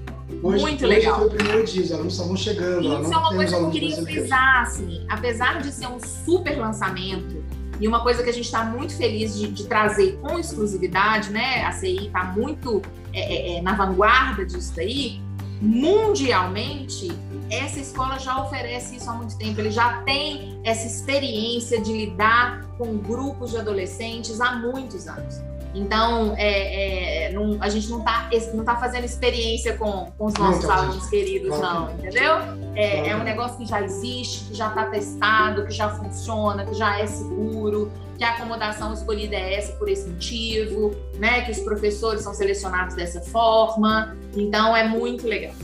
Hoje, 0.42 0.62
Muito 0.62 0.84
hoje 0.84 0.94
legal. 0.94 1.18
foi 1.18 1.26
o 1.26 1.30
primeiro 1.30 1.64
dia, 1.64 1.82
os 1.82 1.92
alunos 1.92 2.12
estavam 2.12 2.36
chegando. 2.36 3.02
Isso 3.02 3.12
é 3.12 3.16
uma 3.16 3.34
coisa 3.34 3.56
que 3.56 3.62
eu 3.62 3.70
queria 3.70 4.02
frisar, 4.02 4.62
assim, 4.62 5.06
apesar 5.08 5.60
de 5.60 5.72
ser 5.72 5.86
um 5.86 5.98
super 5.98 6.58
lançamento, 6.58 7.42
e 7.80 7.86
uma 7.86 8.02
coisa 8.02 8.22
que 8.22 8.30
a 8.30 8.32
gente 8.32 8.44
está 8.44 8.64
muito 8.64 8.96
feliz 8.96 9.38
de, 9.38 9.48
de, 9.48 9.64
trazer 9.64 10.18
com 10.20 10.38
exclusividade, 10.38 11.30
né? 11.30 11.64
A 11.64 11.72
CI 11.72 12.06
está 12.06 12.24
muito 12.24 12.82
é, 13.12 13.20
é, 13.20 13.58
é, 13.58 13.62
na 13.62 13.74
vanguarda 13.74 14.44
disso 14.44 14.72
daí. 14.74 15.20
Mundialmente, 15.60 17.10
essa 17.50 17.80
escola 17.80 18.18
já 18.18 18.42
oferece 18.42 18.96
isso 18.96 19.08
há 19.08 19.14
muito 19.14 19.36
tempo. 19.38 19.60
Ele 19.60 19.70
já 19.70 20.02
tem 20.02 20.60
essa 20.64 20.86
experiência 20.86 21.80
de 21.80 21.92
lidar 21.92 22.64
com 22.76 22.96
grupos 22.96 23.52
de 23.52 23.58
adolescentes 23.58 24.40
há 24.40 24.56
muitos 24.56 25.06
anos. 25.06 25.40
Então, 25.78 26.34
é, 26.36 27.26
é, 27.26 27.32
não, 27.32 27.56
a 27.60 27.68
gente 27.68 27.88
não 27.88 27.98
está 28.00 28.28
não 28.52 28.64
tá 28.64 28.76
fazendo 28.76 29.04
experiência 29.04 29.76
com, 29.76 30.10
com 30.18 30.26
os 30.26 30.34
nossos 30.34 30.64
não, 30.64 30.70
alunos 30.72 30.94
gente. 30.96 31.10
queridos, 31.10 31.58
não, 31.60 31.92
entendeu? 31.92 32.34
É, 32.74 33.10
é, 33.10 33.16
um 33.16 33.22
negócio 33.22 33.56
que 33.58 33.66
já 33.66 33.80
existe, 33.80 34.46
que 34.46 34.54
já 34.54 34.68
está 34.68 34.86
testado, 34.86 35.64
que 35.64 35.72
já 35.72 35.88
funciona, 35.90 36.66
que 36.66 36.74
já 36.74 36.98
é 36.98 37.06
seguro, 37.06 37.92
que 38.16 38.24
a 38.24 38.30
acomodação 38.30 38.92
escolhida 38.92 39.36
é 39.36 39.54
essa 39.54 39.72
por 39.74 39.88
esse 39.88 40.08
motivo, 40.08 40.96
né? 41.14 41.42
Que 41.42 41.52
os 41.52 41.60
professores 41.60 42.22
são 42.22 42.34
selecionados 42.34 42.96
dessa 42.96 43.20
forma. 43.20 44.16
Então, 44.36 44.76
é 44.76 44.82
muito 44.82 45.28
legal. 45.28 45.54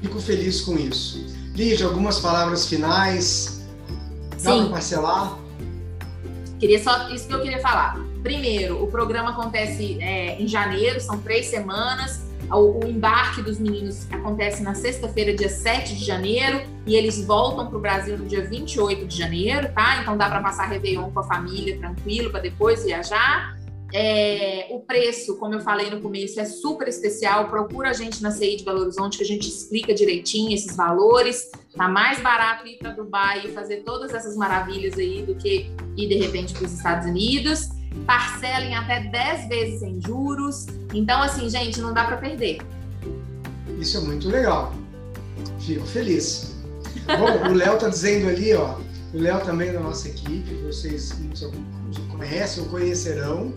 Fico 0.00 0.18
feliz 0.20 0.62
com 0.62 0.74
isso. 0.78 1.22
Lígia, 1.54 1.86
algumas 1.86 2.18
palavras 2.18 2.66
finais? 2.66 3.62
Dá 4.42 4.56
para 4.56 4.68
parcelar? 4.70 5.38
Queria 6.58 6.82
só 6.82 7.10
isso 7.10 7.28
que 7.28 7.34
eu 7.34 7.42
queria 7.42 7.60
falar. 7.60 8.05
Primeiro, 8.26 8.82
o 8.82 8.88
programa 8.88 9.30
acontece 9.30 10.02
é, 10.02 10.34
em 10.42 10.48
janeiro, 10.48 11.00
são 11.00 11.16
três 11.20 11.46
semanas. 11.46 12.26
O, 12.50 12.84
o 12.84 12.88
embarque 12.88 13.40
dos 13.40 13.56
meninos 13.56 14.04
acontece 14.10 14.64
na 14.64 14.74
sexta-feira, 14.74 15.32
dia 15.32 15.48
7 15.48 15.94
de 15.94 16.04
janeiro, 16.04 16.60
e 16.84 16.96
eles 16.96 17.24
voltam 17.24 17.68
para 17.68 17.78
o 17.78 17.80
Brasil 17.80 18.18
no 18.18 18.24
dia 18.26 18.44
28 18.44 19.06
de 19.06 19.16
janeiro, 19.16 19.72
tá? 19.72 20.02
Então 20.02 20.16
dá 20.16 20.28
para 20.28 20.40
passar 20.40 20.66
Réveillon 20.66 21.08
com 21.12 21.20
a 21.20 21.22
família 21.22 21.78
tranquilo, 21.78 22.32
para 22.32 22.40
depois 22.40 22.82
viajar. 22.82 23.56
É, 23.94 24.66
o 24.70 24.80
preço, 24.80 25.36
como 25.36 25.54
eu 25.54 25.60
falei 25.60 25.88
no 25.88 26.00
começo, 26.00 26.40
é 26.40 26.44
super 26.44 26.88
especial. 26.88 27.48
Procura 27.48 27.90
a 27.90 27.92
gente 27.92 28.20
na 28.24 28.32
CI 28.32 28.56
de 28.56 28.64
Belo 28.64 28.80
Horizonte 28.80 29.18
que 29.18 29.22
a 29.22 29.26
gente 29.26 29.46
explica 29.46 29.94
direitinho 29.94 30.52
esses 30.52 30.74
valores. 30.74 31.48
Tá 31.76 31.86
mais 31.86 32.20
barato 32.20 32.66
ir 32.66 32.78
para 32.78 32.90
Dubai 32.90 33.42
e 33.44 33.52
fazer 33.52 33.84
todas 33.84 34.12
essas 34.12 34.34
maravilhas 34.34 34.98
aí 34.98 35.22
do 35.22 35.36
que 35.36 35.70
ir 35.96 36.08
de 36.08 36.16
repente 36.16 36.54
para 36.54 36.64
os 36.64 36.72
Estados 36.72 37.06
Unidos. 37.06 37.75
Parcela 38.06 38.64
em 38.64 38.74
até 38.74 39.00
10 39.00 39.48
vezes 39.48 39.80
sem 39.80 40.00
juros. 40.00 40.66
Então, 40.92 41.22
assim, 41.22 41.48
gente, 41.48 41.80
não 41.80 41.92
dá 41.92 42.04
para 42.04 42.16
perder. 42.16 42.58
Isso 43.78 43.98
é 43.98 44.00
muito 44.00 44.28
legal. 44.28 44.72
Fico 45.60 45.86
feliz. 45.86 46.54
Bom, 47.06 47.50
o 47.50 47.54
Léo 47.54 47.78
tá 47.78 47.88
dizendo 47.88 48.28
ali, 48.28 48.54
ó. 48.54 48.78
O 49.14 49.18
Léo 49.18 49.40
também 49.40 49.68
é 49.68 49.72
da 49.72 49.80
nossa 49.80 50.08
equipe, 50.08 50.54
vocês 50.66 51.14
conhecem 52.10 52.62
ou 52.62 52.68
conhecerão. 52.68 53.52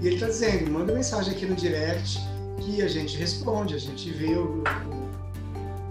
E 0.00 0.06
ele 0.06 0.16
está 0.16 0.26
dizendo, 0.26 0.70
manda 0.70 0.92
mensagem 0.92 1.34
aqui 1.34 1.46
no 1.46 1.54
direct 1.54 2.20
que 2.60 2.82
a 2.82 2.88
gente 2.88 3.16
responde, 3.16 3.74
a 3.74 3.78
gente 3.78 4.10
vê 4.10 4.34
o. 4.34 4.62
o 4.62 5.10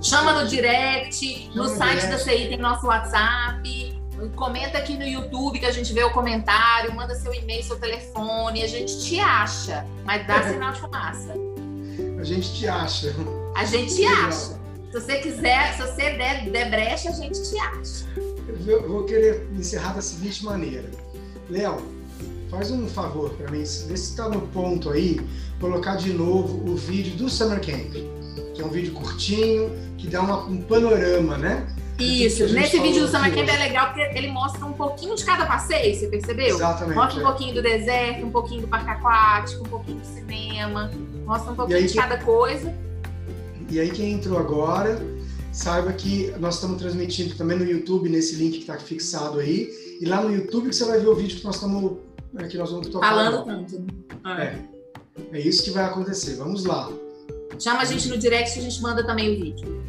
Chama 0.01 0.41
no 0.41 0.47
direct, 0.47 1.51
no, 1.53 1.63
no 1.63 1.69
site 1.69 2.01
direct. 2.01 2.11
da 2.11 2.17
CI 2.17 2.47
tem 2.49 2.57
nosso 2.57 2.87
WhatsApp. 2.87 3.98
Comenta 4.36 4.78
aqui 4.78 4.97
no 4.97 5.05
YouTube 5.05 5.59
que 5.59 5.65
a 5.65 5.72
gente 5.72 5.93
vê 5.93 6.03
o 6.03 6.11
comentário, 6.11 6.93
manda 6.93 7.15
seu 7.15 7.34
e-mail, 7.34 7.63
seu 7.63 7.80
telefone, 7.80 8.63
a 8.63 8.67
gente 8.67 8.99
te 9.01 9.20
acha, 9.20 9.86
mas 10.03 10.26
dá 10.28 10.43
sinal 10.43 10.74
de 10.74 10.82
fumaça. 10.82 11.34
A 12.20 12.24
gente 12.24 12.53
te 12.53 12.67
acha. 12.67 13.15
A 13.55 13.65
gente 13.65 13.95
te 13.95 14.05
acha. 14.05 14.59
Se 14.91 14.93
você 14.93 15.17
quiser, 15.20 15.74
se 15.74 15.82
você 15.82 16.17
der, 16.17 16.49
der 16.49 16.70
brecha, 16.70 17.09
a 17.09 17.13
gente 17.13 17.41
te 17.41 17.57
acha. 17.59 18.05
Eu 18.65 18.89
vou 18.89 19.03
querer 19.05 19.47
encerrar 19.53 19.93
da 19.93 20.01
seguinte 20.01 20.43
maneira. 20.43 20.89
Léo, 21.49 21.78
faz 22.49 22.72
um 22.72 22.88
favor 22.88 23.30
para 23.32 23.51
mim, 23.51 23.59
vê 23.59 23.65
se 23.65 23.93
está 23.93 24.28
no 24.28 24.41
ponto 24.47 24.89
aí, 24.89 25.22
colocar 25.59 25.95
de 25.95 26.11
novo 26.11 26.70
o 26.70 26.76
vídeo 26.76 27.15
do 27.15 27.30
Summer 27.30 27.59
Camp, 27.61 27.93
que 28.53 28.61
é 28.61 28.65
um 28.65 28.70
vídeo 28.70 28.93
curtinho, 28.93 29.72
que 29.97 30.07
dá 30.07 30.22
uma, 30.22 30.43
um 30.45 30.61
panorama, 30.61 31.38
né? 31.38 31.67
Isso, 31.99 32.47
nesse 32.53 32.79
vídeo 32.79 33.05
do 33.05 33.11
Camp 33.11 33.35
é 33.35 33.57
legal 33.57 33.87
porque 33.87 34.17
ele 34.17 34.29
mostra 34.29 34.65
um 34.65 34.73
pouquinho 34.73 35.15
de 35.15 35.25
cada 35.25 35.45
passeio, 35.45 35.93
você 35.95 36.07
percebeu? 36.07 36.55
Exatamente. 36.55 36.95
Mostra 36.95 37.19
um 37.19 37.23
é. 37.23 37.29
pouquinho 37.29 37.53
do 37.55 37.61
deserto, 37.61 38.25
um 38.25 38.31
pouquinho 38.31 38.61
do 38.61 38.67
parque 38.67 38.89
aquático, 38.89 39.63
um 39.63 39.69
pouquinho 39.69 39.99
do 39.99 40.05
cinema, 40.05 40.91
mostra 41.25 41.51
um 41.51 41.55
pouquinho 41.55 41.87
de 41.87 41.93
cada 41.93 42.17
coisa. 42.19 42.73
E 43.69 43.79
aí 43.79 43.91
quem 43.91 44.13
entrou 44.13 44.39
agora, 44.39 44.99
saiba 45.51 45.91
que 45.93 46.33
nós 46.39 46.55
estamos 46.55 46.77
transmitindo 46.77 47.35
também 47.35 47.57
no 47.57 47.65
YouTube, 47.65 48.09
nesse 48.09 48.35
link 48.35 48.53
que 48.53 48.59
está 48.59 48.77
fixado 48.77 49.39
aí. 49.39 49.69
E 49.99 50.05
lá 50.05 50.21
no 50.21 50.33
YouTube 50.33 50.69
que 50.69 50.75
você 50.75 50.85
vai 50.85 50.99
ver 50.99 51.07
o 51.07 51.15
vídeo 51.15 51.37
que 51.37 51.43
nós 51.43 51.55
estamos 51.55 51.97
é, 52.37 52.47
que 52.47 52.57
nós 52.57 52.71
vamos 52.71 52.87
tocar. 52.87 53.09
Falando 53.09 53.45
tanto. 53.45 53.85
É. 54.25 54.43
é. 54.43 54.79
É 55.33 55.39
isso 55.39 55.63
que 55.63 55.71
vai 55.71 55.85
acontecer. 55.85 56.35
Vamos 56.35 56.65
lá. 56.65 56.89
Chama 57.59 57.81
a 57.81 57.85
gente 57.85 58.07
no 58.07 58.17
direct 58.17 58.57
e 58.57 58.61
a 58.61 58.63
gente 58.63 58.81
manda 58.81 59.05
também 59.05 59.35
o 59.35 59.39
vídeo. 59.39 59.83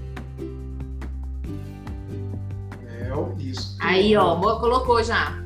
É, 3.38 3.42
isso. 3.42 3.76
Aí, 3.80 4.16
ó, 4.16 4.36
colocou 4.58 5.02
já. 5.02 5.40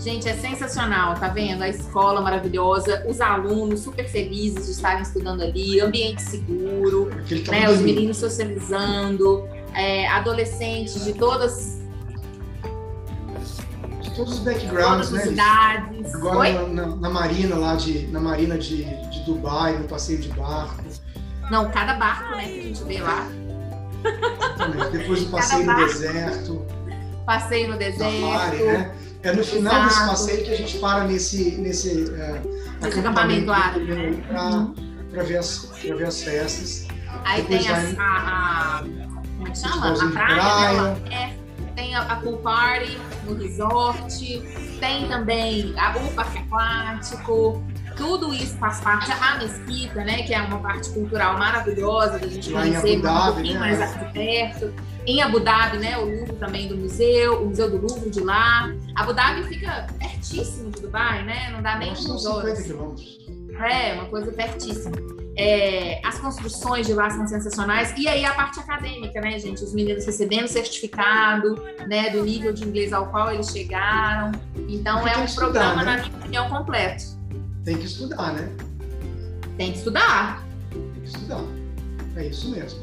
Gente, 0.00 0.28
é 0.28 0.34
sensacional, 0.34 1.16
tá 1.16 1.28
vendo? 1.28 1.62
A 1.62 1.68
escola 1.68 2.20
maravilhosa, 2.20 3.04
os 3.08 3.20
alunos 3.20 3.80
super 3.80 4.08
felizes 4.08 4.66
de 4.66 4.72
estarem 4.72 5.02
estudando 5.02 5.42
ali, 5.42 5.80
ambiente 5.80 6.22
seguro, 6.22 7.10
né? 7.50 7.68
Os 7.68 7.80
meninos 7.80 8.16
socializando, 8.16 9.48
é, 9.74 10.06
adolescentes 10.08 11.04
de 11.04 11.12
todas 11.14 11.78
todos 14.14 14.34
os 14.34 14.38
backgrounds, 14.40 15.10
todas 15.10 15.26
né? 15.26 15.32
Idades. 15.32 16.14
Agora 16.14 16.68
na, 16.68 16.86
na, 16.86 16.96
na, 16.96 17.10
marina 17.10 17.56
lá 17.56 17.74
de 17.76 18.06
na 18.08 18.20
marina 18.20 18.58
de, 18.58 18.84
de 18.84 19.20
Dubai, 19.24 19.78
no 19.78 19.86
passeio 19.86 20.18
de 20.18 20.28
barco. 20.30 20.82
Não, 21.50 21.70
cada 21.70 21.94
barco, 21.94 22.36
né, 22.36 22.44
que 22.46 22.58
a 22.58 22.62
gente 22.62 22.84
vê 22.84 23.00
lá. 23.00 23.26
Exatamente. 24.04 24.98
Depois 24.98 25.22
o 25.22 25.30
passeio 25.30 25.66
no 25.66 25.76
deserto. 25.76 26.66
Passeio 27.26 27.68
no 27.68 27.78
deserto. 27.78 28.20
Safari, 28.20 28.62
né? 28.64 28.94
É 29.22 29.32
no 29.32 29.44
final 29.44 29.72
Exato. 29.72 29.88
desse 29.88 30.06
passeio 30.06 30.44
que 30.44 30.50
a 30.50 30.56
gente 30.56 30.78
para 30.78 31.04
nesse, 31.04 31.50
nesse, 31.56 32.14
é, 32.14 32.40
acampamento 32.86 33.50
árabe 33.50 34.22
para 34.28 34.42
uhum. 34.42 34.74
ver, 35.10 35.38
as, 35.38 35.70
ver 35.82 36.06
as 36.06 36.22
festas. 36.22 36.86
Aí 37.24 37.42
Depois 37.42 37.66
tem 37.66 37.74
a, 37.74 38.02
a, 38.02 38.78
a, 38.78 38.82
Como 38.82 39.48
é 39.48 39.50
que 39.50 39.58
chama? 39.58 39.92
A 39.92 40.10
praia, 40.12 40.96
praia. 41.00 41.02
É, 41.10 41.36
tem 41.74 41.94
a, 41.94 42.02
a 42.02 42.16
pool 42.16 42.38
party 42.38 42.98
no 43.24 43.34
resort, 43.34 44.42
tem 44.78 45.08
também 45.08 45.74
a, 45.76 45.96
o 45.96 46.12
parque 46.12 46.38
aquático, 46.38 47.62
tudo 47.98 48.32
isso 48.32 48.56
faz 48.56 48.80
parte. 48.80 49.10
A 49.12 49.36
mesquita, 49.38 50.04
né, 50.04 50.22
que 50.22 50.32
é 50.32 50.40
uma 50.40 50.60
parte 50.60 50.88
cultural 50.90 51.36
maravilhosa 51.36 52.18
da 52.18 52.26
gente 52.26 52.50
conhecer 52.50 53.02
Dhabi, 53.02 53.30
um 53.30 53.34
pouquinho 53.34 53.54
né? 53.54 53.60
mais 53.60 53.80
aqui 53.82 54.12
perto. 54.12 54.72
Em 55.04 55.20
Abu 55.20 55.40
Dhabi, 55.40 55.78
né, 55.78 55.98
o 55.98 56.04
Louvre 56.04 56.36
também 56.36 56.68
do 56.68 56.76
museu, 56.76 57.42
o 57.42 57.46
Museu 57.46 57.68
do 57.70 57.78
Louvre 57.78 58.08
de 58.08 58.20
lá. 58.20 58.72
Abu 58.94 59.12
Dhabi 59.12 59.42
fica 59.44 59.86
pertíssimo 59.98 60.70
de 60.70 60.82
Dubai, 60.82 61.24
né? 61.24 61.50
Não 61.50 61.60
dá 61.60 61.76
nem 61.76 61.92
uns 61.92 62.24
horas. 62.24 62.62
quilômetros. 62.62 63.18
É, 63.58 63.94
uma 63.94 64.06
coisa 64.06 64.30
pertíssima. 64.32 64.96
É, 65.36 66.00
as 66.04 66.18
construções 66.18 66.86
de 66.86 66.94
lá 66.94 67.10
são 67.10 67.26
sensacionais. 67.26 67.94
E 67.96 68.06
aí 68.06 68.24
a 68.24 68.34
parte 68.34 68.60
acadêmica, 68.60 69.20
né, 69.20 69.38
gente? 69.38 69.62
Os 69.64 69.72
meninos 69.72 70.04
recebendo 70.04 70.46
certificado, 70.46 71.60
né, 71.86 72.10
do 72.10 72.22
nível 72.22 72.52
de 72.52 72.64
inglês 72.64 72.92
ao 72.92 73.06
qual 73.06 73.32
eles 73.32 73.48
chegaram. 73.48 74.32
Então 74.68 75.06
é 75.06 75.16
um 75.16 75.24
estudar, 75.24 75.74
programa, 75.74 75.84
né? 75.84 75.96
na 75.96 76.02
minha 76.02 76.18
opinião, 76.18 76.48
completo. 76.48 77.17
Tem 77.68 77.76
que 77.76 77.84
estudar, 77.84 78.32
né? 78.32 78.48
Tem 79.58 79.72
que 79.72 79.76
estudar. 79.76 80.42
Tem 80.72 81.02
que 81.02 81.06
estudar. 81.06 81.44
É 82.16 82.26
isso 82.26 82.48
mesmo. 82.48 82.80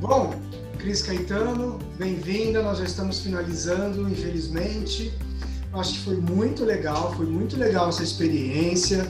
Bom, 0.00 0.32
Cris 0.78 1.02
Caetano, 1.02 1.80
bem-vinda. 1.98 2.62
Nós 2.62 2.78
já 2.78 2.84
estamos 2.84 3.18
finalizando, 3.18 4.08
infelizmente. 4.08 5.12
Acho 5.72 5.94
que 5.94 5.98
foi 5.98 6.16
muito 6.16 6.64
legal, 6.64 7.12
foi 7.16 7.26
muito 7.26 7.56
legal 7.56 7.88
essa 7.88 8.04
experiência. 8.04 9.04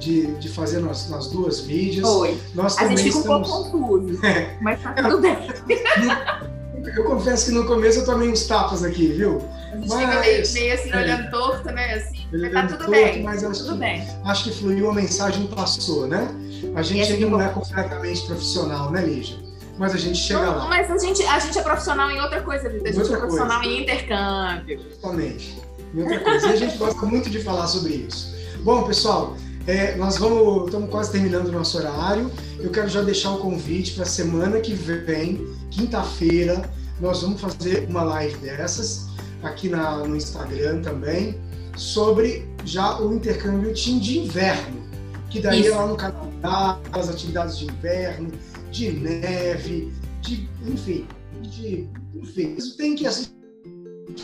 de, 0.00 0.26
de 0.38 0.48
fazer 0.48 0.80
nas, 0.80 1.08
nas 1.10 1.28
duas 1.28 1.64
mídias. 1.64 2.04
Foi. 2.04 2.36
Nós 2.52 2.76
A 2.76 2.80
também 2.80 2.96
gente 2.96 3.06
fica 3.06 3.18
estamos... 3.20 3.48
um 3.48 3.52
pouco 3.52 3.70
confuso, 3.70 4.20
mas 4.60 4.82
tá 4.82 4.94
tudo 4.94 5.20
bem. 5.20 5.36
Eu 6.94 7.04
confesso 7.04 7.46
que 7.46 7.52
no 7.52 7.64
começo 7.66 8.00
eu 8.00 8.04
tomei 8.04 8.28
uns 8.30 8.46
tapas 8.46 8.82
aqui, 8.84 9.08
viu? 9.08 9.42
A 9.72 9.76
gente 9.76 9.88
Mas- 9.88 10.00
fica 10.00 10.20
meio, 10.20 10.52
meio 10.52 10.74
assim, 10.74 10.90
é. 10.92 10.96
olhando 10.96 11.30
torto, 11.30 11.64
né? 11.72 11.94
Assim, 11.94 12.26
mas 12.32 12.52
tá 12.52 12.62
tudo 12.62 12.78
torto, 12.78 12.90
bem. 12.90 13.22
mas 13.22 13.44
acho 13.44 13.60
tudo 13.60 13.72
que- 13.74 13.78
bem. 13.80 14.08
Acho 14.24 14.44
que 14.44 14.50
fluiu, 14.52 14.90
a 14.90 14.94
mensagem 14.94 15.46
passou, 15.48 16.06
né? 16.06 16.28
A 16.74 16.82
gente 16.82 17.02
ainda 17.12 17.16
que 17.16 17.30
não 17.30 17.40
é 17.40 17.48
completamente 17.48 18.22
profissional, 18.26 18.90
né, 18.90 19.04
Lígia? 19.04 19.36
Mas 19.78 19.94
a 19.94 19.98
gente 19.98 20.18
chega 20.18 20.40
Não, 20.40 20.56
lá, 20.58 20.68
mas 20.68 20.90
a 20.90 20.96
gente, 20.96 21.22
a 21.24 21.38
gente 21.38 21.58
é 21.58 21.62
profissional 21.62 22.10
em 22.10 22.18
outra 22.20 22.40
coisa, 22.42 22.68
Vitor. 22.68 22.86
A 22.88 22.90
gente 22.92 23.00
Outra 23.00 23.16
é 23.16 23.18
profissional 23.20 23.62
em 23.62 23.82
intercâmbio. 23.82 24.80
totalmente. 24.84 25.58
E 25.92 26.00
outra 26.00 26.20
coisa, 26.20 26.46
e 26.46 26.52
a 26.52 26.56
gente 26.56 26.76
gosta 26.78 27.04
muito 27.04 27.28
de 27.28 27.42
falar 27.42 27.66
sobre 27.66 27.92
isso. 27.94 28.34
Bom, 28.62 28.84
pessoal, 28.84 29.36
é, 29.66 29.94
nós 29.96 30.16
vamos, 30.16 30.66
estamos 30.66 30.88
quase 30.90 31.12
terminando 31.12 31.48
o 31.48 31.52
nosso 31.52 31.76
horário. 31.76 32.30
Eu 32.58 32.70
quero 32.70 32.88
já 32.88 33.02
deixar 33.02 33.32
o 33.32 33.38
convite 33.38 33.92
para 33.92 34.04
a 34.04 34.06
semana 34.06 34.60
que 34.60 34.72
vem, 34.72 35.46
quinta-feira, 35.70 36.68
nós 37.00 37.22
vamos 37.22 37.40
fazer 37.40 37.86
uma 37.88 38.02
live 38.02 38.36
dessas 38.38 39.06
aqui 39.42 39.68
na, 39.68 39.98
no 39.98 40.16
Instagram 40.16 40.80
também, 40.82 41.38
sobre 41.76 42.48
já 42.64 42.98
o 43.00 43.14
intercâmbio 43.14 43.74
Team 43.74 43.98
de 43.98 44.18
inverno, 44.20 44.82
que 45.30 45.40
daí 45.40 45.60
Isso. 45.60 45.72
é 45.72 45.76
lá 45.76 45.86
no 45.86 45.96
Canadá, 45.96 46.80
as 46.92 47.08
atividades 47.08 47.58
de 47.58 47.66
inverno, 47.66 48.32
de 48.70 48.92
neve, 48.92 49.92
de, 50.22 50.48
enfim, 50.66 51.06
de, 51.42 51.88
enfim, 52.14 52.54
isso 52.56 52.76
tem 52.76 52.94
que 52.96 53.06
assistir 53.06 53.34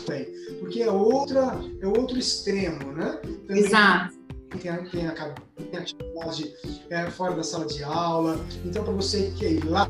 também, 0.05 0.27
porque 0.59 0.81
é 0.81 0.91
outra, 0.91 1.59
é 1.79 1.87
outro 1.87 2.17
extremo, 2.17 2.91
né? 2.93 3.19
Também 3.47 3.63
Exato. 3.63 4.13
tem, 4.59 4.71
a- 4.71 4.77
tem, 4.77 5.07
a, 5.07 5.11
tem 5.71 5.79
atividade 5.79 6.53
é, 6.89 7.09
fora 7.11 7.35
da 7.35 7.43
sala 7.43 7.65
de 7.65 7.83
aula. 7.83 8.39
Então, 8.65 8.83
para 8.83 8.93
você 8.93 9.31
que 9.31 9.39
quer 9.39 9.51
ir 9.51 9.65
lá, 9.65 9.87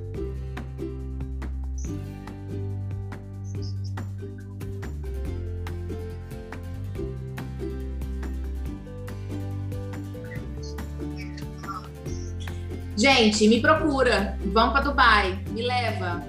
Gente, 13.04 13.50
me 13.50 13.60
procura. 13.60 14.38
Vamos 14.46 14.72
para 14.72 14.84
Dubai. 14.84 15.38
Me 15.50 15.62
leva. 15.62 16.24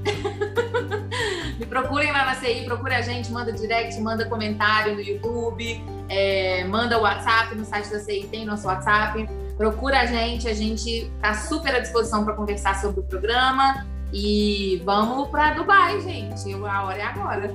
me 1.60 1.66
procurem 1.66 2.10
lá 2.10 2.24
na 2.24 2.36
CI, 2.36 2.64
procure 2.64 2.94
a 2.94 3.02
gente, 3.02 3.30
manda 3.30 3.52
direct, 3.52 4.00
manda 4.00 4.24
comentário 4.24 4.94
no 4.94 5.02
YouTube, 5.02 5.84
é, 6.08 6.64
manda 6.64 6.98
WhatsApp 6.98 7.54
no 7.54 7.66
site 7.66 7.90
da 7.90 8.00
CI, 8.00 8.26
tem 8.30 8.46
nosso 8.46 8.66
WhatsApp. 8.66 9.28
Procura 9.58 10.00
a 10.00 10.06
gente, 10.06 10.48
a 10.48 10.54
gente 10.54 11.12
tá 11.20 11.34
super 11.34 11.74
à 11.74 11.80
disposição 11.80 12.24
para 12.24 12.32
conversar 12.32 12.80
sobre 12.80 13.00
o 13.00 13.02
programa. 13.02 13.86
E 14.10 14.80
vamos 14.86 15.28
para 15.28 15.52
Dubai, 15.52 16.00
gente. 16.00 16.50
A 16.54 16.82
hora 16.82 16.98
é 16.98 17.04
agora. 17.04 17.54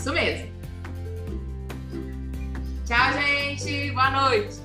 Isso 0.00 0.14
mesmo. 0.14 0.48
Tchau, 2.86 3.12
gente. 3.20 3.90
Boa 3.90 4.10
noite. 4.10 4.56